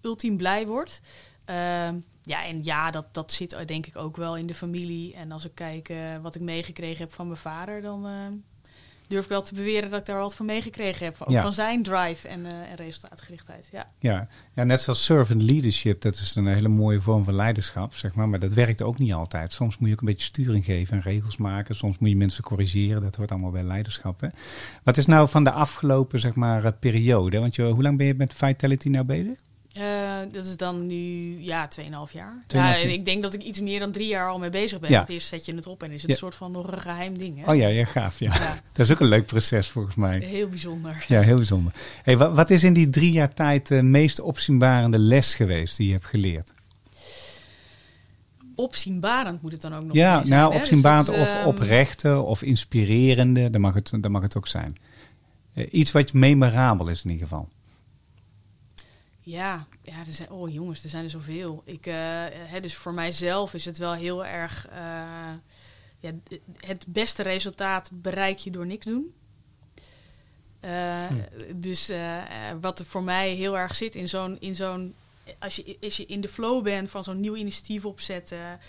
ultiem 0.00 0.36
blij 0.36 0.66
word. 0.66 1.00
Ehm, 1.44 1.98
ja, 2.22 2.44
en 2.44 2.64
ja, 2.64 2.90
dat, 2.90 3.14
dat 3.14 3.32
zit 3.32 3.68
denk 3.68 3.86
ik 3.86 3.96
ook 3.96 4.16
wel 4.16 4.36
in 4.36 4.46
de 4.46 4.54
familie. 4.54 5.14
En 5.14 5.32
als 5.32 5.44
ik 5.44 5.54
kijk 5.54 5.92
wat 6.22 6.34
ik 6.34 6.40
meegekregen 6.40 6.98
heb 6.98 7.12
van 7.12 7.26
mijn 7.26 7.38
vader, 7.38 7.82
dan 7.82 8.06
durf 9.08 9.22
ik 9.22 9.28
wel 9.28 9.42
te 9.42 9.54
beweren 9.54 9.90
dat 9.90 10.00
ik 10.00 10.06
daar 10.06 10.18
wat 10.18 10.34
van 10.34 10.46
meegekregen 10.46 11.04
heb. 11.04 11.16
Ook 11.20 11.28
Ja. 11.30 11.42
van 11.42 11.52
zijn 11.52 11.82
drive 11.82 12.28
en, 12.28 12.46
eh, 12.46 12.70
en 12.70 12.76
resultaatgerichtheid. 12.76 13.68
Ja. 13.72 13.86
Ja. 13.98 14.28
ja, 14.54 14.64
net 14.64 14.80
zoals 14.80 15.04
servant 15.04 15.42
leadership, 15.42 16.00
dat 16.00 16.14
is 16.14 16.34
een 16.34 16.46
hele 16.46 16.68
mooie 16.68 17.00
vorm 17.00 17.24
van 17.24 17.34
leiderschap, 17.34 17.94
zeg 17.94 18.14
maar. 18.14 18.28
Maar 18.28 18.38
dat 18.38 18.52
werkt 18.52 18.82
ook 18.82 18.98
niet 18.98 19.12
altijd. 19.12 19.52
Soms 19.52 19.78
moet 19.78 19.88
je 19.88 19.94
ook 19.94 20.00
een 20.00 20.06
beetje 20.06 20.24
sturing 20.26 20.64
geven 20.64 20.96
en 20.96 21.02
regels 21.02 21.36
maken. 21.36 21.74
Soms 21.74 21.98
moet 21.98 22.08
je 22.08 22.16
mensen 22.16 22.44
corrigeren. 22.44 23.02
Dat 23.02 23.16
hoort 23.16 23.30
allemaal 23.30 23.50
bij 23.50 23.62
leiderschap. 23.62 24.20
Hè? 24.20 24.28
Wat 24.82 24.96
is 24.96 25.06
nou 25.06 25.28
van 25.28 25.44
de 25.44 25.50
afgelopen, 25.50 26.20
zeg 26.20 26.34
maar, 26.34 26.64
eh, 26.64 26.72
periode? 26.80 27.38
Want 27.38 27.54
je, 27.54 27.62
hoe 27.62 27.82
lang 27.82 27.98
ben 27.98 28.06
je 28.06 28.14
met 28.14 28.34
Vitality 28.34 28.88
nou 28.88 29.04
bezig? 29.04 29.38
Eh, 29.74 30.18
dat 30.32 30.46
is 30.46 30.56
dan 30.56 30.86
nu, 30.86 31.36
ja, 31.42 31.68
2,5 31.68 32.12
jaar. 32.12 32.42
2,5 32.46 32.46
Ja, 32.46 32.70
jaar. 32.70 32.80
en 32.80 32.92
ik 32.92 33.04
denk 33.04 33.22
dat 33.22 33.34
ik 33.34 33.42
iets 33.42 33.60
meer 33.60 33.78
dan 33.80 33.92
drie 33.92 34.06
jaar 34.08 34.28
al 34.30 34.38
mee 34.38 34.50
bezig 34.50 34.80
ben. 34.80 34.90
Ja. 34.90 34.96
Want 34.96 35.08
eerst 35.08 35.28
zet 35.28 35.44
je 35.44 35.54
het 35.54 35.66
op 35.66 35.82
en 35.82 35.90
is 35.90 36.00
het 36.00 36.06
Ja. 36.06 36.12
een 36.12 36.18
soort 36.18 36.34
van 36.34 36.52
nog 36.52 36.72
een 36.72 36.80
geheim 36.80 37.18
ding. 37.18 37.44
Hè? 37.44 37.50
Oh 37.50 37.56
ja, 37.56 37.68
ja, 37.68 37.84
gaaf. 37.84 38.18
Ja. 38.18 38.32
Ja. 38.34 38.54
Dat 38.72 38.86
is 38.86 38.92
ook 38.92 39.00
een 39.00 39.08
leuk 39.08 39.26
proces 39.26 39.68
volgens 39.68 39.94
mij. 39.94 40.18
Heel 40.18 40.48
bijzonder. 40.48 41.04
Ja, 41.08 41.20
heel 41.20 41.36
bijzonder. 41.36 41.72
Hey, 42.02 42.16
wat, 42.16 42.34
wat 42.36 42.50
is 42.50 42.64
in 42.64 42.72
die 42.72 42.90
drie 42.90 43.12
jaar 43.12 43.34
tijd 43.34 43.68
de 43.68 43.82
meest 43.82 44.20
opzienbarende 44.20 44.98
les 44.98 45.34
geweest 45.34 45.76
die 45.76 45.86
je 45.86 45.92
hebt 45.92 46.06
geleerd? 46.06 46.52
Opzienbarend 48.54 49.42
moet 49.42 49.52
het 49.52 49.60
dan 49.60 49.74
ook 49.74 49.84
nog 49.84 49.94
ja, 49.96 50.14
zijn, 50.18 50.28
nou, 50.28 50.52
hè? 50.52 50.58
Dus 50.58 50.68
opzienbarend 50.68 51.06
dat 51.06 51.16
of 51.16 51.34
ehm, 51.34 51.46
oprechte 51.46 52.18
of 52.20 52.42
inspirerende, 52.42 53.50
dan 53.50 53.60
mag 53.60 53.74
het, 53.74 53.92
dan 54.00 54.10
mag 54.10 54.22
het 54.22 54.36
ook 54.36 54.48
zijn. 54.48 54.76
Eh, 55.54 55.66
iets 55.70 55.92
wat 55.92 56.12
memorabel 56.12 56.88
is 56.88 57.04
in 57.04 57.10
ieder 57.10 57.26
geval. 57.28 57.48
Ja, 59.26 59.66
ja 59.82 59.98
er 60.06 60.12
zijn, 60.12 60.30
oh 60.30 60.52
jongens, 60.52 60.84
er 60.84 60.90
zijn 60.90 61.04
er 61.04 61.10
zoveel. 61.10 61.62
Ik, 61.64 61.86
eh, 61.86 61.94
hè, 62.30 62.60
dus 62.60 62.74
voor 62.74 62.94
mijzelf 62.94 63.54
is 63.54 63.64
het 63.64 63.78
wel 63.78 63.92
heel 63.92 64.24
erg... 64.26 64.68
eh, 64.68 65.32
ja, 65.98 66.10
het 66.56 66.84
beste 66.88 67.22
resultaat 67.22 67.90
bereik 67.92 68.38
je 68.38 68.50
door 68.50 68.66
niks 68.66 68.86
doen. 68.86 69.14
Eh, 70.60 71.06
Dus 71.56 71.88
eh, 71.88 72.48
eh, 72.50 72.56
wat 72.60 72.78
er 72.78 72.86
voor 72.86 73.02
mij 73.02 73.30
heel 73.34 73.58
erg 73.58 73.74
zit 73.74 73.94
in 73.94 74.08
zo'n... 74.08 74.36
In 74.40 74.54
zo'n 74.54 74.94
als, 75.38 75.56
je, 75.56 75.76
als 75.82 75.96
je 75.96 76.06
in 76.06 76.20
de 76.20 76.28
flow 76.28 76.62
bent 76.64 76.90
van 76.90 77.04
zo'n 77.04 77.20
nieuw 77.20 77.34
initiatief 77.34 77.84
opzetten... 77.84 78.60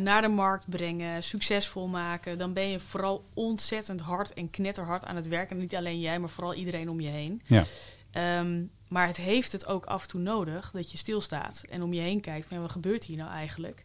naar 0.00 0.22
de 0.22 0.28
markt 0.28 0.70
brengen, 0.70 1.22
succesvol 1.22 1.86
maken... 1.86 2.38
dan 2.38 2.52
ben 2.52 2.68
je 2.68 2.80
vooral 2.80 3.24
ontzettend 3.34 4.00
hard 4.00 4.32
en 4.34 4.50
knetterhard 4.50 5.04
aan 5.04 5.16
het 5.16 5.28
werken. 5.28 5.50
En 5.56 5.62
niet 5.62 5.74
alleen 5.74 6.00
jij, 6.00 6.18
maar 6.18 6.28
vooral 6.28 6.54
iedereen 6.54 6.90
om 6.90 7.00
je 7.00 7.08
heen. 7.08 7.42
Ja. 7.46 7.64
Ehm, 8.10 8.62
maar 8.88 9.06
het 9.06 9.16
heeft 9.16 9.52
het 9.52 9.66
ook 9.66 9.86
af 9.86 10.02
en 10.02 10.08
toe 10.08 10.20
nodig 10.20 10.70
dat 10.70 10.90
je 10.90 10.98
stilstaat 10.98 11.64
en 11.70 11.82
om 11.82 11.92
je 11.92 12.00
heen 12.00 12.20
kijkt 12.20 12.46
van 12.46 12.56
ja, 12.56 12.62
wat 12.62 12.72
gebeurt 12.72 13.04
hier 13.04 13.16
nou 13.16 13.30
eigenlijk? 13.30 13.84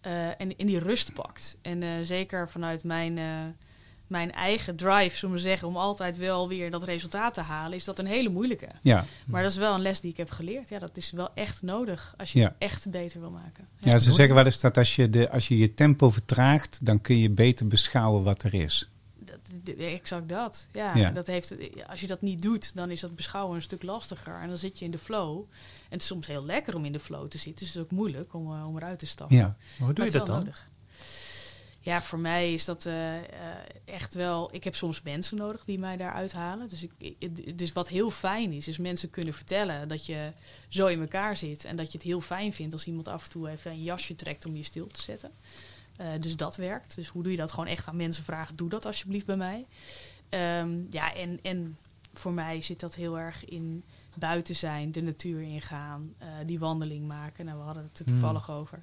Eh, 0.00 0.26
en, 0.26 0.56
en 0.56 0.66
die 0.66 0.78
rust 0.78 1.12
pakt. 1.12 1.58
En 1.62 1.82
eh, 1.82 1.90
zeker 2.02 2.48
vanuit 2.48 2.84
mijn, 2.84 3.18
eh, 3.18 3.24
mijn 4.06 4.32
eigen 4.32 4.76
drive, 4.76 5.16
zullen 5.16 5.34
we 5.34 5.40
zeggen, 5.40 5.68
om 5.68 5.76
altijd 5.76 6.16
wel 6.18 6.48
weer 6.48 6.70
dat 6.70 6.82
resultaat 6.82 7.34
te 7.34 7.40
halen, 7.40 7.76
is 7.76 7.84
dat 7.84 7.98
een 7.98 8.06
hele 8.06 8.28
moeilijke. 8.28 8.68
Ja, 8.82 9.04
Maar 9.26 9.42
dat 9.42 9.50
is 9.50 9.56
wel 9.56 9.74
een 9.74 9.80
les 9.82 10.00
die 10.00 10.10
ik 10.10 10.16
heb 10.16 10.30
geleerd. 10.30 10.68
Ja, 10.68 10.78
dat 10.78 10.96
is 10.96 11.10
wel 11.10 11.28
echt 11.34 11.62
nodig 11.62 12.14
als 12.16 12.32
je 12.32 12.38
Ja. 12.38 12.44
het 12.44 12.54
echt 12.58 12.90
beter 12.90 13.20
wil 13.20 13.30
maken. 13.30 13.68
ja 13.78 13.98
ze 13.98 14.12
zeggen 14.12 14.34
wel 14.34 14.44
eens 14.44 14.60
dat 14.60 14.76
als 14.76 14.96
je, 14.96 15.10
de, 15.10 15.30
als 15.30 15.48
je 15.48 15.58
je 15.58 15.74
tempo 15.74 16.10
vertraagt, 16.10 16.86
dan 16.86 17.00
kun 17.00 17.18
je 17.18 17.30
beter 17.30 17.66
beschouwen 17.66 18.22
wat 18.22 18.42
er 18.42 18.54
is. 18.54 18.88
Exact 19.78 20.28
dat. 20.28 20.68
Ja, 20.72 20.96
Ja. 20.96 21.10
Dat 21.10 21.26
heeft, 21.26 21.54
als 21.88 22.00
je 22.00 22.06
dat 22.06 22.20
niet 22.22 22.42
doet, 22.42 22.74
dan 22.76 22.90
is 22.90 23.00
dat 23.00 23.16
beschouwen 23.16 23.54
een 23.56 23.62
stuk 23.62 23.82
lastiger. 23.82 24.40
En 24.40 24.48
dan 24.48 24.58
zit 24.58 24.78
je 24.78 24.84
in 24.84 24.90
de 24.90 24.98
flow. 24.98 25.38
En 25.40 25.46
het 25.88 26.00
is 26.00 26.06
soms 26.06 26.26
heel 26.26 26.44
lekker 26.44 26.74
om 26.74 26.84
in 26.84 26.92
de 26.92 26.98
flow 27.00 27.28
te 27.28 27.38
zitten. 27.38 27.64
Dus 27.64 27.74
het 27.74 27.76
is 27.76 27.82
ook 27.82 27.90
moeilijk 27.98 28.34
om, 28.34 28.54
eh, 28.54 28.66
om 28.68 28.76
eruit 28.76 28.98
te 28.98 29.06
stappen. 29.06 29.36
Ja. 29.36 29.46
Maar 29.46 29.56
hoe 29.86 29.92
doe 29.92 30.04
je 30.04 30.10
dat 30.10 30.26
dan? 30.26 30.36
nodig. 30.38 30.68
Ja, 31.82 32.02
voor 32.02 32.18
mij 32.18 32.52
is 32.52 32.64
dat 32.64 32.86
eh, 32.86 33.16
eh, 33.18 33.24
echt 33.84 34.14
wel... 34.14 34.54
Ik 34.54 34.64
heb 34.64 34.74
soms 34.74 35.02
mensen 35.02 35.36
nodig 35.36 35.64
die 35.64 35.78
mij 35.78 35.96
daar 35.96 36.12
uithalen. 36.12 36.68
Dus, 36.68 36.86
ik- 36.98 37.58
dus 37.58 37.72
wat 37.72 37.88
heel 37.88 38.10
fijn 38.10 38.52
is, 38.52 38.68
is 38.68 38.78
mensen 38.78 39.10
kunnen 39.10 39.34
vertellen 39.34 39.88
dat 39.88 40.06
je 40.06 40.32
zo 40.68 40.86
in 40.86 41.00
elkaar 41.00 41.36
zit. 41.36 41.64
En 41.64 41.76
dat 41.76 41.86
je 41.92 41.98
het 41.98 42.06
heel 42.06 42.20
fijn 42.20 42.52
vindt 42.52 42.72
als 42.72 42.86
iemand 42.86 43.08
af 43.08 43.24
en 43.24 43.30
toe 43.30 43.48
even 43.48 43.70
een 43.70 43.82
jasje 43.82 44.14
trekt 44.14 44.46
om 44.46 44.56
je 44.56 44.62
stil 44.62 44.86
te 44.86 45.02
zetten. 45.02 45.30
Eh, 46.00 46.06
dus 46.20 46.36
dat 46.36 46.56
werkt. 46.56 46.94
Dus 46.94 47.08
hoe 47.08 47.22
doe 47.22 47.32
je 47.32 47.38
dat? 47.38 47.50
Gewoon 47.50 47.66
echt 47.66 47.86
aan 47.88 47.96
mensen 47.96 48.24
vragen, 48.24 48.56
doe 48.56 48.68
dat 48.68 48.86
alsjeblieft 48.86 49.26
bij 49.26 49.36
mij. 49.36 49.66
Ehm, 50.28 50.70
ja, 50.90 51.14
en, 51.14 51.38
en 51.42 51.76
voor 52.14 52.32
mij 52.32 52.62
zit 52.62 52.80
dat 52.80 52.94
heel 52.94 53.18
erg 53.18 53.44
in 53.44 53.82
buiten 54.14 54.54
zijn, 54.56 54.92
de 54.92 55.02
natuur 55.02 55.40
ingaan, 55.42 56.14
eh, 56.18 56.28
die 56.46 56.58
wandeling 56.58 57.06
maken. 57.08 57.44
Nou, 57.44 57.58
we 57.58 57.64
hadden 57.64 57.82
het 57.82 57.98
er 57.98 58.04
Hmm. 58.04 58.12
toevallig 58.14 58.50
over. 58.50 58.82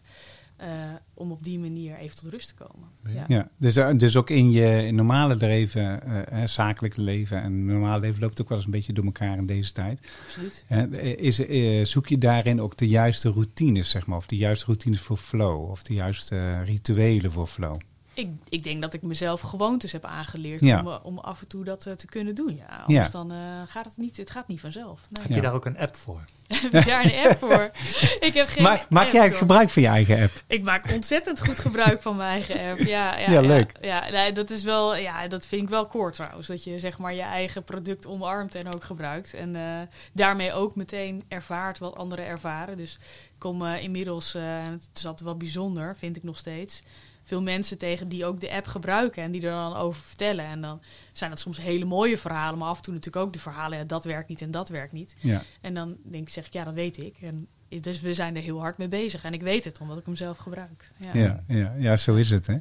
Eh, 0.58 0.70
om 1.14 1.32
op 1.32 1.44
die 1.44 1.60
manier 1.60 1.96
even 1.96 2.18
tot 2.18 2.30
rust 2.30 2.48
te 2.48 2.64
komen. 2.64 2.90
Ja. 3.14 3.26
Ja, 3.28 3.50
dus, 3.58 3.76
eh, 3.76 3.90
dus 3.98 4.16
ook 4.16 4.30
in 4.30 4.52
je 4.52 4.86
in 4.86 4.96
normale 4.96 5.36
leven, 5.36 6.04
eh, 6.04 6.42
eh, 6.42 6.48
zakelijk 6.48 6.98
leven 6.98 7.42
en 7.42 7.66
normale 7.66 8.00
leven 8.00 8.22
loopt 8.22 8.42
ook 8.42 8.50
wel 8.50 8.58
eens 8.58 8.66
een 8.66 8.72
beetje 8.72 8.94
door 8.94 9.06
elkaar 9.06 9.38
in 9.38 9.46
deze 9.46 9.72
tijd. 9.72 10.12
absoluut. 10.26 10.66
Hè, 10.68 11.02
is, 11.02 11.40
eh, 11.40 11.86
zoek 11.86 12.08
je 12.08 12.18
daarin 12.18 12.62
ook 12.62 12.78
de 12.78 12.88
juiste 12.88 13.30
routines, 13.30 13.90
zeg 13.90 14.06
maar, 14.06 14.18
of 14.18 14.26
de 14.26 14.36
juiste 14.36 14.66
routines 14.66 15.00
voor 15.00 15.18
flow, 15.18 15.70
of 15.70 15.84
de 15.84 15.94
juiste 15.94 16.62
rituelen 16.62 17.32
voor 17.32 17.48
flow? 17.48 17.80
Ik, 18.18 18.30
ik 18.50 18.64
denk 18.64 18.82
dat 18.82 18.94
ik 18.94 19.02
mezelf 19.02 19.42
gewoontes 19.42 19.92
heb 19.92 20.06
aangeleerd 20.06 20.62
Ja. 20.62 20.80
om, 20.80 20.88
eh, 20.88 20.98
om 21.04 21.18
af 21.20 21.42
en 21.42 21.48
toe 21.48 21.64
dat 21.64 21.86
eh, 21.86 21.94
te 21.94 22.06
kunnen 22.06 22.36
doen. 22.36 22.56
Ja, 22.56 22.84
anders 22.86 23.06
Ja. 23.06 23.12
dan 23.12 23.32
eh, 23.32 23.38
gaat 23.66 23.86
het 23.86 23.98
niet. 23.98 24.18
Het 24.18 24.32
gaat 24.32 24.48
niet 24.48 24.60
vanzelf. 24.60 25.02
Nee. 25.10 25.24
Heb 25.24 25.36
je 25.36 25.42
daar 25.42 25.54
ook 25.54 25.66
een 25.66 25.78
app 25.78 25.96
voor? 25.96 26.24
Heb 26.48 26.72
je 26.84 26.90
daar 26.90 27.06
een 27.06 27.28
app 27.28 27.38
voor? 27.38 27.72
Ik 28.28 28.34
heb 28.34 28.48
geen 28.48 28.64
Ma 28.64 28.86
maak 28.90 29.04
app, 29.04 29.14
jij 29.14 29.32
gebruik 29.32 29.70
van 29.70 29.82
je 29.82 29.88
eigen 29.88 30.22
app? 30.22 30.44
Ik 30.48 30.64
maak 30.64 30.92
ontzettend 30.94 31.40
goed 31.46 31.60
gebruik 31.60 32.02
van 32.02 32.16
mijn 32.16 32.30
eigen 32.30 32.72
app. 32.72 32.80
Ja, 32.80 33.18
ja, 33.20 33.32
Ja, 33.32 33.40
leuk. 33.42 33.72
Ja, 33.82 34.10
nee, 34.10 34.32
dat 34.32 34.50
is 34.50 34.64
wel, 34.64 34.96
ja, 34.96 35.28
dat 35.28 35.46
vind 35.46 35.62
ik 35.62 35.70
wel 35.70 35.88
core 35.88 36.12
trouwens. 36.12 36.48
Dat 36.48 36.64
je 36.64 36.80
zeg 36.80 36.98
maar 36.98 37.14
je 37.14 37.22
eigen 37.22 37.64
product 37.64 38.06
omarmt 38.06 38.56
en 38.56 38.74
ook 38.74 38.84
gebruikt. 38.84 39.34
En 39.34 39.56
eh, 39.56 39.82
daarmee 40.14 40.54
ook 40.54 40.76
meteen 40.76 41.24
ervaart 41.28 41.78
wat 41.80 41.96
anderen 41.96 42.26
ervaren. 42.26 42.78
Dus 42.78 42.94
ik 42.94 43.40
kom 43.40 43.66
eh, 43.66 43.84
inmiddels, 43.84 44.36
eh, 44.36 44.58
en 44.58 44.72
het 44.72 44.90
is 44.94 45.06
altijd 45.06 45.24
wel 45.24 45.38
bijzonder, 45.38 45.96
vind 45.98 46.16
ik 46.18 46.24
nog 46.24 46.38
steeds. 46.38 46.82
Veel 47.28 47.42
mensen 47.42 47.78
tegen 47.78 48.10
die 48.10 48.26
ook 48.26 48.40
de 48.40 48.52
app 48.52 48.66
gebruiken 48.66 49.24
en 49.24 49.32
die 49.32 49.42
er 49.42 49.52
dan 49.52 49.76
over 49.76 50.02
vertellen. 50.02 50.46
En 50.46 50.62
dan 50.62 50.82
zijn 51.14 51.30
dat 51.30 51.40
soms 51.40 51.58
hele 51.58 51.86
mooie 51.86 52.18
verhalen, 52.18 52.60
maar 52.60 52.70
af 52.70 52.78
en 52.78 52.84
toe 52.84 52.94
natuurlijk 52.94 53.26
ook 53.26 53.34
de 53.34 53.40
verhalen, 53.40 53.78
ja, 53.78 53.84
dat 53.84 54.04
werkt 54.04 54.30
niet 54.30 54.42
en 54.42 54.52
dat 54.52 54.70
werkt 54.70 54.92
niet. 54.92 55.16
Ja. 55.20 55.42
En 55.62 55.74
dan 55.74 55.98
denk 56.04 56.28
ik, 56.28 56.34
zeg 56.34 56.46
ik, 56.46 56.54
ja, 56.54 56.64
dat 56.64 56.74
weet 56.74 56.98
ik. 56.98 57.16
En 57.22 57.48
dus 57.70 58.02
we 58.02 58.14
zijn 58.14 58.36
er 58.36 58.42
heel 58.42 58.60
hard 58.60 58.78
mee 58.78 58.88
bezig. 58.88 59.24
En 59.24 59.34
ik 59.34 59.42
weet 59.42 59.64
het, 59.64 59.80
omdat 59.80 59.98
ik 59.98 60.06
hem 60.06 60.16
zelf 60.16 60.38
gebruik. 60.38 60.92
Ja, 60.98 61.10
Ja, 61.14 61.44
ja, 61.48 61.74
ja, 61.78 61.98
zo 61.98 62.16
is 62.16 62.30
het. 62.30 62.48
Hè? 62.48 62.56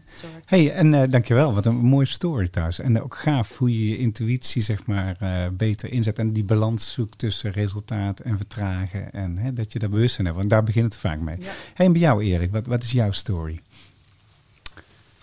Hey, 0.45 0.73
en 0.73 0.95
eh, 0.95 1.11
dankjewel. 1.11 1.55
Wat 1.55 1.67
een 1.67 1.77
mooie 1.77 2.07
story 2.07 2.49
thuis. 2.49 2.79
En 2.79 3.03
ook 3.03 3.17
gaaf 3.17 3.59
hoe 3.59 3.79
je 3.79 3.89
je 3.89 3.99
intuïtie 3.99 4.63
zeg 4.63 4.87
maar 4.87 5.17
eh, 5.19 5.49
beter 5.53 5.93
inzet. 5.93 6.19
En 6.19 6.33
die 6.33 6.45
balans 6.45 6.93
zoekt 6.93 7.19
tussen 7.19 7.51
resultaat 7.51 8.21
en 8.21 8.37
vertragen. 8.37 9.13
En 9.13 9.39
hè, 9.39 9.53
dat 9.53 9.73
je 9.73 9.79
daar 9.79 9.91
bewust 9.91 10.17
van 10.17 10.25
hebt. 10.25 10.37
Want 10.37 10.51
daar 10.51 10.63
begint 10.63 10.93
het 10.93 11.01
vaak 11.03 11.21
mee. 11.21 11.37
Ja. 11.39 11.51
Hey, 11.75 11.87
en 11.87 11.93
bij 11.93 12.01
jou 12.01 12.25
Erik, 12.25 12.51
wat, 12.51 12.67
wat 12.67 12.83
is 12.83 12.93
jouw 12.93 13.11
story? 13.11 13.61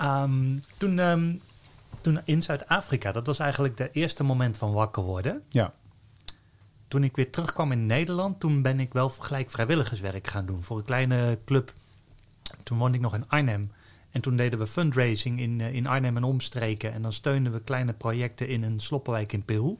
Ehm, 0.04 0.58
toen, 0.78 1.00
ehm, 1.00 1.36
toen 2.02 2.20
in 2.26 2.42
Zuid-Afrika, 2.42 3.12
dat 3.12 3.26
was 3.26 3.40
eigenlijk 3.40 3.78
de 3.78 3.92
eerste 3.92 4.24
moment 4.24 4.58
van 4.58 4.74
wakker 4.74 5.04
worden. 5.04 5.44
Ja, 5.50 5.74
Toen 6.88 7.04
ik 7.04 7.16
weer 7.16 7.32
terugkwam 7.32 7.72
in 7.72 7.86
Nederland, 7.86 8.40
toen 8.40 8.62
ben 8.62 8.80
ik 8.80 8.94
wel 8.94 9.10
gelijk 9.10 9.50
vrijwilligerswerk 9.50 10.28
gaan 10.28 10.46
doen 10.46 10.64
voor 10.64 10.78
een 10.78 10.84
kleine 10.84 11.40
club. 11.46 11.74
Toen 12.64 12.78
woonde 12.78 12.98
ik 12.98 13.04
nog 13.04 13.14
in 13.14 13.28
Arnhem. 13.28 13.72
En 14.12 14.22
toen 14.22 14.36
deden 14.36 14.60
we 14.60 14.68
fundraising 14.68 15.40
in, 15.40 15.62
eh, 15.62 15.74
in 15.74 15.88
Arnhem 15.88 16.18
en 16.18 16.24
omstreken. 16.24 16.94
En 16.94 17.02
dan 17.02 17.14
steunden 17.14 17.54
we 17.54 17.62
kleine 17.62 17.94
projecten 17.94 18.48
in 18.48 18.64
een 18.64 18.80
sloppenwijk 18.80 19.34
in 19.34 19.46
Peru. 19.46 19.78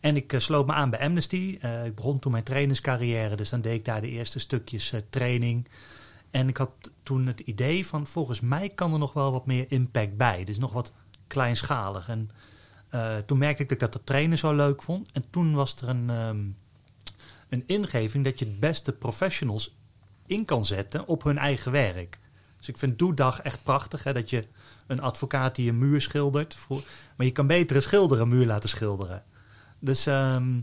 En 0.00 0.16
ik 0.16 0.32
eh, 0.32 0.40
sloot 0.40 0.66
me 0.66 0.72
aan 0.72 0.90
bij 0.90 1.00
Amnesty. 1.00 1.58
Eh, 1.60 1.84
ik 1.84 1.94
begon 1.94 2.18
toen 2.18 2.32
mijn 2.32 2.44
trainerscarrière, 2.44 3.36
dus 3.36 3.50
dan 3.50 3.60
deed 3.60 3.74
ik 3.74 3.84
daar 3.84 4.00
de 4.00 4.10
eerste 4.10 4.38
stukjes 4.38 4.94
training. 5.10 5.68
En 6.36 6.48
ik 6.48 6.56
had 6.56 6.70
toen 7.02 7.26
het 7.26 7.40
idee 7.40 7.86
van, 7.86 8.06
volgens 8.06 8.40
mij 8.40 8.68
kan 8.68 8.92
er 8.92 8.98
nog 8.98 9.12
wel 9.12 9.32
wat 9.32 9.46
meer 9.46 9.64
impact 9.68 10.16
bij. 10.16 10.44
Dus 10.44 10.58
nog 10.58 10.72
wat 10.72 10.92
kleinschalig. 11.26 12.08
En 12.08 12.30
eh, 12.88 13.16
toen 13.16 13.38
merkte 13.38 13.62
ik 13.62 13.68
dat 13.68 13.80
dat 13.80 13.92
de 13.92 14.04
trainen 14.04 14.38
zo 14.38 14.54
leuk 14.54 14.82
vond. 14.82 15.12
En 15.12 15.24
toen 15.30 15.54
was 15.54 15.76
er 15.80 15.88
een, 15.88 16.10
ehm, 16.10 16.44
een 17.48 17.64
ingeving 17.66 18.24
dat 18.24 18.38
je 18.38 18.44
het 18.44 18.60
beste 18.60 18.92
professionals 18.92 19.76
in 20.26 20.44
kan 20.44 20.64
zetten 20.64 21.06
op 21.06 21.22
hun 21.22 21.38
eigen 21.38 21.72
werk. 21.72 22.18
Dus 22.58 22.68
ik 22.68 22.78
vind 22.78 22.98
Doedag 22.98 23.40
echt 23.40 23.62
prachtig. 23.62 24.04
Hè, 24.04 24.12
dat 24.12 24.30
je 24.30 24.46
een 24.86 25.00
advocaat 25.00 25.54
die 25.54 25.68
een 25.68 25.78
muur 25.78 26.00
schildert. 26.00 26.54
Voor, 26.54 26.82
maar 27.16 27.26
je 27.26 27.32
kan 27.32 27.46
beter 27.46 27.76
een 27.76 27.82
schilder 27.82 28.20
een 28.20 28.28
muur 28.28 28.46
laten 28.46 28.68
schilderen. 28.68 29.24
Dus 29.78 30.06
ehm, 30.06 30.60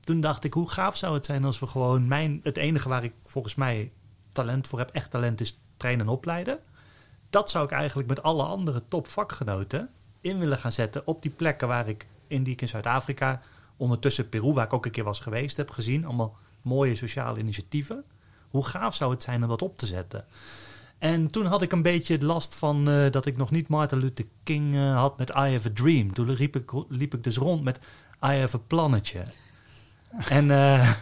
toen 0.00 0.20
dacht 0.20 0.44
ik, 0.44 0.52
hoe 0.52 0.70
gaaf 0.70 0.96
zou 0.96 1.14
het 1.14 1.26
zijn 1.26 1.44
als 1.44 1.58
we 1.58 1.66
gewoon 1.66 2.08
mijn... 2.08 2.40
Het 2.42 2.56
enige 2.56 2.88
waar 2.88 3.04
ik 3.04 3.12
volgens 3.24 3.54
mij 3.54 3.92
talent 4.32 4.66
voor 4.66 4.78
heb, 4.78 4.90
echt 4.90 5.10
talent, 5.10 5.40
is 5.40 5.58
trainen 5.76 6.06
en 6.06 6.12
opleiden. 6.12 6.58
Dat 7.30 7.50
zou 7.50 7.64
ik 7.64 7.70
eigenlijk 7.70 8.08
met 8.08 8.22
alle 8.22 8.42
andere 8.42 8.82
topvakgenoten 8.88 9.90
in 10.20 10.38
willen 10.38 10.58
gaan 10.58 10.72
zetten 10.72 11.06
op 11.06 11.22
die 11.22 11.30
plekken 11.30 11.68
waar 11.68 11.88
ik 11.88 12.06
in 12.26 12.42
die 12.42 12.52
ik 12.52 12.60
in 12.60 12.68
Zuid-Afrika, 12.68 13.40
ondertussen 13.76 14.28
Peru, 14.28 14.52
waar 14.52 14.64
ik 14.64 14.72
ook 14.72 14.84
een 14.84 14.90
keer 14.90 15.04
was 15.04 15.20
geweest, 15.20 15.56
heb 15.56 15.70
gezien. 15.70 16.04
Allemaal 16.04 16.36
mooie 16.62 16.96
sociale 16.96 17.38
initiatieven. 17.38 18.04
Hoe 18.48 18.66
gaaf 18.66 18.94
zou 18.94 19.10
het 19.10 19.22
zijn 19.22 19.42
om 19.42 19.48
dat 19.48 19.62
op 19.62 19.78
te 19.78 19.86
zetten? 19.86 20.24
En 20.98 21.30
toen 21.30 21.46
had 21.46 21.62
ik 21.62 21.72
een 21.72 21.82
beetje 21.82 22.24
last 22.24 22.54
van 22.54 22.88
eh, 22.88 23.10
dat 23.10 23.26
ik 23.26 23.36
nog 23.36 23.50
niet 23.50 23.68
Martin 23.68 23.98
Luther 23.98 24.26
King 24.42 24.74
eh, 24.74 24.96
had 24.96 25.18
met 25.18 25.30
I 25.30 25.32
Have 25.52 25.68
a 25.68 25.72
Dream. 25.74 26.12
Toen 26.12 26.30
liep 26.30 26.56
ik, 26.56 26.72
liep 26.88 27.14
ik 27.14 27.24
dus 27.24 27.36
rond 27.36 27.62
met 27.62 27.78
I 28.24 28.34
Have 28.34 28.56
a 28.56 28.60
Plannetje. 28.66 29.22
En, 30.28 30.50
eh, 30.50 30.88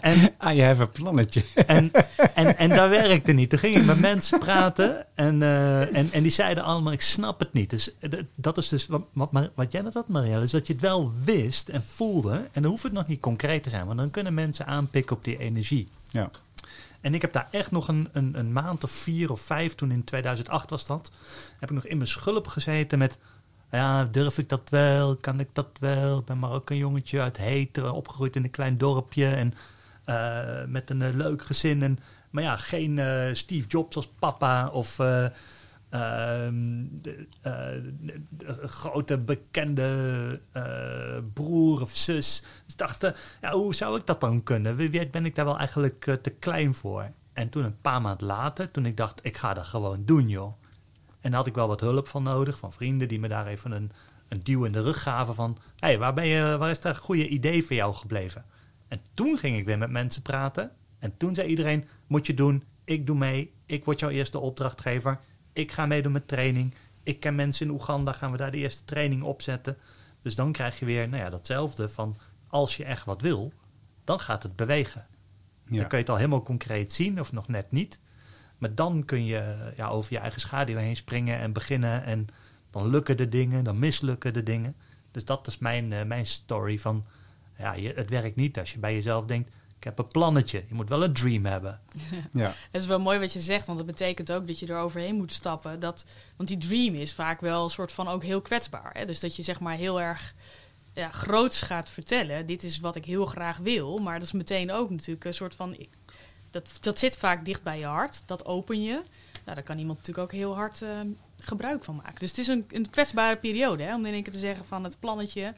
en 0.00 0.34
ah, 0.38 0.54
je 0.54 0.60
hebt 0.62 0.78
een 0.78 0.90
plannetje. 0.90 1.44
en, 1.66 1.90
en, 2.34 2.58
en 2.58 2.68
dat 2.68 2.88
werkte 2.88 3.32
niet. 3.32 3.50
Toen 3.50 3.58
ging 3.58 3.76
ik 3.76 3.84
met 3.84 4.00
mensen 4.00 4.38
praten 4.38 5.06
en, 5.14 5.42
eh, 5.42 5.96
en, 5.96 6.12
en 6.12 6.22
die 6.22 6.30
zeiden 6.30 6.64
allemaal, 6.64 6.92
ik 6.92 7.00
snap 7.00 7.38
het 7.38 7.52
niet. 7.52 7.70
Dus 7.70 7.98
eh, 7.98 8.10
dat 8.34 8.58
is 8.58 8.68
dus 8.68 8.86
wat, 8.86 9.02
wat, 9.12 9.50
wat 9.54 9.72
jij 9.72 9.82
net 9.82 9.94
had, 9.94 10.08
Marielle, 10.08 10.42
is 10.42 10.50
dat 10.50 10.66
je 10.66 10.72
het 10.72 10.82
wel 10.82 11.12
wist 11.24 11.68
en 11.68 11.82
voelde. 11.82 12.48
En 12.52 12.62
dan 12.62 12.70
hoeft 12.70 12.82
het 12.82 12.92
nog 12.92 13.06
niet 13.06 13.20
concreet 13.20 13.62
te 13.62 13.70
zijn, 13.70 13.86
want 13.86 13.98
dan 13.98 14.10
kunnen 14.10 14.34
mensen 14.34 14.66
aanpikken 14.66 15.16
op 15.16 15.24
die 15.24 15.38
energie. 15.38 15.88
Ja. 16.10 16.30
En 17.00 17.14
ik 17.14 17.20
heb 17.22 17.32
daar 17.32 17.48
echt 17.50 17.70
nog 17.70 17.88
een, 17.88 18.08
een, 18.12 18.38
een 18.38 18.52
maand 18.52 18.84
of 18.84 18.90
vier 18.90 19.30
of 19.30 19.40
vijf, 19.40 19.74
toen 19.74 19.90
in 19.90 20.04
2008 20.04 20.70
was 20.70 20.86
dat, 20.86 21.10
heb 21.58 21.68
ik 21.68 21.74
nog 21.74 21.86
in 21.86 21.96
mijn 21.96 22.08
schulp 22.08 22.46
gezeten 22.46 22.98
met, 22.98 23.18
ja, 23.80 24.04
durf 24.04 24.38
ik 24.38 24.48
dat 24.48 24.68
wel? 24.70 25.16
Kan 25.16 25.40
ik 25.40 25.48
dat 25.52 25.68
wel? 25.80 26.18
Ik 26.18 26.24
ben 26.24 26.38
maar 26.38 26.50
ook 26.50 26.70
een 26.70 26.76
jongetje 26.76 27.20
uit 27.20 27.36
Heteren, 27.36 27.92
opgegroeid 27.94 28.36
in 28.36 28.44
een 28.44 28.50
klein 28.50 28.78
dorpje 28.78 29.26
en 29.26 29.54
eh, 30.04 30.64
met 30.66 30.90
een 30.90 31.02
eh, 31.02 31.14
leuk 31.14 31.44
gezin. 31.44 31.82
En, 31.82 31.98
maar 32.30 32.42
ja, 32.42 32.56
geen 32.56 32.98
eh, 32.98 33.34
Steve 33.34 33.66
Jobs 33.68 33.96
als 33.96 34.08
papa 34.18 34.68
of 34.68 34.98
eh, 34.98 35.24
ehm, 35.88 36.84
de, 36.90 37.26
eh, 37.42 38.68
grote 38.68 39.18
bekende 39.18 40.40
eh, 40.52 41.18
broer 41.32 41.82
of 41.82 41.96
zus. 41.96 42.42
Dus 42.66 42.76
dacht, 42.76 43.04
eh, 43.04 43.10
ja, 43.40 43.52
hoe 43.52 43.74
zou 43.74 43.98
ik 43.98 44.06
dat 44.06 44.20
dan 44.20 44.42
kunnen? 44.42 44.76
Wie 44.76 44.90
weet 44.90 45.10
ben 45.10 45.24
ik 45.24 45.34
daar 45.34 45.44
wel 45.44 45.58
eigenlijk 45.58 46.06
eh, 46.06 46.14
te 46.14 46.30
klein 46.30 46.74
voor. 46.74 47.10
En 47.32 47.48
toen 47.48 47.64
een 47.64 47.80
paar 47.80 48.00
maanden 48.00 48.26
later, 48.26 48.70
toen 48.70 48.86
ik 48.86 48.96
dacht, 48.96 49.20
ik 49.22 49.36
ga 49.36 49.54
dat 49.54 49.64
gewoon 49.64 50.02
doen, 50.04 50.28
joh. 50.28 50.52
En 51.22 51.30
daar 51.30 51.38
had 51.38 51.46
ik 51.46 51.54
wel 51.54 51.68
wat 51.68 51.80
hulp 51.80 52.08
van 52.08 52.22
nodig, 52.22 52.58
van 52.58 52.72
vrienden 52.72 53.08
die 53.08 53.20
me 53.20 53.28
daar 53.28 53.46
even 53.46 53.70
een, 53.70 53.92
een 54.28 54.42
duw 54.42 54.64
in 54.64 54.72
de 54.72 54.82
rug 54.82 55.02
gaven 55.02 55.34
van... 55.34 55.58
Hé, 55.76 55.86
hey, 55.86 55.98
waar, 55.98 56.14
ben 56.14 56.26
je, 56.26 56.56
waar 56.58 56.70
is 56.70 56.80
dat 56.80 56.96
goede 56.96 57.28
idee 57.28 57.64
voor 57.64 57.76
jou 57.76 57.94
gebleven? 57.94 58.44
En 58.88 59.00
toen 59.14 59.38
ging 59.38 59.56
ik 59.56 59.64
weer 59.64 59.78
met 59.78 59.90
mensen 59.90 60.22
praten. 60.22 60.72
En 60.98 61.16
toen 61.16 61.34
zei 61.34 61.48
iedereen, 61.48 61.84
moet 62.06 62.26
je 62.26 62.34
doen, 62.34 62.64
ik 62.84 63.06
doe 63.06 63.16
mee. 63.16 63.52
Ik 63.66 63.84
word 63.84 64.00
jouw 64.00 64.10
eerste 64.10 64.38
opdrachtgever. 64.38 65.20
Ik 65.52 65.72
ga 65.72 65.86
meedoen 65.86 66.12
met 66.12 66.28
training. 66.28 66.74
Ik 67.02 67.20
ken 67.20 67.34
mensen 67.34 67.66
in 67.66 67.72
Oeganda, 67.72 68.12
gaan 68.12 68.30
we 68.30 68.36
daar 68.36 68.50
de 68.50 68.58
eerste 68.58 68.84
training 68.84 69.22
opzetten. 69.22 69.76
Dus 70.22 70.34
dan 70.34 70.52
krijg 70.52 70.78
je 70.78 70.84
weer 70.84 71.08
nou 71.08 71.22
ja, 71.22 71.30
datzelfde 71.30 71.88
van, 71.88 72.16
als 72.48 72.76
je 72.76 72.84
echt 72.84 73.04
wat 73.04 73.20
wil, 73.20 73.52
dan 74.04 74.20
gaat 74.20 74.42
het 74.42 74.56
bewegen. 74.56 75.06
Ja. 75.66 75.78
Dan 75.78 75.88
kun 75.88 75.98
je 75.98 76.04
het 76.04 76.08
al 76.08 76.16
helemaal 76.16 76.42
concreet 76.42 76.92
zien, 76.92 77.20
of 77.20 77.32
nog 77.32 77.48
net 77.48 77.72
niet. 77.72 77.98
Maar 78.62 78.74
dan 78.74 79.04
kun 79.04 79.24
je 79.24 79.72
ja, 79.76 79.88
over 79.88 80.12
je 80.12 80.18
eigen 80.18 80.40
schaduw 80.40 80.76
heen 80.76 80.96
springen 80.96 81.38
en 81.38 81.52
beginnen. 81.52 82.04
En 82.04 82.26
dan 82.70 82.88
lukken 82.88 83.16
de 83.16 83.28
dingen, 83.28 83.64
dan 83.64 83.78
mislukken 83.78 84.32
de 84.32 84.42
dingen. 84.42 84.76
Dus 85.10 85.24
dat 85.24 85.46
is 85.46 85.58
mijn, 85.58 85.92
eh, 85.92 86.04
mijn 86.04 86.26
story 86.26 86.78
van... 86.78 87.04
Ja, 87.58 87.72
je, 87.72 87.92
het 87.96 88.10
werkt 88.10 88.36
niet 88.36 88.58
als 88.58 88.72
je 88.72 88.78
bij 88.78 88.94
jezelf 88.94 89.24
denkt... 89.24 89.50
Ik 89.76 89.84
heb 89.84 89.98
een 89.98 90.08
plannetje. 90.08 90.64
Je 90.68 90.74
moet 90.74 90.88
wel 90.88 91.02
een 91.02 91.12
dream 91.12 91.44
hebben. 91.44 91.80
Ja. 92.32 92.54
Het 92.70 92.82
is 92.82 92.86
wel 92.86 93.00
mooi 93.00 93.18
wat 93.18 93.32
je 93.32 93.40
zegt, 93.40 93.66
want 93.66 93.78
dat 93.78 93.86
betekent 93.86 94.32
ook 94.32 94.46
dat 94.46 94.58
je 94.58 94.66
er 94.66 94.78
overheen 94.78 95.16
moet 95.16 95.32
stappen. 95.32 95.80
Dat, 95.80 96.06
want 96.36 96.48
die 96.48 96.58
dream 96.58 96.94
is 96.94 97.14
vaak 97.14 97.40
wel 97.40 97.64
een 97.64 97.70
soort 97.70 97.92
van 97.92 98.08
ook 98.08 98.22
heel 98.22 98.40
kwetsbaar. 98.40 98.90
Hè? 98.92 99.04
Dus 99.04 99.20
dat 99.20 99.36
je 99.36 99.42
zeg 99.42 99.60
maar 99.60 99.76
heel 99.76 100.00
erg 100.00 100.34
ja, 100.94 101.10
groots 101.10 101.60
gaat 101.60 101.90
vertellen. 101.90 102.46
Dit 102.46 102.62
is 102.62 102.80
wat 102.80 102.96
ik 102.96 103.04
heel 103.04 103.26
graag 103.26 103.56
wil. 103.56 103.98
Maar 103.98 104.14
dat 104.14 104.22
is 104.22 104.32
meteen 104.32 104.72
ook 104.72 104.90
natuurlijk 104.90 105.24
een 105.24 105.34
soort 105.34 105.54
van. 105.54 105.76
Dat, 106.52 106.68
dat 106.80 106.98
zit 106.98 107.16
vaak 107.16 107.44
dicht 107.44 107.62
bij 107.62 107.78
je 107.78 107.84
hart. 107.84 108.22
Dat 108.26 108.44
open 108.46 108.82
je. 108.82 108.92
Nou, 109.44 109.54
daar 109.54 109.62
kan 109.62 109.78
iemand 109.78 109.98
natuurlijk 109.98 110.26
ook 110.32 110.38
heel 110.38 110.54
hard 110.54 110.82
eh, 110.82 110.88
gebruik 111.38 111.84
van 111.84 111.96
maken. 111.96 112.14
Dus 112.20 112.28
het 112.30 112.38
is 112.38 112.48
een, 112.48 112.64
een 112.70 112.90
kwetsbare 112.90 113.36
periode 113.36 113.82
hè, 113.82 113.94
om 113.94 114.06
in 114.06 114.12
één 114.12 114.22
keer 114.22 114.32
te 114.32 114.38
zeggen 114.38 114.64
van 114.64 114.84
het 114.84 114.96
plannetje. 115.00 115.54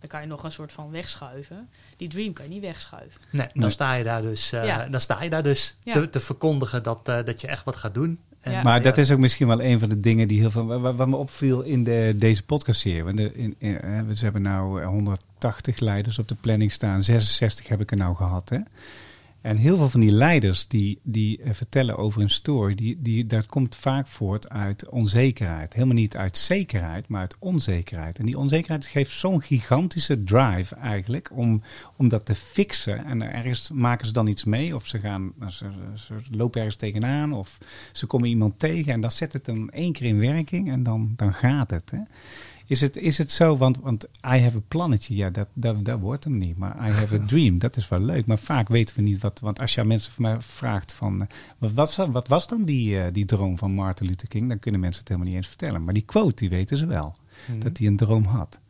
Dan 0.00 0.08
kan 0.08 0.20
je 0.20 0.26
nog 0.26 0.44
een 0.44 0.52
soort 0.52 0.72
van 0.72 0.90
wegschuiven. 0.90 1.68
Die 1.96 2.08
dream 2.08 2.32
kan 2.32 2.44
je 2.44 2.50
niet 2.50 2.60
wegschuiven. 2.62 3.20
Nee, 3.30 3.46
dan 3.54 3.70
sta 3.70 3.94
je 3.94 4.04
daar 4.04 4.22
dus, 4.22 4.52
eh, 4.52 4.64
Ja. 4.66 4.86
dan 4.86 5.00
sta 5.00 5.22
je 5.22 5.30
daar 5.30 5.42
dus 5.42 5.76
Ja. 5.82 5.92
te, 5.92 6.10
te 6.10 6.20
verkondigen 6.20 6.82
dat, 6.82 7.00
eh, 7.08 7.24
dat 7.24 7.40
je 7.40 7.46
echt 7.46 7.64
wat 7.64 7.76
gaat 7.76 7.94
doen. 7.94 8.20
En, 8.40 8.52
Ja. 8.52 8.62
Maar 8.62 8.82
dat 8.82 8.98
is 8.98 9.10
ook 9.10 9.18
misschien 9.18 9.46
wel 9.46 9.62
een 9.62 9.78
van 9.78 9.88
de 9.88 10.00
dingen 10.00 10.28
die 10.28 10.40
heel 10.40 10.50
veel. 10.50 10.66
Wat, 10.80 10.96
wat 10.96 11.08
me 11.08 11.16
opviel 11.16 11.60
in 11.62 11.84
de, 11.84 12.14
deze 12.16 12.44
podcastserie. 12.44 13.04
Want 13.04 13.16
de, 13.16 13.32
in, 13.34 13.54
in, 13.58 13.80
eh, 13.80 14.00
we 14.00 14.14
hebben 14.16 14.42
nou 14.42 14.84
180 14.84 15.78
leiders 15.78 16.18
op 16.18 16.28
de 16.28 16.34
planning 16.34 16.72
staan. 16.72 17.04
66 17.04 17.68
heb 17.68 17.80
ik 17.80 17.90
er 17.90 17.96
nou 17.96 18.16
gehad. 18.16 18.48
Hè? 18.48 18.58
En 19.44 19.56
heel 19.56 19.76
veel 19.76 19.88
van 19.88 20.00
die 20.00 20.12
leiders 20.12 20.68
die, 20.68 20.98
die 21.02 21.42
eh, 21.42 21.52
vertellen 21.52 21.96
over 21.96 22.22
een 22.22 22.30
story, 22.30 22.74
die, 22.74 23.02
die, 23.02 23.26
dat 23.26 23.46
komt 23.46 23.76
vaak 23.76 24.06
voort 24.06 24.48
uit 24.48 24.88
onzekerheid. 24.88 25.72
Helemaal 25.72 25.94
niet 25.94 26.16
uit 26.16 26.36
zekerheid, 26.36 27.08
maar 27.08 27.20
uit 27.20 27.36
onzekerheid. 27.38 28.18
En 28.18 28.26
die 28.26 28.38
onzekerheid 28.38 28.86
geeft 28.86 29.10
zo'n 29.10 29.42
gigantische 29.42 30.24
drive 30.24 30.74
eigenlijk 30.74 31.30
om, 31.32 31.62
om 31.96 32.08
dat 32.08 32.26
te 32.26 32.34
fixen. 32.34 33.04
En 33.04 33.22
ergens 33.32 33.70
maken 33.70 34.06
ze 34.06 34.12
dan 34.12 34.26
iets 34.26 34.44
mee, 34.44 34.74
of 34.74 34.86
ze, 34.86 34.98
gaan, 34.98 35.32
ze, 35.48 35.66
lopen 36.30 36.60
ergens 36.60 36.78
tegenaan, 36.78 37.32
of 37.32 37.58
ze 37.92 38.06
komen 38.06 38.28
iemand 38.28 38.58
tegen. 38.58 38.92
En 38.92 39.00
dan 39.00 39.10
zet 39.10 39.32
het 39.32 39.44
dan 39.44 39.70
één 39.70 39.92
keer 39.92 40.06
in 40.06 40.18
werking 40.18 40.72
en 40.72 40.82
dan, 40.82 41.12
dan 41.16 41.34
gaat 41.34 41.70
het. 41.70 41.90
Hè. 41.90 42.00
Is 42.66 42.80
het, 42.80 42.96
is 42.96 43.18
het 43.18 43.32
zo, 43.32 43.56
want, 43.56 43.78
want 43.80 44.04
I 44.04 44.38
have 44.38 44.56
a 44.56 44.60
plannetje, 44.68 45.16
ja, 45.16 45.30
dat, 45.30 45.48
dat, 45.52 45.84
dat 45.84 46.00
wordt 46.00 46.24
hem 46.24 46.38
niet. 46.38 46.56
Maar 46.56 46.76
I 46.88 46.90
have 46.90 47.16
a 47.20 47.26
dream, 47.32 47.58
dat 47.58 47.76
is 47.76 47.88
wel 47.88 48.00
leuk. 48.00 48.26
Maar 48.26 48.38
vaak 48.38 48.68
weten 48.68 48.96
we 48.96 49.02
niet 49.02 49.20
wat, 49.20 49.40
want 49.40 49.60
als 49.60 49.74
je 49.74 49.80
aan 49.80 49.86
mensen 49.86 50.12
van 50.12 50.22
mij 50.22 50.40
vraagt 50.40 50.92
van, 50.92 51.20
eh, 51.20 51.26
wat, 51.58 51.72
was, 51.72 51.96
wat 51.96 52.28
was 52.28 52.46
dan 52.46 52.64
die, 52.64 52.98
eh, 53.00 53.12
die 53.12 53.24
droom 53.24 53.58
van 53.58 53.72
Martin 53.72 54.06
Luther 54.06 54.28
King? 54.28 54.48
Dan 54.48 54.58
kunnen 54.58 54.80
mensen 54.80 55.00
het 55.00 55.08
helemaal 55.08 55.28
niet 55.30 55.38
eens 55.38 55.48
vertellen. 55.48 55.84
Maar 55.84 55.94
die 55.94 56.02
quote, 56.04 56.34
die 56.34 56.50
weten 56.50 56.76
ze 56.76 56.86
wel, 56.86 57.14
Mhm. 57.48 57.58
dat 57.60 57.78
hij 57.78 57.86
een 57.86 57.96
droom 57.96 58.24
had. 58.24 58.60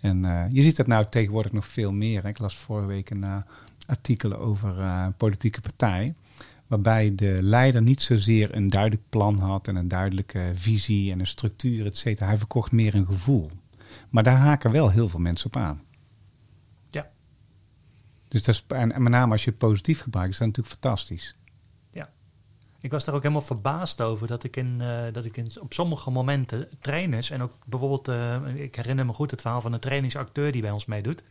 En 0.00 0.24
eh, 0.24 0.44
je 0.48 0.62
ziet 0.62 0.76
dat 0.76 0.86
nou 0.86 1.04
tegenwoordig 1.10 1.52
nog 1.52 1.66
veel 1.66 1.92
meer. 1.92 2.22
hè. 2.22 2.28
Ik 2.28 2.38
las 2.38 2.56
vorige 2.56 2.86
week 2.86 3.10
een 3.10 3.22
uh, 3.22 3.36
artikel 3.86 4.36
over 4.36 4.78
een 4.78 5.14
politieke 5.14 5.60
partij 5.60 6.14
waarbij 6.72 7.14
de 7.14 7.38
leider 7.40 7.82
niet 7.82 8.02
zozeer 8.02 8.54
een 8.54 8.68
duidelijk 8.68 9.02
plan 9.08 9.38
had 9.38 9.68
en 9.68 9.76
een 9.76 9.88
duidelijke 9.88 10.50
visie 10.54 11.12
en 11.12 11.20
een 11.20 11.26
structuur, 11.26 11.86
et 11.86 11.96
cetera. 11.96 12.26
Hij 12.26 12.36
verkocht 12.36 12.72
meer 12.72 12.94
een 12.94 13.06
gevoel. 13.06 13.50
Maar 14.08 14.22
daar 14.22 14.36
haken 14.36 14.70
wel 14.70 14.90
heel 14.90 15.08
veel 15.08 15.20
mensen 15.20 15.46
op 15.46 15.56
aan. 15.56 15.82
Ja. 16.88 17.10
Dus 18.28 18.42
dat 18.42 18.54
is, 18.54 18.64
en, 18.68 18.92
en 18.92 19.02
met 19.02 19.12
name 19.12 19.32
als 19.32 19.44
je 19.44 19.50
het 19.50 19.58
positief 19.58 20.00
gebruikt, 20.00 20.32
is 20.32 20.38
dat 20.38 20.46
natuurlijk 20.46 20.74
fantastisch. 20.74 21.36
Ik 22.80 22.90
was 22.90 23.04
daar 23.04 23.14
ook 23.14 23.22
helemaal 23.22 23.42
verbaasd 23.42 24.00
over 24.00 24.26
dat 24.26 24.44
ik, 24.44 24.56
in, 24.56 24.78
uh, 24.80 25.02
dat 25.12 25.24
ik 25.24 25.36
in, 25.36 25.50
op 25.60 25.72
sommige 25.72 26.10
momenten 26.10 26.68
trainers 26.80 27.30
en 27.30 27.42
ook 27.42 27.52
bijvoorbeeld, 27.66 28.08
uh, 28.08 28.54
ik 28.54 28.74
herinner 28.76 29.06
me 29.06 29.12
goed 29.12 29.30
het 29.30 29.40
verhaal 29.40 29.60
van 29.60 29.72
een 29.72 29.80
trainingsacteur 29.80 30.52
die 30.52 30.62
bij 30.62 30.70
ons 30.70 30.86
meedoet, 30.86 31.22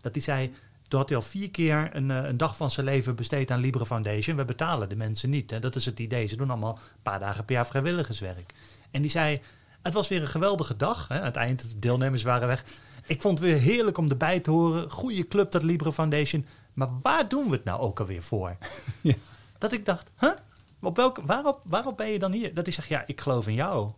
dat 0.00 0.12
die 0.12 0.22
zei, 0.22 0.52
toen 0.90 1.00
had 1.00 1.08
hij 1.08 1.18
al 1.18 1.24
vier 1.24 1.50
keer 1.50 1.90
een, 1.92 2.08
uh, 2.08 2.24
een 2.24 2.36
dag 2.36 2.56
van 2.56 2.70
zijn 2.70 2.86
leven 2.86 3.14
besteed 3.14 3.50
aan 3.50 3.60
Libre 3.60 3.86
Foundation. 3.86 4.36
We 4.36 4.44
betalen 4.44 4.88
de 4.88 4.96
mensen 4.96 5.30
niet. 5.30 5.50
Hè. 5.50 5.58
Dat 5.60 5.76
is 5.76 5.86
het 5.86 5.98
idee. 5.98 6.26
Ze 6.26 6.36
doen 6.36 6.50
allemaal 6.50 6.74
een 6.74 7.02
paar 7.02 7.18
dagen 7.18 7.44
per 7.44 7.54
jaar 7.54 7.66
vrijwilligerswerk. 7.66 8.54
En 8.90 9.00
die 9.00 9.10
zei, 9.10 9.40
het 9.82 9.94
was 9.94 10.08
weer 10.08 10.20
een 10.20 10.26
geweldige 10.26 10.76
dag. 10.76 11.08
Hè. 11.08 11.18
Aan 11.18 11.24
het 11.24 11.36
eind, 11.36 11.70
de 11.70 11.78
deelnemers 11.78 12.22
waren 12.22 12.48
weg. 12.48 12.64
Ik 13.06 13.20
vond 13.20 13.38
het 13.38 13.48
weer 13.48 13.58
heerlijk 13.58 13.98
om 13.98 14.10
erbij 14.10 14.40
te 14.40 14.50
horen. 14.50 14.90
Goede 14.90 15.28
club, 15.28 15.50
dat 15.50 15.62
Libre 15.62 15.92
Foundation. 15.92 16.46
Maar 16.72 16.88
waar 17.02 17.28
doen 17.28 17.44
we 17.44 17.54
het 17.54 17.64
nou 17.64 17.80
ook 17.80 18.00
alweer 18.00 18.22
voor? 18.22 18.56
Ja. 19.00 19.14
Dat 19.58 19.72
ik 19.72 19.86
dacht, 19.86 20.10
huh? 20.18 20.32
Op 20.80 20.96
welke, 20.96 21.24
waarop, 21.24 21.60
waarop 21.64 21.96
ben 21.96 22.10
je 22.10 22.18
dan 22.18 22.32
hier? 22.32 22.54
Dat 22.54 22.64
hij 22.64 22.74
zegt, 22.74 22.88
ja, 22.88 23.04
ik 23.06 23.20
geloof 23.20 23.46
in 23.46 23.54
jou. 23.54 23.90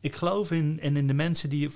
Ik 0.00 0.16
geloof 0.16 0.50
in, 0.50 0.78
en 0.80 0.96
in 0.96 1.06
de 1.06 1.12
mensen 1.12 1.50
die 1.50 1.70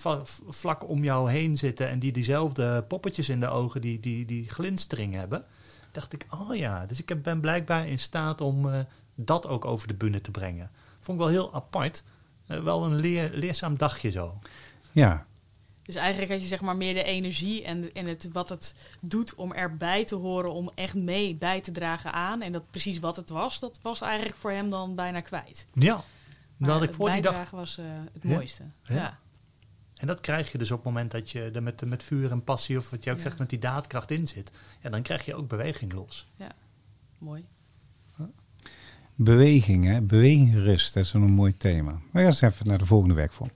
vlak 0.48 0.88
om 0.88 1.04
jou 1.04 1.30
heen 1.30 1.56
zitten 1.56 1.88
en 1.88 1.98
die 1.98 2.12
diezelfde 2.12 2.82
poppetjes 2.82 3.28
in 3.28 3.40
de 3.40 3.48
ogen, 3.48 3.80
die, 3.80 4.00
die, 4.00 4.24
die 4.24 4.48
glinstering 4.48 5.14
hebben. 5.14 5.44
Dacht 5.92 6.12
ik, 6.12 6.26
oh 6.30 6.56
ja, 6.56 6.86
dus 6.86 7.00
ik 7.00 7.22
ben 7.22 7.40
blijkbaar 7.40 7.88
in 7.88 7.98
staat 7.98 8.40
om 8.40 8.66
uh, 8.66 8.78
dat 9.14 9.46
ook 9.46 9.64
over 9.64 9.88
de 9.88 9.94
bühne 9.94 10.20
te 10.20 10.30
brengen. 10.30 10.70
Vond 11.00 11.18
ik 11.18 11.24
wel 11.24 11.32
heel 11.32 11.54
apart. 11.54 12.04
Uh, 12.48 12.62
wel 12.62 12.84
een 12.84 13.00
leer, 13.00 13.30
leerzaam 13.32 13.76
dagje 13.76 14.10
zo. 14.10 14.38
Ja. 14.92 15.26
Dus 15.82 15.94
eigenlijk 15.94 16.32
had 16.32 16.42
je 16.42 16.48
zeg 16.48 16.60
maar 16.60 16.76
meer 16.76 16.94
de 16.94 17.02
energie 17.02 17.64
en, 17.64 17.92
en 17.92 18.06
het, 18.06 18.28
wat 18.32 18.48
het 18.48 18.74
doet 19.00 19.34
om 19.34 19.52
erbij 19.52 20.04
te 20.04 20.14
horen, 20.14 20.52
om 20.52 20.70
echt 20.74 20.94
mee 20.94 21.34
bij 21.34 21.60
te 21.60 21.72
dragen 21.72 22.12
aan. 22.12 22.42
En 22.42 22.52
dat 22.52 22.70
precies 22.70 22.98
wat 22.98 23.16
het 23.16 23.30
was, 23.30 23.60
dat 23.60 23.78
was 23.82 24.00
eigenlijk 24.00 24.36
voor 24.36 24.50
hem 24.50 24.70
dan 24.70 24.94
bijna 24.94 25.20
kwijt. 25.20 25.66
Ja. 25.72 26.04
Maar 26.66 26.78
dat 26.78 26.88
ik 26.88 26.94
voor 26.94 27.10
die 27.10 27.22
dag 27.22 27.50
was 27.50 27.78
uh, 27.78 27.84
het 28.12 28.24
mooiste. 28.24 28.62
Ja. 28.82 28.94
ja. 28.94 29.18
En 29.96 30.06
dat 30.06 30.20
krijg 30.20 30.52
je 30.52 30.58
dus 30.58 30.70
op 30.70 30.76
het 30.76 30.86
moment 30.86 31.10
dat 31.10 31.30
je 31.30 31.50
er 31.54 31.62
met, 31.62 31.84
met 31.86 32.02
vuur 32.02 32.30
en 32.30 32.44
passie, 32.44 32.78
of 32.78 32.90
wat 32.90 33.04
je 33.04 33.10
ook 33.10 33.16
Ja. 33.16 33.22
zegt, 33.22 33.38
met 33.38 33.50
die 33.50 33.58
daadkracht 33.58 34.10
in 34.10 34.26
zit. 34.28 34.50
Ja, 34.80 34.90
dan 34.90 35.02
krijg 35.02 35.24
je 35.24 35.34
ook 35.34 35.48
beweging 35.48 35.92
los. 35.92 36.28
Mooi. 37.18 37.44
Beweging, 39.14 39.84
hè? 39.84 40.00
Beweging, 40.00 40.54
rust. 40.54 40.94
Dat 40.94 41.04
is 41.04 41.12
een 41.12 41.20
mooi 41.20 41.56
thema. 41.56 41.90
Maar 41.90 42.22
gaan 42.22 42.24
eens 42.24 42.40
even 42.40 42.66
naar 42.66 42.78
de 42.78 42.86
volgende 42.86 43.14
werkvorm. 43.14 43.50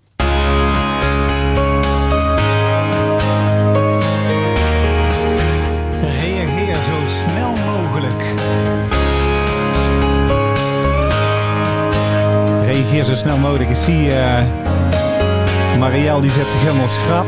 Reageer 12.96 13.14
zo 13.14 13.20
snel 13.20 13.38
mogelijk. 13.38 13.70
Ik 13.70 13.76
zie 13.76 14.06
uh, 14.06 15.78
Marielle, 15.78 16.20
die 16.20 16.30
zet 16.30 16.48
zich 16.50 16.60
helemaal 16.60 16.88
schrap. 16.88 17.26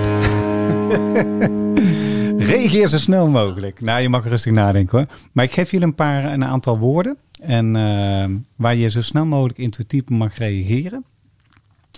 Reageer 2.50 2.88
zo 2.88 2.98
snel 2.98 3.28
mogelijk. 3.28 3.80
Nou, 3.80 4.00
je 4.00 4.08
mag 4.08 4.28
rustig 4.28 4.52
nadenken 4.52 4.98
hoor. 4.98 5.06
Maar 5.32 5.44
ik 5.44 5.52
geef 5.52 5.70
jullie 5.70 5.86
een 5.86 5.94
paar, 5.94 6.24
een 6.24 6.44
aantal 6.44 6.78
woorden. 6.78 7.18
En 7.40 7.76
uh, 7.76 8.36
waar 8.56 8.74
je 8.74 8.88
zo 8.88 9.00
snel 9.00 9.26
mogelijk 9.26 9.58
intuïtief 9.58 10.08
mag 10.08 10.36
reageren. 10.36 11.04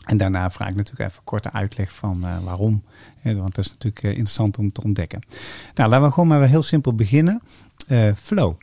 En 0.05 0.16
daarna 0.16 0.51
vraag 0.51 0.68
ik 0.68 0.77
natuurlijk 0.77 1.09
even 1.09 1.18
een 1.18 1.25
korte 1.25 1.53
uitleg 1.53 1.93
van 1.93 2.23
uh, 2.25 2.39
waarom. 2.45 2.85
Want 3.23 3.55
dat 3.55 3.64
is 3.64 3.71
natuurlijk 3.71 4.05
interessant 4.05 4.59
om 4.59 4.73
te 4.73 4.83
ontdekken. 4.83 5.23
Nou, 5.75 5.91
laten 5.91 6.07
we 6.07 6.12
gewoon 6.12 6.29
maar 6.29 6.49
heel 6.49 6.62
simpel 6.62 6.95
beginnen. 6.95 7.43
Flow. 8.14 8.55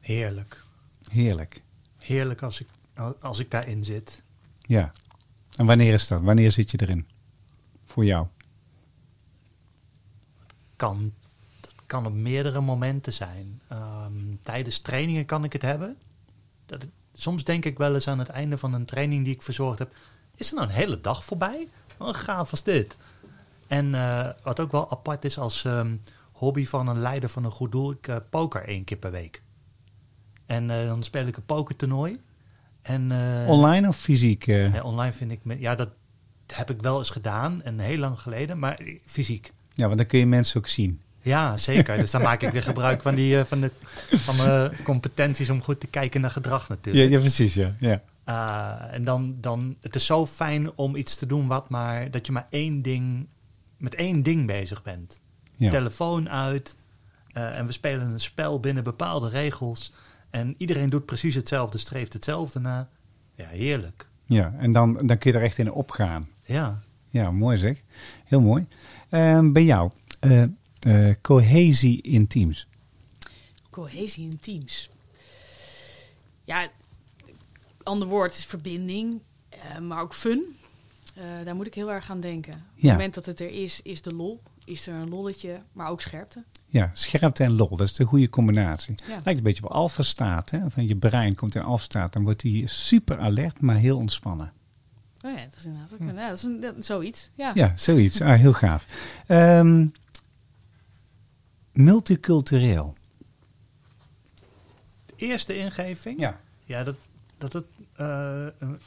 Heerlijk. 0.00 0.62
Heerlijk. 1.10 1.62
Heerlijk 1.98 2.42
als 2.42 2.60
ik, 2.60 2.66
als 3.20 3.38
ik 3.38 3.50
daarin 3.50 3.84
zit. 3.84 4.22
Ja. 4.60 4.92
En 5.56 5.66
wanneer 5.66 5.92
is 5.92 6.08
dat? 6.08 6.20
Wanneer 6.20 6.50
zit 6.52 6.70
je 6.70 6.80
erin? 6.80 7.06
Voor 7.84 8.04
jou? 8.04 8.26
Kan, 10.76 11.12
dat 11.60 11.74
kan 11.86 12.06
op 12.06 12.12
meerdere 12.12 12.60
momenten 12.60 13.12
zijn. 13.12 13.60
Um, 13.72 14.38
tijdens 14.42 14.78
trainingen 14.78 15.24
kan 15.24 15.44
ik 15.44 15.52
het 15.52 15.62
hebben. 15.62 15.96
Dat, 16.66 16.86
soms 17.14 17.44
denk 17.44 17.64
ik 17.64 17.78
wel 17.78 17.94
eens 17.94 18.08
aan 18.08 18.18
het 18.18 18.28
einde 18.28 18.58
van 18.58 18.72
een 18.72 18.84
training 18.84 19.24
die 19.24 19.34
ik 19.34 19.42
verzorgd 19.42 19.78
heb. 19.78 19.94
Is 20.34 20.48
er 20.48 20.54
nou 20.54 20.68
een 20.68 20.74
hele 20.74 21.00
dag 21.00 21.24
voorbij? 21.24 21.68
Wat 21.96 22.16
gaaf 22.16 22.50
was 22.50 22.62
dit. 22.62 22.96
En 23.66 23.86
uh, 23.86 24.28
wat 24.42 24.60
ook 24.60 24.72
wel 24.72 24.90
apart 24.90 25.24
is 25.24 25.38
als 25.38 25.64
um, 25.64 26.02
hobby 26.32 26.66
van 26.66 26.88
een 26.88 26.98
leider 26.98 27.28
van 27.28 27.44
een 27.44 27.50
goed 27.50 27.72
doel. 27.72 27.90
Ik 27.90 28.08
uh, 28.08 28.16
poker 28.30 28.64
één 28.64 28.84
keer 28.84 28.96
per 28.96 29.10
week. 29.10 29.42
En 30.46 30.68
uh, 30.68 30.86
dan 30.86 31.02
speel 31.02 31.26
ik 31.26 31.36
een 31.36 31.44
pokertoernooi. 31.44 32.20
En, 32.82 33.12
online 33.46 33.88
of 33.88 33.96
fysiek? 33.96 34.44
Ja, 34.44 34.82
online 34.82 35.12
vind 35.12 35.30
ik... 35.30 35.40
Me, 35.42 35.60
ja, 35.60 35.74
dat 35.74 35.90
heb 36.46 36.70
ik 36.70 36.82
wel 36.82 36.98
eens 36.98 37.10
gedaan. 37.10 37.62
En 37.62 37.78
heel 37.78 37.98
lang 37.98 38.20
geleden. 38.20 38.58
Maar 38.58 38.80
fysiek. 39.06 39.52
Ja, 39.74 39.86
want 39.86 39.98
dan 39.98 40.06
kun 40.06 40.18
je 40.18 40.26
mensen 40.26 40.58
ook 40.58 40.68
zien. 40.68 41.00
Ja, 41.22 41.56
zeker. 41.56 41.96
Dus 41.96 42.10
dan 42.10 42.22
maak 42.22 42.42
ik 42.42 42.50
weer 42.50 42.62
gebruik 42.62 43.02
van, 43.02 43.14
die, 43.14 43.44
van, 43.44 43.60
de, 43.60 43.70
van 44.10 44.36
de 44.36 44.70
competenties 44.84 45.50
om 45.50 45.62
goed 45.62 45.80
te 45.80 45.86
kijken 45.86 46.20
naar 46.20 46.30
gedrag 46.30 46.68
natuurlijk. 46.68 47.04
Ja, 47.04 47.10
ja 47.10 47.20
precies. 47.20 47.54
Ja. 47.54 47.74
ja. 47.80 48.02
Uh, 48.28 48.94
en 48.94 49.04
dan, 49.04 49.36
dan, 49.40 49.76
het 49.80 49.94
is 49.94 50.06
zo 50.06 50.26
fijn 50.26 50.72
om 50.74 50.96
iets 50.96 51.16
te 51.16 51.26
doen 51.26 51.46
wat 51.46 51.68
maar, 51.68 52.10
dat 52.10 52.26
je 52.26 52.32
maar 52.32 52.46
één 52.50 52.82
ding, 52.82 53.26
met 53.76 53.94
één 53.94 54.22
ding 54.22 54.46
bezig 54.46 54.82
bent. 54.82 55.20
Ja. 55.56 55.70
Telefoon 55.70 56.30
uit 56.30 56.76
uh, 57.32 57.58
en 57.58 57.66
we 57.66 57.72
spelen 57.72 58.06
een 58.06 58.20
spel 58.20 58.60
binnen 58.60 58.84
bepaalde 58.84 59.28
regels. 59.28 59.92
En 60.32 60.54
iedereen 60.58 60.90
doet 60.90 61.06
precies 61.06 61.34
hetzelfde, 61.34 61.78
streeft 61.78 62.12
hetzelfde 62.12 62.60
na. 62.60 62.88
Ja, 63.34 63.46
heerlijk. 63.46 64.08
Ja, 64.24 64.54
en 64.58 64.72
dan, 64.72 64.92
dan 65.06 65.18
kun 65.18 65.32
je 65.32 65.38
er 65.38 65.44
echt 65.44 65.58
in 65.58 65.72
opgaan. 65.72 66.28
Ja. 66.44 66.82
Ja, 67.10 67.30
mooi 67.30 67.58
zeg. 67.58 67.82
Heel 68.24 68.40
mooi. 68.40 68.66
Uh, 69.10 69.52
bij 69.52 69.64
jou, 69.64 69.90
uh, 70.20 71.14
cohesie 71.20 72.02
in 72.02 72.26
teams. 72.26 72.66
Cohesie 73.70 74.24
in 74.24 74.38
teams. 74.38 74.90
Ja, 76.44 76.68
ander 77.82 78.08
woord 78.08 78.32
is 78.32 78.46
verbinding, 78.46 79.20
uh, 79.54 79.78
maar 79.78 80.00
ook 80.00 80.14
fun. 80.14 80.56
Uh, 81.18 81.24
daar 81.44 81.54
moet 81.54 81.66
ik 81.66 81.74
heel 81.74 81.92
erg 81.92 82.10
aan 82.10 82.20
denken. 82.20 82.52
Op 82.52 82.58
ja. 82.74 82.88
het 82.88 82.90
moment 82.90 83.14
dat 83.14 83.26
het 83.26 83.40
er 83.40 83.54
is, 83.54 83.80
is 83.82 84.02
de 84.02 84.14
lol. 84.14 84.40
Is 84.64 84.86
er 84.86 84.94
een 84.94 85.08
lolletje, 85.08 85.60
maar 85.72 85.88
ook 85.88 86.00
scherpte. 86.00 86.42
Ja, 86.66 86.90
scherpte 86.92 87.44
en 87.44 87.56
lol, 87.56 87.76
dat 87.76 87.80
is 87.80 87.92
de 87.92 88.04
goede 88.04 88.28
combinatie. 88.28 88.94
Ja. 89.06 89.20
Lijkt 89.24 89.38
een 89.38 89.42
beetje 89.42 89.64
op 89.64 89.70
alfa-staat. 89.70 90.50
Hè? 90.50 90.70
Van 90.70 90.88
je 90.88 90.96
brein 90.96 91.34
komt 91.34 91.54
in 91.54 91.62
alfa-staat, 91.62 92.12
dan 92.12 92.22
wordt 92.22 92.42
hij 92.42 92.62
super 92.66 93.18
alert, 93.18 93.60
maar 93.60 93.76
heel 93.76 93.96
ontspannen. 93.96 94.52
Oh 95.24 95.30
ja, 95.36 95.44
dat 95.44 95.56
is 95.56 95.64
inderdaad 95.64 95.92
ook, 95.92 96.16
ja, 96.16 96.28
dat 96.28 96.36
is 96.36 96.42
een, 96.42 96.60
dat, 96.60 96.74
zoiets. 96.78 97.30
Ja, 97.34 97.50
ja 97.54 97.72
zoiets. 97.76 98.20
Ah, 98.20 98.38
heel 98.38 98.52
gaaf. 98.52 98.86
Um, 99.28 99.92
multicultureel. 101.72 102.94
De 105.06 105.12
eerste 105.16 105.56
ingeving? 105.56 106.20
Ja. 106.20 106.40
Ja, 106.64 106.84
dat, 106.84 106.96
dat 107.38 107.52
het 107.52 107.64
uh, 108.00 108.46
een, 108.58 108.80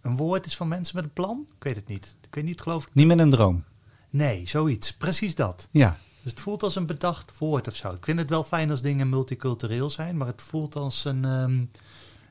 een, 0.00 0.16
woord 0.16 0.46
is 0.46 0.56
van 0.56 0.68
mensen 0.68 0.96
met 0.96 1.04
een 1.04 1.12
plan? 1.12 1.46
Ik 1.56 1.64
weet 1.64 1.76
het 1.76 1.88
niet. 1.88 2.16
Ik 2.20 2.34
weet 2.34 2.44
niet, 2.44 2.60
geloof 2.60 2.86
ik. 2.86 2.94
Niet 2.94 3.06
met 3.06 3.18
een 3.18 3.30
droom. 3.30 3.64
Nee, 4.10 4.46
zoiets. 4.48 4.92
Precies 4.94 5.34
dat. 5.34 5.68
Ja. 5.70 5.96
Dus 6.22 6.30
het 6.32 6.40
voelt 6.40 6.62
als 6.62 6.76
een 6.76 6.86
bedacht 6.86 7.38
woord 7.38 7.68
of 7.68 7.76
zo. 7.76 7.90
Ik 7.92 8.04
vind 8.04 8.18
het 8.18 8.30
wel 8.30 8.44
fijn 8.44 8.70
als 8.70 8.82
dingen 8.82 9.08
multicultureel 9.08 9.90
zijn, 9.90 10.16
maar 10.16 10.26
het 10.26 10.42
voelt 10.42 10.76
als 10.76 11.04
een, 11.04 11.24
ehm, 11.24 11.64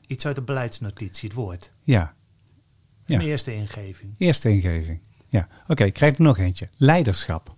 iets 0.06 0.26
uit 0.26 0.36
de 0.36 0.42
beleidsnotitie, 0.42 1.28
het 1.28 1.36
woord. 1.38 1.70
Ja, 1.82 2.14
Ja. 3.04 3.16
Mijn 3.16 3.28
eerste 3.28 3.54
ingeving. 3.54 4.14
eerste 4.18 4.48
ingeving. 4.50 5.00
Ja, 5.28 5.48
oké, 5.68 5.84
ik 5.84 5.92
krijg 5.94 6.16
er 6.16 6.22
nog 6.22 6.38
eentje. 6.38 6.68
Leiderschap. 6.76 7.54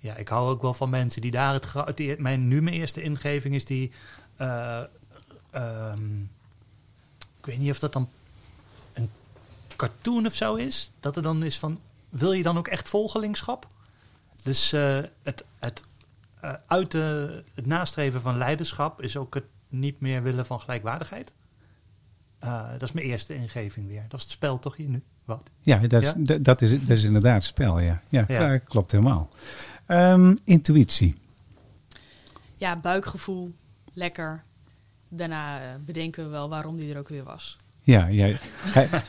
Ja, 0.00 0.14
ik 0.16 0.28
hou 0.28 0.48
ook 0.48 0.62
wel 0.62 0.74
van 0.74 0.90
mensen 0.90 1.22
die 1.22 1.30
daar 1.30 1.54
het... 1.54 1.96
Die, 1.96 2.20
mijn, 2.20 2.48
nu 2.48 2.62
mijn 2.62 2.76
eerste 2.76 3.02
ingeving 3.02 3.54
is 3.54 3.64
die... 3.64 3.92
eh, 4.36 4.82
ehm, 5.50 6.20
ik 7.38 7.46
weet 7.46 7.58
niet 7.58 7.70
of 7.70 7.78
dat 7.78 7.92
dan 7.92 8.08
cartoon 9.78 10.26
of 10.26 10.34
zo 10.34 10.54
is. 10.54 10.90
Dat 11.00 11.16
er 11.16 11.22
dan 11.22 11.44
is 11.44 11.58
van... 11.58 11.80
Wil 12.08 12.32
je 12.32 12.42
dan 12.42 12.58
ook 12.58 12.68
echt 12.68 12.88
volgelingschap? 12.88 13.68
Dus 14.42 14.72
eh, 14.72 14.98
het, 15.22 15.44
het, 15.58 15.82
eh, 16.40 16.52
uit 16.66 16.90
de, 16.90 17.42
het 17.54 17.66
nastreven 17.66 18.20
van 18.20 18.36
leiderschap 18.36 19.02
is 19.02 19.16
ook 19.16 19.34
het 19.34 19.44
niet 19.68 20.00
meer 20.00 20.22
willen 20.22 20.46
van 20.46 20.60
gelijkwaardigheid. 20.60 21.32
Eh, 22.38 22.70
dat 22.72 22.82
is 22.82 22.92
mijn 22.92 23.06
eerste 23.06 23.34
ingeving 23.34 23.88
weer. 23.88 24.04
Dat 24.08 24.18
is 24.18 24.22
het 24.24 24.32
spel 24.32 24.58
toch 24.58 24.76
hier 24.76 24.88
nu? 24.88 25.02
Wat? 25.24 25.50
Ja, 25.60 25.78
dat 25.78 26.02
is, 26.02 26.14
Ja? 26.24 26.38
dat 26.38 26.62
is, 26.62 26.80
dat 26.80 26.96
is 26.96 27.04
inderdaad 27.04 27.34
het 27.34 27.44
spel, 27.44 27.80
ja. 27.80 28.00
Ja, 28.08 28.58
klopt 28.58 28.92
helemaal. 28.92 29.28
Ehm, 29.86 30.34
intuïtie. 30.44 31.16
Ja, 32.56 32.76
buikgevoel, 32.76 33.54
lekker. 33.92 34.40
Daarna 35.08 35.60
bedenken 35.84 36.24
we 36.24 36.30
wel 36.30 36.48
waarom 36.48 36.76
die 36.76 36.92
er 36.92 36.98
ook 36.98 37.08
weer 37.08 37.24
was. 37.24 37.56
Ja, 37.88 38.06
ja, 38.06 38.26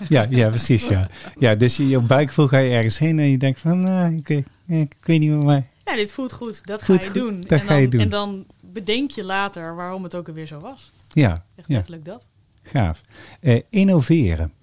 ja, 0.10 0.26
ja, 0.30 0.48
precies, 0.48 0.88
ja. 0.88 1.10
Ja, 1.40 1.56
dus 1.56 1.78
je, 1.78 1.88
je 1.88 2.00
buikgevoel 2.00 2.48
ga 2.48 2.58
je 2.58 2.72
ergens 2.72 2.98
heen 3.00 3.20
en 3.20 3.30
je 3.30 3.38
denkt 3.38 3.60
van, 3.60 3.88
eh, 3.88 4.10
ik, 4.12 4.28
weet, 4.28 4.46
ik 4.68 4.96
weet 5.02 5.20
niet 5.20 5.30
meer 5.30 5.46
mij. 5.46 5.68
Ja, 5.86 5.96
dit 5.96 6.12
voelt 6.12 6.34
goed. 6.34 6.66
Dat 6.66 6.84
Voelt 6.84 7.00
ga 7.04 7.14
je 7.14 7.20
goed, 7.20 7.20
doen. 7.32 7.42
dat 7.42 7.52
en, 7.52 7.60
ga 7.60 7.68
dan, 7.68 7.82
je 7.82 7.88
doen. 7.88 8.02
en 8.02 8.10
dan 8.10 8.46
bedenk 8.60 9.12
je 9.12 9.24
later 9.24 9.76
waarom 9.76 10.04
het 10.04 10.16
ook 10.16 10.28
alweer 10.28 10.46
zo 10.46 10.60
was. 10.60 10.92
Ja, 11.10 11.32
Echt 11.32 11.68
ja 11.68 11.74
letterlijk 11.74 12.06
dat. 12.06 12.26
gaaf. 12.64 13.02
Eh, 13.40 13.62
innoveren. 13.70 14.54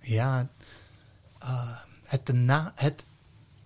Ja, 0.00 0.48
eh, 1.38 1.76
het, 2.04 2.32
na, 2.32 2.72
het, 2.74 3.06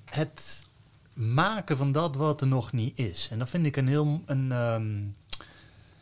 het 0.04 0.66
maken 1.12 1.76
van 1.76 1.92
dat 1.92 2.16
wat 2.16 2.40
er 2.40 2.46
nog 2.46 2.72
niet 2.72 2.98
is. 2.98 3.28
En 3.32 3.38
dat 3.38 3.48
vind 3.48 3.66
ik 3.66 3.76
een 3.76 3.88
heel. 3.88 4.22
Een, 4.26 4.52
ehm, 4.52 4.84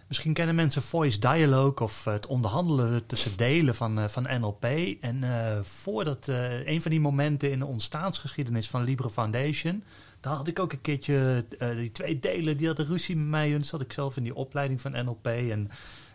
misschien 0.09 0.33
kennen 0.33 0.55
mensen 0.55 0.83
voice 0.83 1.19
dialogue 1.19 1.87
of 1.87 2.05
het 2.05 2.27
onderhandelen 2.27 3.07
tussen 3.07 3.37
delen 3.37 3.75
van, 3.75 3.99
eh, 3.99 4.09
van 4.09 4.41
NLP. 4.41 4.65
En 5.01 5.23
eh, 5.23 5.61
voordat 5.63 6.29
eh, 6.29 6.67
een 6.67 6.83
van 6.83 6.91
die 6.91 7.01
momenten 7.01 7.51
in 7.51 7.59
de 7.59 7.67
ontstaansgeschiedenis 7.67 8.69
van 8.69 8.85
Libre 8.85 9.11
Foundation. 9.11 9.85
Daar 10.25 10.35
had 10.35 10.49
ik 10.49 10.59
ook 10.59 10.73
een 10.73 10.81
keertje 10.81 11.45
eh, 11.59 11.77
die 11.77 11.93
twee 11.93 12.19
delen, 12.19 12.57
die 12.57 12.67
hadden 12.67 12.87
ruzie 12.87 13.17
met 13.17 13.27
mij. 13.27 13.55
En 13.55 13.65
zat 13.65 13.81
ik 13.81 13.93
zelf 13.93 14.17
in 14.17 14.23
die 14.23 14.35
opleiding 14.35 14.81
van 14.81 15.05
NLP. 15.05 15.27
En 15.27 15.71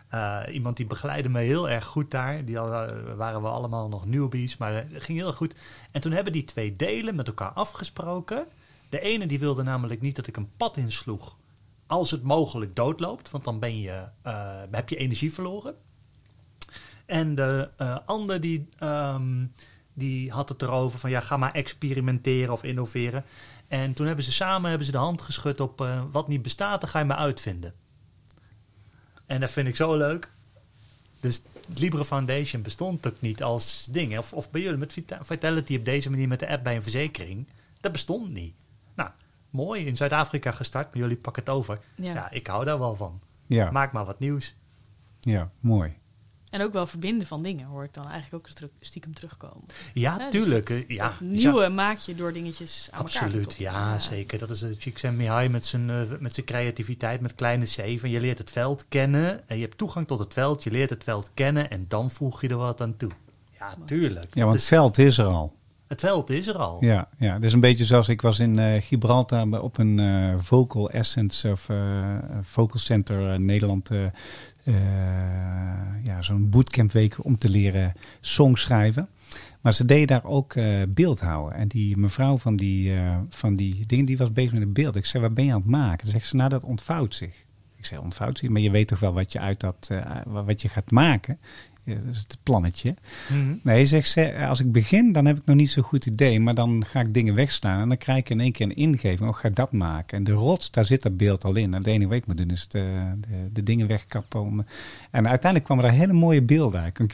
eh, 0.08 0.40
iemand 0.52 0.76
die 0.76 0.86
begeleidde 0.86 1.28
me 1.28 1.40
heel 1.40 1.68
erg 1.68 1.84
goed 1.84 2.10
daar. 2.10 2.44
Die 2.44 2.58
waren 3.16 3.42
we 3.42 3.48
allemaal 3.48 3.88
nog 3.88 4.06
newbies, 4.06 4.56
maar 4.56 4.74
het 4.74 5.02
ging 5.02 5.18
heel 5.18 5.32
goed. 5.32 5.54
En 5.90 6.00
toen 6.00 6.12
hebben 6.12 6.32
die 6.32 6.44
twee 6.44 6.76
delen 6.76 7.14
met 7.14 7.26
elkaar 7.26 7.50
afgesproken. 7.50 8.46
De 8.88 9.00
ene 9.00 9.26
die 9.26 9.38
wilde 9.38 9.62
namelijk 9.62 10.00
niet 10.00 10.16
dat 10.16 10.26
ik 10.26 10.36
een 10.36 10.50
pad 10.56 10.76
insloeg 10.76 11.36
als 11.90 12.10
het 12.10 12.22
mogelijk 12.22 12.76
doodloopt, 12.76 13.30
want 13.30 13.44
dan 13.44 13.58
ben 13.58 13.80
je, 13.80 14.08
eh, 14.22 14.62
heb 14.70 14.88
je 14.88 14.96
energie 14.96 15.32
verloren. 15.32 15.74
En 17.06 17.34
de 17.34 17.70
eh 17.76 17.98
ander 18.04 18.40
die, 18.40 18.68
ehm, 18.78 19.46
die 19.92 20.30
had 20.30 20.48
het 20.48 20.62
erover 20.62 20.98
van 20.98 21.10
ja, 21.10 21.20
ga 21.20 21.36
maar 21.36 21.52
experimenteren 21.52 22.52
of 22.52 22.62
innoveren. 22.62 23.24
En 23.68 23.92
toen 23.92 24.06
hebben 24.06 24.24
ze 24.24 24.32
samen 24.32 24.68
hebben 24.68 24.86
ze 24.86 24.92
de 24.92 24.98
hand 24.98 25.22
geschud 25.22 25.60
op 25.60 25.80
eh, 25.80 26.02
wat 26.10 26.28
niet 26.28 26.42
bestaat, 26.42 26.80
dan 26.80 26.90
ga 26.90 26.98
je 26.98 27.04
maar 27.04 27.16
uitvinden. 27.16 27.74
En 29.26 29.40
dat 29.40 29.50
vind 29.50 29.68
ik 29.68 29.76
zo 29.76 29.96
leuk. 29.96 30.30
Dus 31.20 31.42
Libre 31.74 32.04
Foundation 32.04 32.62
bestond 32.62 33.06
ook 33.06 33.20
niet 33.20 33.42
als 33.42 33.88
ding. 33.90 34.18
Of, 34.18 34.32
of 34.32 34.50
bij 34.50 34.60
jullie 34.60 34.78
met 34.78 34.92
Vita- 34.92 35.24
Vitality 35.24 35.76
op 35.76 35.84
deze 35.84 36.10
manier 36.10 36.28
met 36.28 36.40
de 36.40 36.48
app 36.48 36.64
bij 36.64 36.76
een 36.76 36.82
verzekering. 36.82 37.46
Dat 37.80 37.92
bestond 37.92 38.32
niet. 38.32 38.54
Mooi. 39.50 39.86
In 39.86 39.96
Zuid-Afrika 39.96 40.50
gestart, 40.52 40.86
maar 40.92 41.02
jullie 41.02 41.16
pakken 41.16 41.42
het 41.44 41.52
over. 41.52 41.78
Ja. 41.94 42.12
Ja, 42.14 42.30
ik 42.30 42.46
hou 42.46 42.64
daar 42.64 42.78
wel 42.78 42.94
van. 42.96 43.20
Ja, 43.46 43.70
Maak 43.70 43.92
maar 43.92 44.04
wat 44.04 44.18
nieuws. 44.18 44.54
ja 45.20 45.50
mooi. 45.60 45.98
En 46.50 46.62
ook 46.62 46.72
wel 46.72 46.86
verbinden 46.86 47.26
van 47.26 47.42
dingen 47.42 47.66
hoor 47.66 47.84
ik 47.84 47.94
dan 47.94 48.08
eigenlijk 48.08 48.46
ook 48.48 48.70
stiekem 48.80 49.14
terugkomen. 49.14 49.64
Ja, 49.94 50.16
Ja, 50.18 50.30
dus 50.30 50.42
tuurlijk. 50.42 50.68
dat- 50.68 50.76
eh, 50.78 50.88
ja, 50.88 51.08
dat 51.08 51.20
nieuwe 51.20 51.68
maak 51.68 51.98
je 51.98 52.14
door 52.14 52.32
dingetjes 52.32 52.88
aan 52.90 52.98
elkaar 52.98 53.12
te 53.18 53.24
Absoluut, 53.24 53.54
ja, 53.56 53.98
zeker. 53.98 54.38
Dat 54.38 54.50
is 54.50 54.62
uh, 54.62 54.76
Csikszentmihalyi 54.78 55.48
met 55.48 55.66
zijn, 55.66 55.90
eh, 55.90 56.00
met 56.18 56.34
zijn 56.34 56.46
creativiteit, 56.46 57.20
met 57.20 57.34
kleine 57.34 57.64
C. 57.64 58.00
Van 58.00 58.10
je 58.10 58.20
leert 58.20 58.38
het 58.38 58.50
veld 58.50 58.84
kennen 58.88 59.48
en 59.48 59.56
je 59.56 59.62
hebt 59.62 59.78
toegang 59.78 60.06
tot 60.06 60.18
het 60.18 60.32
veld. 60.32 60.62
Je 60.62 60.70
leert 60.70 60.90
het 60.90 61.04
veld 61.04 61.30
kennen 61.34 61.70
en 61.70 61.84
dan 61.88 62.10
voeg 62.10 62.40
je 62.40 62.48
er 62.48 62.56
wat 62.56 62.80
aan 62.80 62.96
toe. 62.96 63.10
Ja, 63.58 63.74
tuurlijk. 63.86 64.34
Ja, 64.34 64.42
want 64.42 64.54
het 64.56 64.64
veld 64.64 64.98
is 64.98 65.18
er 65.18 65.26
al. 65.26 65.54
Het 65.90 66.00
veld 66.00 66.30
is 66.30 66.46
er 66.46 66.56
al. 66.56 66.84
Ja, 66.84 67.08
ja, 67.18 67.38
dus 67.38 67.52
een 67.52 67.60
beetje 67.60 67.84
zoals 67.84 68.08
ik 68.08 68.22
was 68.22 68.38
in 68.38 68.58
eh, 68.58 68.82
Gibraltar 68.82 69.62
op 69.62 69.78
een 69.78 69.98
eh, 69.98 70.34
Vocal 70.38 70.90
Essence 70.90 71.50
of 71.50 71.68
eh, 71.68 72.18
Vocal 72.40 72.78
Center 72.78 73.40
Nederland. 73.40 73.90
ja, 76.02 76.22
zo'n 76.22 76.50
bootcampweek 76.50 77.24
om 77.24 77.38
te 77.38 77.48
leren 77.48 77.92
songs 78.20 78.62
schrijven. 78.62 79.08
Maar 79.60 79.74
ze 79.74 79.84
deden 79.84 80.06
daar 80.06 80.24
ook 80.24 80.54
eh 80.54 80.82
beeldhouden. 80.88 81.58
En 81.58 81.68
die 81.68 81.96
mevrouw 81.96 82.38
van 82.38 82.56
die, 82.56 82.92
van 83.28 83.54
die 83.54 83.86
dingen, 83.86 84.04
die 84.04 84.16
was 84.16 84.32
bezig 84.32 84.52
met 84.52 84.62
het 84.62 84.72
beeld. 84.72 84.96
Ik 84.96 85.06
zei, 85.06 85.22
wat 85.22 85.34
ben 85.34 85.44
je 85.44 85.52
aan 85.52 85.60
het 85.60 85.70
maken? 85.70 85.98
Toen 85.98 86.10
zegt 86.10 86.26
ze, 86.26 86.36
nou 86.36 86.48
dat 86.48 86.64
ontvouwt 86.64 87.14
zich. 87.14 87.44
Ik 87.76 87.86
zei, 87.86 88.00
ontvouwt 88.00 88.38
zich? 88.38 88.48
Maar 88.48 88.60
je 88.60 88.70
weet 88.70 88.88
toch 88.88 88.98
wel 89.00 89.12
wat 89.12 89.32
je 89.32 89.40
uit 89.40 89.60
dat, 89.60 89.90
wat 90.26 90.62
je 90.62 90.68
gaat 90.68 90.90
maken? 90.90 91.38
Dat 91.84 92.14
is 92.14 92.16
het 92.16 92.38
plannetje. 92.42 92.94
Mhm. 93.28 93.54
Nee, 93.62 93.86
zegt 93.86 94.08
ze, 94.08 94.46
als 94.48 94.60
ik 94.60 94.72
begin, 94.72 95.12
dan 95.12 95.26
heb 95.26 95.36
ik 95.36 95.44
nog 95.44 95.56
niet 95.56 95.70
zo'n 95.70 95.82
goed 95.82 96.06
idee. 96.06 96.40
Maar 96.40 96.54
dan 96.54 96.84
ga 96.86 97.00
ik 97.00 97.14
dingen 97.14 97.34
wegslaan 97.34 97.80
en 97.80 97.88
dan 97.88 97.96
krijg 97.96 98.18
ik 98.18 98.30
in 98.30 98.40
één 98.40 98.52
keer 98.52 98.66
een 98.66 98.76
ingeving. 98.76 99.30
Oh, 99.30 99.36
ga 99.36 99.48
ik 99.48 99.54
dat 99.54 99.72
maken? 99.72 100.16
En 100.16 100.24
de 100.24 100.32
rots, 100.32 100.70
daar 100.70 100.84
zit 100.84 101.02
dat 101.02 101.16
beeld 101.16 101.44
al 101.44 101.56
in. 101.56 101.72
En 101.72 101.78
het 101.78 101.86
enige 101.86 102.08
wat 102.08 102.18
ik 102.18 102.26
moet 102.26 102.36
doen 102.36 102.50
is 102.50 102.68
de, 102.68 103.12
de, 103.20 103.52
de 103.52 103.62
dingen 103.62 103.86
wegkappen. 103.86 104.40
Om, 104.40 104.64
en 105.10 105.28
uiteindelijk 105.28 105.64
kwamen 105.64 105.84
er 105.84 105.98
hele 105.98 106.12
mooie 106.12 106.42
beelden 106.42 106.80
uit. 106.80 106.98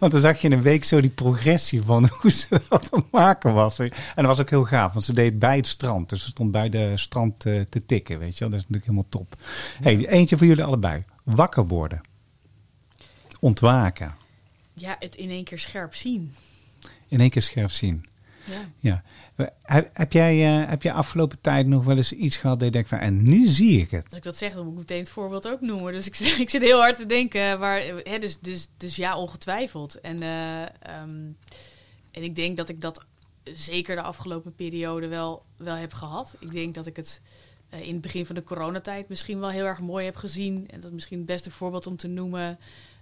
Want 0.00 0.12
dan 0.12 0.20
zag 0.20 0.40
je 0.40 0.48
in 0.48 0.52
een 0.52 0.62
week 0.62 0.84
zo 0.84 1.00
die 1.00 1.10
progressie 1.10 1.82
van 1.82 2.08
hoe 2.20 2.30
ze 2.30 2.60
dat 2.68 2.88
aan 2.92 3.00
het 3.00 3.10
maken 3.10 3.54
was. 3.54 3.78
En 3.78 3.90
dat 4.14 4.26
was 4.26 4.40
ook 4.40 4.50
heel 4.50 4.64
gaaf, 4.64 4.92
want 4.92 5.04
ze 5.04 5.12
deed 5.12 5.30
het 5.30 5.38
bij 5.38 5.56
het 5.56 5.66
strand. 5.66 6.08
Dus 6.08 6.22
ze 6.22 6.28
stond 6.28 6.50
bij 6.50 6.68
de 6.68 6.92
strand 6.94 7.46
eh, 7.46 7.60
te 7.60 7.86
tikken, 7.86 8.18
weet 8.18 8.32
je 8.32 8.40
wel. 8.40 8.50
Dat 8.50 8.58
is 8.58 8.66
natuurlijk 8.68 8.86
helemaal 8.86 9.08
top. 9.08 9.36
Hey, 9.82 10.08
eentje 10.08 10.36
voor 10.36 10.46
jullie 10.46 10.64
allebei. 10.64 11.04
Wakker 11.24 11.66
worden. 11.66 12.00
Ontwaken. 13.44 14.14
Ja, 14.74 14.96
het 14.98 15.16
in 15.16 15.30
één 15.30 15.44
keer 15.44 15.58
scherp 15.58 15.94
zien. 15.94 16.34
In 17.08 17.20
één 17.20 17.30
keer 17.30 17.42
scherp 17.42 17.70
zien. 17.70 18.06
Ja. 18.44 18.70
Ja. 18.78 19.02
Heb, 19.62 19.90
heb, 19.92 20.12
jij, 20.12 20.62
eh, 20.62 20.68
heb 20.68 20.82
jij 20.82 20.92
afgelopen 20.92 21.40
tijd 21.40 21.66
nog 21.66 21.84
wel 21.84 21.96
eens 21.96 22.12
iets 22.12 22.36
gehad 22.36 22.58
dat 22.58 22.66
je 22.66 22.74
denkt 22.74 22.88
van, 22.88 22.98
en 22.98 23.22
nu 23.22 23.46
zie 23.46 23.80
ik 23.80 23.90
het? 23.90 24.04
Als 24.04 24.16
ik 24.16 24.22
dat 24.22 24.36
zeg, 24.36 24.54
dan 24.54 24.64
moet 24.64 24.72
ik 24.72 24.78
meteen 24.78 24.98
het 24.98 25.10
voorbeeld 25.10 25.48
ook 25.48 25.60
noemen. 25.60 25.92
Dus 25.92 26.06
ik, 26.06 26.18
ik 26.44 26.50
zit 26.50 26.62
heel 26.62 26.78
hard 26.78 26.96
te 26.96 27.06
denken. 27.06 27.58
Waar, 27.58 27.80
hè, 28.02 28.18
dus, 28.18 28.38
dus, 28.38 28.68
dus 28.76 28.96
ja, 28.96 29.18
ongetwijfeld. 29.18 30.00
En, 30.00 30.22
eh, 30.22 30.62
ehm, 30.62 31.30
en 32.10 32.22
ik 32.22 32.34
denk 32.34 32.56
dat 32.56 32.68
ik 32.68 32.80
dat 32.80 33.04
zeker 33.42 33.96
de 33.96 34.02
afgelopen 34.02 34.54
periode 34.54 35.08
wel, 35.08 35.44
wel 35.56 35.76
heb 35.76 35.92
gehad. 35.92 36.36
Ik 36.38 36.50
denk 36.50 36.74
dat 36.74 36.86
ik 36.86 36.96
het 36.96 37.22
eh, 37.68 37.86
in 37.86 37.92
het 37.92 38.00
begin 38.00 38.26
van 38.26 38.34
de 38.34 38.42
coronatijd 38.42 39.08
misschien 39.08 39.40
wel 39.40 39.50
heel 39.50 39.64
erg 39.64 39.80
mooi 39.80 40.04
heb 40.04 40.16
gezien. 40.16 40.66
En 40.70 40.80
dat 40.80 40.84
is 40.84 40.94
misschien 40.94 41.18
het 41.18 41.26
beste 41.26 41.50
voorbeeld 41.50 41.86
om 41.86 41.96
te 41.96 42.08
noemen. 42.08 42.58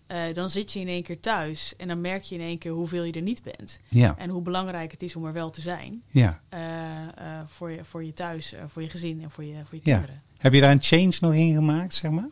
Eh, 0.07 0.18
dan 0.32 0.48
zit 0.48 0.72
je 0.72 0.80
in 0.80 0.88
één 0.88 1.03
keer 1.03 1.20
thuis 1.20 1.74
en 1.76 1.88
dan 1.88 2.00
merk 2.00 2.22
je 2.22 2.34
in 2.34 2.40
één 2.40 2.59
keer 2.59 2.72
hoeveel 2.72 3.03
je 3.05 3.12
er 3.12 3.22
niet 3.22 3.42
bent. 3.42 3.80
Ja, 3.88 4.14
En 4.18 4.30
hoe 4.30 4.42
belangrijk 4.42 4.90
het 4.90 5.03
is 5.03 5.16
om 5.16 5.24
er 5.24 5.32
wel 5.32 5.50
te 5.50 5.61
zijn. 5.61 6.03
ja, 6.11 6.40
eh, 6.48 6.59
eh, 7.03 7.40
voor, 7.46 7.70
je, 7.70 7.84
voor 7.84 8.05
je 8.05 8.14
thuis, 8.14 8.55
voor 8.68 8.82
je 8.82 8.88
gezin 8.88 9.22
en 9.22 9.30
voor 9.30 9.44
je, 9.44 9.55
voor 9.55 9.78
je 9.82 9.90
ja. 9.90 9.94
kinderen. 9.96 10.22
Heb 10.38 10.53
je 10.53 10.61
daar 10.61 10.70
een 10.70 10.82
change 10.82 11.12
nog 11.20 11.34
in 11.34 11.55
gemaakt, 11.55 11.94
zeg 11.94 12.11
maar? 12.11 12.28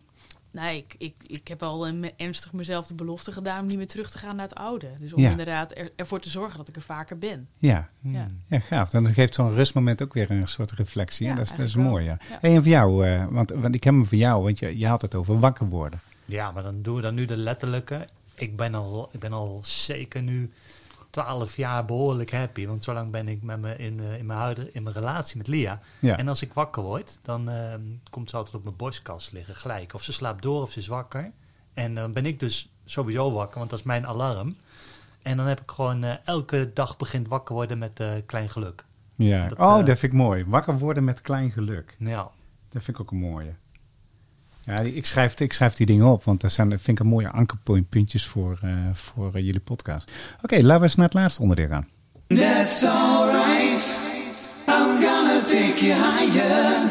Nee, 0.53 0.77
ik, 0.77 0.95
ik, 0.99 1.15
ik 1.27 1.49
heb 1.49 1.63
al 1.63 1.87
een, 1.89 2.11
ernstig 2.17 2.53
mezelf 2.53 2.87
de 2.87 2.95
belofte 2.95 3.33
gedaan 3.33 3.61
om 3.61 3.67
niet 3.67 3.77
meer 3.77 3.87
terug 3.87 4.11
te 4.11 4.19
gaan 4.19 4.37
naar 4.37 4.45
het 4.49 4.55
oude. 4.55 4.89
Dus 5.01 5.13
om 5.13 5.23
Ja. 5.23 5.31
inderdaad 5.31 5.77
er, 5.79 5.91
ervoor 5.97 6.21
te 6.21 6.31
zorgen 6.31 6.59
dat 6.59 6.69
ik 6.69 6.77
er 6.77 6.83
vaker 6.83 7.19
ben. 7.19 7.49
Ja, 7.59 7.89
Ja. 8.01 8.27
ja 8.49 8.59
gaaf. 8.61 8.91
Dan 8.91 9.07
geeft 9.07 9.35
zo'n 9.35 9.55
rustmoment 9.55 10.03
ook 10.03 10.15
weer 10.15 10.31
een 10.31 10.49
soort 10.49 10.71
reflectie. 10.73 11.27
Ja, 11.27 11.35
dat, 11.35 11.47
is, 11.47 11.51
dat 11.57 11.67
is 11.67 11.75
mooi, 11.77 12.05
ja. 12.05 12.17
Hey, 12.41 12.55
en 12.55 12.63
voor 12.63 12.71
jou, 12.73 13.07
want, 13.31 13.51
want 13.51 13.75
ik 13.75 13.85
heb 13.85 13.95
hem 13.95 14.07
voor 14.07 14.19
jou, 14.19 14.43
want 14.43 14.59
je, 14.59 14.79
je 14.79 14.87
had 14.87 15.03
het 15.03 15.15
over 15.15 15.39
wakker 15.39 15.69
worden. 15.69 16.01
Ja, 16.31 16.51
maar 16.51 16.63
dan 16.63 16.83
doen 16.83 16.95
we 16.95 17.01
dan 17.01 17.15
nu 17.15 17.25
de 17.25 17.37
letterlijke. 17.37 18.05
Ik 18.35 18.57
ben 18.57 18.75
al, 18.75 19.09
ik 19.13 19.21
ben 19.21 19.33
al 19.33 19.61
zeker 19.63 20.23
nu 20.23 20.53
12 21.11 21.57
jaar 21.57 21.85
behoorlijk 21.85 22.31
happy. 22.31 22.67
Want 22.67 22.85
zo 22.85 22.93
lang 22.93 23.11
ben 23.11 23.29
ik 23.29 23.43
met 23.43 23.61
me 23.61 23.77
in, 23.77 24.01
eh, 24.01 24.19
in, 24.19 24.27
mijn 24.27 24.39
huidige, 24.39 24.73
in 24.73 24.83
mijn 24.83 24.95
relatie 24.95 25.37
met 25.37 25.47
Lia. 25.47 25.81
Ja. 25.99 26.17
En 26.17 26.29
als 26.29 26.43
ik 26.43 26.53
wakker 26.53 26.83
word, 26.83 27.19
dan 27.23 27.49
ehm, 27.49 27.81
komt 28.11 28.31
ze 28.31 28.37
altijd 28.37 28.55
op 28.55 28.65
mijn 28.65 28.77
borstkas 28.77 29.31
liggen 29.31 29.55
gelijk. 29.55 29.95
Of 29.95 30.03
ze 30.03 30.13
slaapt 30.13 30.43
door 30.43 30.63
of 30.63 30.71
ze 30.71 30.79
is 30.79 30.87
wakker. 30.87 31.31
En 31.75 31.95
dan 31.95 32.13
ben 32.13 32.27
ik 32.27 32.41
dus 32.41 32.73
sowieso 32.85 33.33
wakker, 33.33 33.59
want 33.59 33.71
dat 33.71 33.79
is 33.79 33.85
mijn 33.85 34.07
alarm. 34.07 34.57
En 35.23 35.37
dan 35.37 35.47
heb 35.47 35.61
ik 35.61 35.71
gewoon 35.71 36.05
eh, 36.05 36.15
elke 36.25 36.71
dag 36.75 36.97
begint 36.97 37.29
wakker 37.29 37.55
worden 37.55 37.79
met 37.79 38.01
eh, 38.01 38.11
klein 38.27 38.51
geluk. 38.51 38.85
Ja. 39.15 39.49
Dat, 39.49 39.59
oh, 39.59 39.77
dat 39.77 39.99
vind 39.99 40.13
ik 40.13 40.19
mooi. 40.19 40.45
Wakker 40.47 40.79
worden 40.79 41.05
met 41.05 41.21
klein 41.21 41.51
geluk. 41.51 41.97
Ja. 41.99 42.31
Dat 42.69 42.83
vind 42.83 42.97
ik 42.97 43.01
ook 43.01 43.11
een 43.11 43.19
mooie. 43.19 43.55
Ja, 44.65 44.79
ik 44.81 45.07
schrijf, 45.07 45.41
ik 45.41 45.53
schrijf 45.53 45.75
die 45.75 45.87
dingen 45.87 46.07
op, 46.07 46.25
want 46.25 46.41
dat 46.41 46.53
zijn, 46.53 46.69
vind 46.69 46.89
ik 46.89 46.99
een 46.99 47.07
mooie 47.07 47.31
ankerpuntjes 47.31 48.27
voor, 48.27 48.59
eh, 48.63 48.71
voor 48.93 49.35
eh, 49.35 49.43
jullie 49.43 49.61
podcast. 49.61 50.13
Oké, 50.43 50.55
laten 50.55 50.77
we 50.77 50.83
eens 50.83 50.95
naar 50.95 51.07
het 51.07 51.15
laatste 51.15 51.43
onderdeel 51.43 51.69
gaan. 51.69 51.87
That's 52.27 52.85
alright. 52.85 54.01
I'm 54.69 55.03
gonna 55.03 55.41
take 55.43 55.85
you 55.85 55.93
higher. 55.93 56.91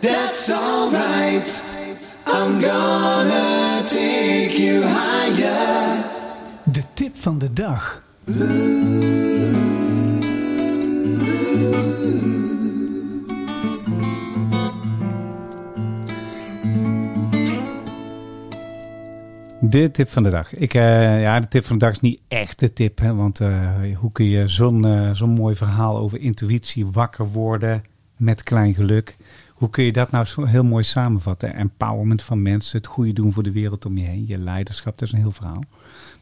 That's 0.00 0.50
alright. 0.50 1.62
I'm 2.26 2.60
gonna 2.60 3.82
take 3.84 4.62
you 4.62 4.84
higher. 4.84 6.04
De 6.64 6.82
tip 6.94 7.16
van 7.16 7.38
de 7.38 7.52
dag. 7.52 8.02
De 19.68 19.90
tip 19.90 20.08
van 20.08 20.22
de 20.22 20.30
dag. 20.30 20.54
Ik, 20.54 20.74
eh, 20.74 21.22
ja, 21.22 21.40
de 21.40 21.48
tip 21.48 21.64
van 21.64 21.78
de 21.78 21.84
dag 21.84 21.94
is 21.94 22.00
niet 22.00 22.20
echt 22.28 22.58
de 22.58 22.72
tip. 22.72 22.98
Hè, 22.98 23.14
want 23.14 23.40
eh, 23.40 23.70
hoe 23.96 24.12
kun 24.12 24.24
je 24.24 24.48
zo'n 24.48 24.84
eh, 24.84 25.10
zo'n 25.10 25.30
mooi 25.30 25.54
verhaal 25.54 25.98
over 25.98 26.20
intuïtie, 26.20 26.86
wakker 26.86 27.30
worden 27.30 27.84
met 28.16 28.42
klein 28.42 28.74
geluk. 28.74 29.16
Hoe 29.52 29.70
kun 29.70 29.84
je 29.84 29.92
dat 29.92 30.10
nou 30.10 30.24
zo 30.24 30.44
heel 30.44 30.64
mooi 30.64 30.84
samenvatten? 30.84 31.54
Empowerment 31.54 32.22
van 32.22 32.42
mensen, 32.42 32.76
het 32.76 32.86
goede 32.86 33.12
doen 33.12 33.32
voor 33.32 33.42
de 33.42 33.52
wereld 33.52 33.86
om 33.86 33.98
je 33.98 34.04
heen. 34.04 34.26
Je 34.26 34.38
leiderschap, 34.38 34.98
dat 34.98 35.08
is 35.08 35.14
een 35.14 35.20
heel 35.20 35.32
verhaal. 35.32 35.62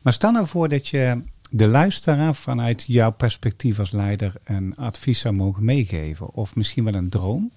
Maar 0.03 0.13
stel 0.13 0.33
nou 0.33 0.47
voor 0.47 0.69
dat 0.69 0.89
je 0.89 1.21
de 1.51 1.69
luisteraar 1.69 2.35
vanuit 2.35 2.85
jouw 2.87 3.13
perspectief 3.13 3.79
als 3.79 3.91
leider 3.91 4.33
een 4.45 4.77
advies 4.77 5.21
zou 5.21 5.35
mogen 5.35 5.65
meegeven. 5.65 6.35
Of 6.35 6.55
misschien 6.55 6.85
wel 6.85 6.95
een 6.95 7.09
droom 7.09 7.51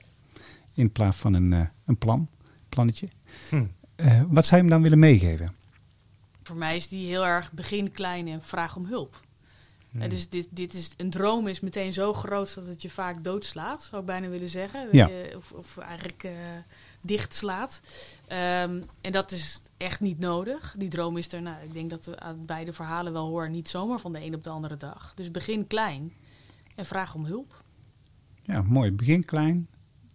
in 0.73 0.91
plaats 0.91 1.17
van 1.17 1.33
een, 1.33 1.69
een 1.85 1.97
plan, 1.97 2.27
plannetje. 2.69 3.07
Hm. 3.49 3.65
Wat 4.27 4.45
zou 4.45 4.55
je 4.55 4.67
hem 4.67 4.69
dan 4.69 4.81
willen 4.81 4.99
meegeven? 4.99 5.65
Voor 6.47 6.55
mij 6.55 6.75
is 6.75 6.87
die 6.87 7.07
heel 7.07 7.25
erg 7.25 7.51
begin 7.51 7.91
klein 7.91 8.27
en 8.27 8.43
vraag 8.43 8.75
om 8.75 8.85
hulp. 8.85 9.25
En 9.99 10.09
dus 10.09 10.29
dit, 10.29 10.47
dit 10.51 10.73
is, 10.73 10.89
een 10.97 11.09
droom 11.09 11.47
is 11.47 11.59
meteen 11.59 11.93
zo 11.93 12.13
groot 12.13 12.55
dat 12.55 12.67
het 12.67 12.81
je 12.81 12.89
vaak 12.89 13.23
doodslaat, 13.23 13.83
zou 13.83 14.01
ik 14.01 14.07
bijna 14.07 14.27
willen 14.27 14.49
zeggen. 14.49 14.87
Ja. 14.91 15.09
of, 15.35 15.51
of 15.51 15.77
eigenlijk 15.77 16.23
eh 16.23 16.31
dichtslaat. 17.01 17.81
Ehm, 18.27 18.81
en 19.01 19.11
dat 19.11 19.31
is 19.31 19.61
echt 19.77 19.99
niet 19.99 20.19
nodig. 20.19 20.75
Die 20.77 20.89
droom 20.89 21.17
is 21.17 21.33
er, 21.33 21.41
nou, 21.41 21.63
ik 21.63 21.73
denk 21.73 21.89
dat 21.89 22.05
we 22.05 22.19
aan 22.19 22.45
beide 22.45 22.73
verhalen 22.73 23.13
wel 23.13 23.27
horen, 23.27 23.51
niet 23.51 23.69
zomaar 23.69 23.99
van 23.99 24.13
de 24.13 24.23
een 24.23 24.35
op 24.35 24.43
de 24.43 24.49
andere 24.49 24.77
dag. 24.77 25.13
Dus 25.15 25.31
begin 25.31 25.67
klein 25.67 26.13
en 26.75 26.85
vraag 26.85 27.15
om 27.15 27.25
hulp. 27.25 27.63
Ja, 28.43 28.61
mooi. 28.61 28.91
Begin 28.91 29.25
klein, 29.25 29.67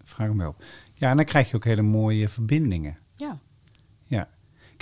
vraag 0.04 0.30
om 0.30 0.40
hulp. 0.40 0.64
Ja, 0.94 1.10
en 1.10 1.16
dan 1.16 1.26
krijg 1.26 1.50
je 1.50 1.56
ook 1.56 1.64
hele 1.64 1.82
mooie 1.82 2.28
verbindingen. 2.28 2.96
Ja, 3.16 3.38
Ja. 4.06 4.28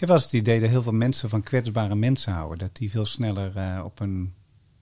Ik 0.00 0.06
heb 0.06 0.14
wel 0.14 0.24
eens 0.24 0.32
het 0.32 0.40
idee 0.42 0.60
dat 0.60 0.68
heel 0.70 0.82
veel 0.82 0.92
mensen 0.92 1.28
van 1.28 1.42
kwetsbare 1.42 1.94
mensen 1.94 2.32
houden. 2.32 2.58
Dat 2.58 2.76
die 2.76 2.90
veel 2.90 3.04
sneller 3.04 3.56
eh, 3.56 3.84
op 3.84 4.00
een 4.00 4.34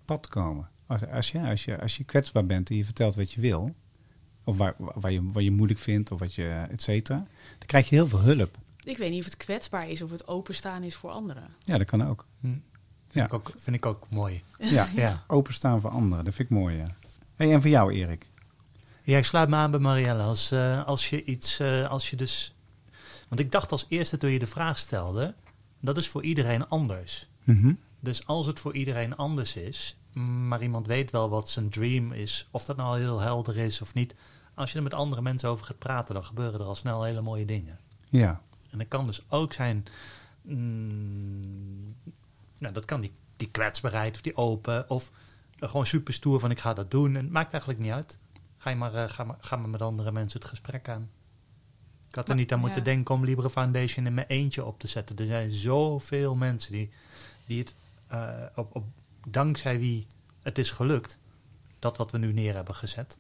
pad 0.05 0.29
komen. 0.29 0.69
Als, 0.87 1.07
als, 1.07 1.31
je, 1.31 1.41
als, 1.41 1.65
je, 1.65 1.81
als 1.81 1.97
je 1.97 2.05
kwetsbaar 2.05 2.47
bent 2.47 2.71
en 2.71 2.77
je 2.77 2.85
vertelt 2.85 3.15
wat 3.15 3.33
je 3.33 3.41
wil. 3.41 3.71
Of 4.45 4.57
waar, 4.57 4.75
waar 4.79 5.13
je, 5.13 5.23
wat 5.33 5.43
je 5.43 5.51
moeilijk 5.51 5.81
vindt, 5.81 6.11
of 6.11 6.19
wat 6.19 6.35
je, 6.35 6.67
et 6.71 6.83
cetera. 6.83 7.17
Dan 7.59 7.67
krijg 7.67 7.89
je 7.89 7.95
heel 7.95 8.09
veel 8.09 8.21
hulp. 8.21 8.57
ik 8.85 8.99
weet 8.99 9.11
niet 9.11 9.19
of 9.19 9.25
het 9.25 9.37
kwetsbaar 9.37 9.89
is 9.89 10.03
of 10.03 10.11
het 10.11 10.29
openstaan 10.29 10.83
is 10.83 10.95
voor 10.95 11.11
anderen. 11.11 11.45
Ja, 11.65 11.79
dat 11.79 11.87
kan 11.87 12.07
ook. 12.09 12.27
Vind, 12.41 12.63
Ja. 13.13 13.25
ik 13.25 13.33
ook, 13.35 13.53
vind 13.57 13.77
ik 13.77 13.87
ook 13.87 14.07
mooi. 14.11 14.43
Ja, 14.59 14.89
Ja. 14.95 15.25
openstaan 15.27 15.81
voor 15.81 15.91
anderen. 15.91 16.25
Dat 16.25 16.35
vind 16.35 16.51
ik 16.51 16.57
mooi, 16.57 16.77
ja. 16.77 16.95
Hey, 17.35 17.53
en 17.53 17.61
voor 17.61 17.71
jou, 17.71 17.93
Erik? 17.93 18.27
Ja, 19.03 19.19
ik 19.19 19.25
sluit 19.25 19.49
me 19.49 19.57
aan 19.57 19.71
bij 19.71 19.81
Marielle. 19.81 20.23
Als, 20.23 20.51
eh, 20.51 20.87
als 20.87 21.11
je 21.11 21.25
iets, 21.25 21.59
eh, 21.59 21.91
als 21.91 22.11
je 22.11 22.17
dus... 22.17 22.53
Want 23.29 23.41
ik 23.41 23.53
dacht 23.53 23.73
als 23.73 23.87
eerste 23.89 24.17
toen 24.17 24.31
je 24.31 24.39
de 24.39 24.47
vraag 24.47 24.79
stelde, 24.79 25.35
dat 25.81 25.97
is 25.97 26.09
voor 26.09 26.23
iedereen 26.23 26.69
anders. 26.69 27.29
Mhm. 27.45 27.73
Dus 28.01 28.27
als 28.27 28.47
het 28.47 28.61
voor 28.61 28.75
iedereen 28.75 29.17
anders 29.17 29.57
is, 29.57 29.97
maar 30.13 30.63
iemand 30.63 30.87
weet 30.87 31.11
wel 31.11 31.29
wat 31.29 31.51
zijn 31.51 31.69
dream 31.69 32.13
is, 32.13 32.49
of 32.51 32.65
dat 32.65 32.77
nou 32.77 32.99
heel 32.99 33.21
helder 33.21 33.57
is 33.57 33.81
of 33.81 33.95
niet. 33.95 34.15
Als 34.55 34.71
je 34.71 34.77
er 34.77 34.83
met 34.83 34.95
andere 34.95 35.23
mensen 35.23 35.49
over 35.49 35.67
gaat 35.67 35.79
praten, 35.79 36.15
dan 36.15 36.25
gebeuren 36.25 36.61
er 36.61 36.67
al 36.67 36.75
snel 36.75 37.03
hele 37.03 37.21
mooie 37.21 37.45
dingen. 37.45 37.79
Ja. 38.09 38.41
En 38.71 38.79
dat 38.79 38.89
kan 38.89 39.07
dus 39.07 39.23
ook 39.29 39.53
zijn, 39.53 39.85
mm, 40.43 41.95
nou 42.59 42.75
dat 42.75 42.85
kan 42.85 43.01
die, 43.01 43.13
die 43.37 43.51
kwetsbaarheid 43.51 44.15
of 44.15 44.21
die 44.21 44.37
open, 44.37 44.91
of 44.91 45.11
gewoon 45.59 45.87
super 45.87 46.15
stoer 46.15 46.41
van 46.41 46.51
ik 46.51 46.59
ga 46.59 46.75
dat 46.75 46.91
doen. 46.91 47.17
En 47.17 47.23
het 47.23 47.33
maakt 47.33 47.53
eigenlijk 47.53 47.83
niet 47.83 47.93
uit. 47.93 48.19
Ga, 48.57 48.71
je 48.71 48.77
maar, 48.77 48.95
eh, 48.95 49.09
ga, 49.09 49.25
maar, 49.25 49.37
ga 49.41 49.57
maar 49.57 49.69
met 49.69 49.83
andere 49.83 50.13
mensen 50.13 50.41
het 50.41 50.49
gesprek 50.49 50.89
aan. 50.89 51.11
Ik 52.19 52.27
had 52.27 52.33
er 52.33 52.41
niet 52.43 52.53
aan 52.53 52.61
moeten 52.61 52.79
ja. 52.79 52.85
denken 52.85 53.15
om 53.15 53.25
Libre 53.25 53.51
Foundation 53.51 54.07
in 54.07 54.15
mijn 54.15 54.27
eentje 54.27 54.65
op 54.65 54.79
te 54.79 54.87
zetten. 54.87 55.17
Er 55.17 55.27
zijn 55.27 55.51
zoveel 55.51 56.35
mensen 56.35 56.73
die, 56.73 56.91
die 57.47 57.59
het 57.59 57.75
eh, 58.07 58.31
op, 58.55 58.77
op, 58.77 58.85
dankzij 59.29 59.79
wie 59.79 60.07
het 60.43 60.59
is 60.59 60.71
gelukt, 60.71 61.19
dat 61.79 61.97
wat 61.97 62.11
we 62.11 62.19
nu 62.19 62.33
neer 62.33 62.55
hebben 62.55 62.75
gezet. 62.75 63.19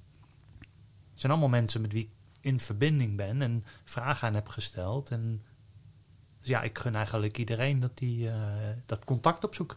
Het 1.11 1.21
zijn 1.21 1.33
allemaal 1.33 1.51
mensen 1.51 1.81
met 1.81 1.93
wie 1.93 2.03
ik 2.03 2.09
in 2.41 2.61
verbinding 2.61 3.17
ben 3.17 3.43
en 3.43 3.65
vragen 3.85 4.29
aan 4.29 4.35
heb 4.35 4.49
gesteld. 4.49 5.11
En 5.11 5.43
dus 6.41 6.49
ja, 6.49 6.63
ik 6.63 6.79
gun 6.79 6.95
eigenlijk 6.95 7.39
iedereen 7.39 7.81
dat 7.81 7.99
die 7.99 8.29
eh, 8.29 8.37
dat 8.87 9.05
contact 9.05 9.45
opzoekt. 9.45 9.77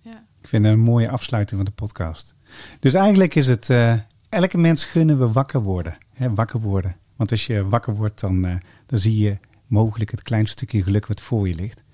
Ja. 0.00 0.24
Ik 0.40 0.48
vind 0.48 0.64
het 0.64 0.72
een 0.72 0.80
mooie 0.80 1.10
afsluiting 1.10 1.56
van 1.56 1.74
de 1.74 1.82
podcast. 1.82 2.34
Dus 2.80 2.94
eigenlijk 2.94 3.34
is 3.34 3.46
het, 3.46 3.70
eh, 3.70 3.94
elke 4.28 4.58
mens 4.58 4.84
gunnen 4.84 5.18
we 5.18 5.32
wakker 5.32 5.62
worden. 5.62 5.98
Hè, 6.12 6.34
wakker 6.34 6.60
worden. 6.60 6.96
Want 7.16 7.30
als 7.30 7.46
je 7.46 7.68
wakker 7.68 7.94
wordt, 7.94 8.20
dan, 8.20 8.44
eh, 8.44 8.54
dan 8.86 8.98
zie 8.98 9.18
je 9.18 9.38
mogelijk 9.66 10.10
het 10.10 10.22
klein 10.22 10.46
stukje 10.46 10.82
geluk 10.82 11.06
wat 11.06 11.20
voor 11.20 11.48
je 11.48 11.54
ligt. 11.54 11.84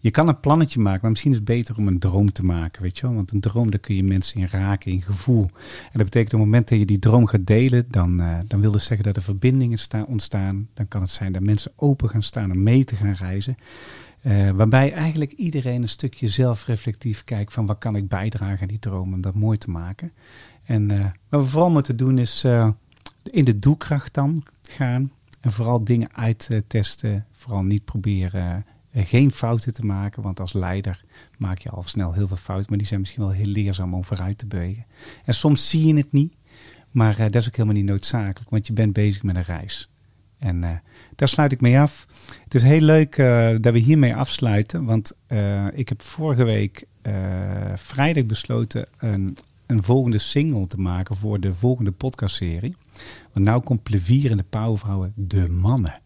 Je 0.00 0.10
kan 0.10 0.28
een 0.28 0.40
plannetje 0.40 0.80
maken, 0.80 0.98
maar 1.02 1.10
misschien 1.10 1.30
is 1.30 1.36
het 1.36 1.46
beter 1.46 1.76
om 1.76 1.86
een 1.86 1.98
droom 1.98 2.32
te 2.32 2.44
maken, 2.44 2.82
weet 2.82 2.98
je 2.98 3.06
wel. 3.06 3.14
Want 3.14 3.32
een 3.32 3.40
droom, 3.40 3.70
daar 3.70 3.80
kun 3.80 3.96
je 3.96 4.02
mensen 4.04 4.40
in 4.40 4.48
raken, 4.50 4.92
in 4.92 5.02
gevoel. 5.02 5.42
En 5.42 5.92
dat 5.92 6.04
betekent 6.04 6.32
op 6.34 6.38
het 6.38 6.48
moment 6.48 6.68
dat 6.68 6.78
je 6.78 6.84
die 6.86 6.98
droom 6.98 7.26
gaat 7.26 7.46
delen, 7.46 7.86
dan, 7.90 8.20
eh, 8.20 8.38
dan 8.46 8.60
wil 8.60 8.72
dat 8.72 8.80
zeggen 8.80 9.06
dat 9.06 9.16
er 9.16 9.22
verbindingen 9.22 9.78
sta- 9.78 10.04
ontstaan. 10.08 10.68
Dan 10.74 10.88
kan 10.88 11.00
het 11.00 11.10
zijn 11.10 11.32
dat 11.32 11.42
mensen 11.42 11.72
open 11.76 12.08
gaan 12.08 12.22
staan 12.22 12.50
om 12.50 12.62
mee 12.62 12.84
te 12.84 12.96
gaan 12.96 13.12
reizen. 13.12 13.56
Eh, 14.20 14.50
waarbij 14.50 14.92
eigenlijk 14.92 15.32
iedereen 15.32 15.82
een 15.82 15.88
stukje 15.88 16.28
zelfreflectief 16.28 17.24
kijkt 17.24 17.52
van 17.52 17.66
wat 17.66 17.78
kan 17.78 17.96
ik 17.96 18.08
bijdragen 18.08 18.60
aan 18.60 18.68
die 18.68 18.78
droom 18.78 19.12
om 19.14 19.20
dat 19.20 19.34
mooi 19.34 19.58
te 19.58 19.70
maken. 19.70 20.12
En 20.64 20.86
wat 21.28 21.42
we 21.42 21.48
vooral 21.48 21.70
moeten 21.70 21.96
doen 21.96 22.18
is 22.18 22.44
in 23.30 23.44
de 23.44 23.58
doelkracht 23.58 24.14
dan 24.14 24.44
gaan. 24.62 25.12
En 25.40 25.52
vooral 25.52 25.84
dingen 25.84 26.14
uittesten. 26.14 27.26
Vooral 27.32 27.62
niet 27.62 27.84
proberen 27.84 28.64
eh, 28.90 29.06
geen 29.06 29.30
fouten 29.30 29.74
te 29.74 29.84
maken. 29.84 30.22
Want 30.22 30.40
als 30.40 30.52
leider 30.52 31.04
maak 31.38 31.58
je 31.58 31.70
al 31.70 31.82
snel 31.82 32.12
heel 32.12 32.26
veel 32.26 32.36
fouten. 32.36 32.66
Maar 32.68 32.78
die 32.78 32.86
zijn 32.86 33.00
misschien 33.00 33.22
wel 33.22 33.32
heel 33.32 33.46
leerzaam 33.46 33.94
om 33.94 34.04
vooruit 34.04 34.38
te 34.38 34.46
bewegen. 34.46 34.84
En 35.24 35.34
soms 35.34 35.68
zie 35.68 35.86
je 35.86 35.96
het 35.96 36.12
niet. 36.12 36.32
Maar 36.90 37.18
eh, 37.18 37.24
dat 37.24 37.34
is 37.34 37.46
ook 37.46 37.56
helemaal 37.56 37.76
niet 37.76 37.90
noodzakelijk. 37.90 38.50
Want 38.50 38.66
je 38.66 38.72
bent 38.72 38.92
bezig 38.92 39.22
met 39.22 39.36
een 39.36 39.42
reis. 39.42 39.88
En 40.38 40.64
eh, 40.64 40.70
daar 41.16 41.28
sluit 41.28 41.52
ik 41.52 41.60
mee 41.60 41.78
af. 41.78 42.06
Het 42.44 42.54
is 42.54 42.62
heel 42.62 42.80
leuk 42.80 43.16
eh, 43.16 43.48
dat 43.60 43.72
we 43.72 43.78
hiermee 43.78 44.14
afsluiten. 44.14 44.84
Want 44.84 45.12
eh, 45.26 45.66
ik 45.72 45.88
heb 45.88 46.02
vorige 46.02 46.44
week 46.44 46.84
eh, 47.02 47.12
vrijdag 47.74 48.24
besloten 48.24 48.86
een, 48.98 49.36
een 49.66 49.82
volgende 49.82 50.18
single 50.18 50.66
te 50.66 50.80
maken 50.80 51.16
voor 51.16 51.40
de 51.40 51.54
volgende 51.54 51.90
podcastserie. 51.90 52.74
Want 53.32 53.46
nou 53.46 53.62
komt 53.62 53.82
plevierende 53.82 54.44
powervrouwen 54.50 55.12
de 55.16 55.48
mannen. 55.48 56.00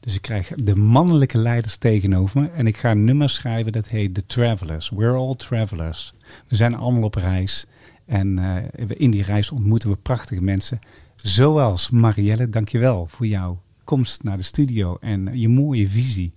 Dus 0.00 0.14
ik 0.14 0.22
krijg 0.22 0.48
de 0.48 0.76
mannelijke 0.76 1.38
leiders 1.38 1.76
tegenover 1.76 2.40
me. 2.40 2.48
En 2.48 2.66
ik 2.66 2.76
ga 2.76 2.90
een 2.90 3.04
nummer 3.04 3.30
schrijven 3.30 3.72
dat 3.72 3.88
heet 3.88 4.14
The 4.14 4.26
Travelers. 4.26 4.90
We're 4.90 5.16
all 5.16 5.34
travelers. 5.34 6.14
We 6.48 6.56
zijn 6.56 6.74
allemaal 6.74 7.02
op 7.02 7.14
reis. 7.14 7.66
En 8.04 8.38
eh, 8.38 8.86
in 8.96 9.10
die 9.10 9.22
reis 9.22 9.50
ontmoeten 9.50 9.90
we 9.90 9.96
prachtige 9.96 10.42
mensen. 10.42 10.78
Zoals 11.16 11.90
Marielle, 11.90 12.48
dankjewel 12.48 13.06
voor 13.06 13.26
jouw 13.26 13.62
komst 13.84 14.22
naar 14.22 14.36
de 14.36 14.42
studio 14.42 14.96
en 15.00 15.38
je 15.38 15.48
mooie 15.48 15.88
visie 15.88 16.32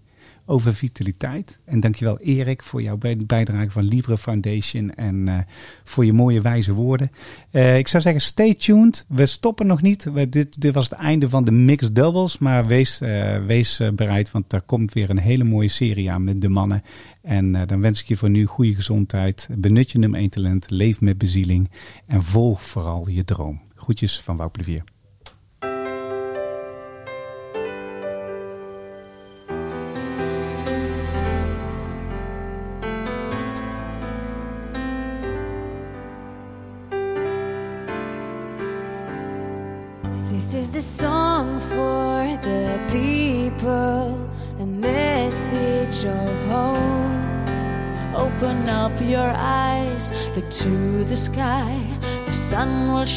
over 0.50 0.74
vitaliteit. 0.74 1.58
En 1.66 1.80
dankjewel 1.80 2.20
Erik 2.20 2.64
voor 2.64 2.82
jouw 2.82 2.98
bij- 2.98 3.18
bijdrage 3.26 3.72
van 3.72 3.84
Libre 3.84 4.18
Foundation 4.18 4.94
en 4.96 5.28
eh, 5.28 5.38
voor 5.84 6.06
je 6.06 6.14
mooie 6.14 6.42
wijze 6.42 6.74
woorden. 6.74 7.12
Eh, 7.52 7.78
ik 7.78 7.88
zou 7.88 8.04
zeggen, 8.04 8.22
stay 8.22 8.54
tuned. 8.54 9.06
We 9.08 9.26
stoppen 9.26 9.68
nog 9.68 9.82
niet. 9.82 10.04
We, 10.04 10.30
dit, 10.30 10.62
dit 10.62 10.74
was 10.74 10.90
het 10.90 11.00
einde 11.00 11.30
van 11.30 11.44
de 11.44 11.52
Mixed 11.52 11.96
Doubles, 11.96 12.38
maar 12.38 12.66
wees, 12.68 13.02
eh, 13.02 13.46
wees 13.46 13.82
bereid, 13.96 14.32
want 14.32 14.54
er 14.54 14.62
komt 14.62 14.94
weer 14.94 15.10
een 15.10 15.20
hele 15.20 15.44
mooie 15.44 15.68
serie 15.68 16.12
aan 16.12 16.24
met 16.24 16.42
de 16.42 16.50
mannen. 16.50 16.84
En 17.22 17.66
dan 17.68 17.82
wens 17.82 18.02
ik 18.02 18.08
je 18.08 18.16
voor 18.16 18.30
nu 18.30 18.46
goede 18.46 18.76
gezondheid. 18.76 19.50
Benut 19.58 19.92
je 19.92 19.98
nummer 20.00 20.20
1 20.20 20.30
talent, 20.30 20.70
leef 20.70 21.02
met 21.02 21.18
bezieling 21.18 21.70
en 22.06 22.24
volg 22.24 22.62
vooral 22.64 23.10
je 23.10 23.24
droom. 23.24 23.62
Groetjes 23.76 24.22
van 24.22 24.38
Wouw 24.38 24.52
Plevier. 24.52 24.84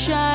Shine 0.02 0.31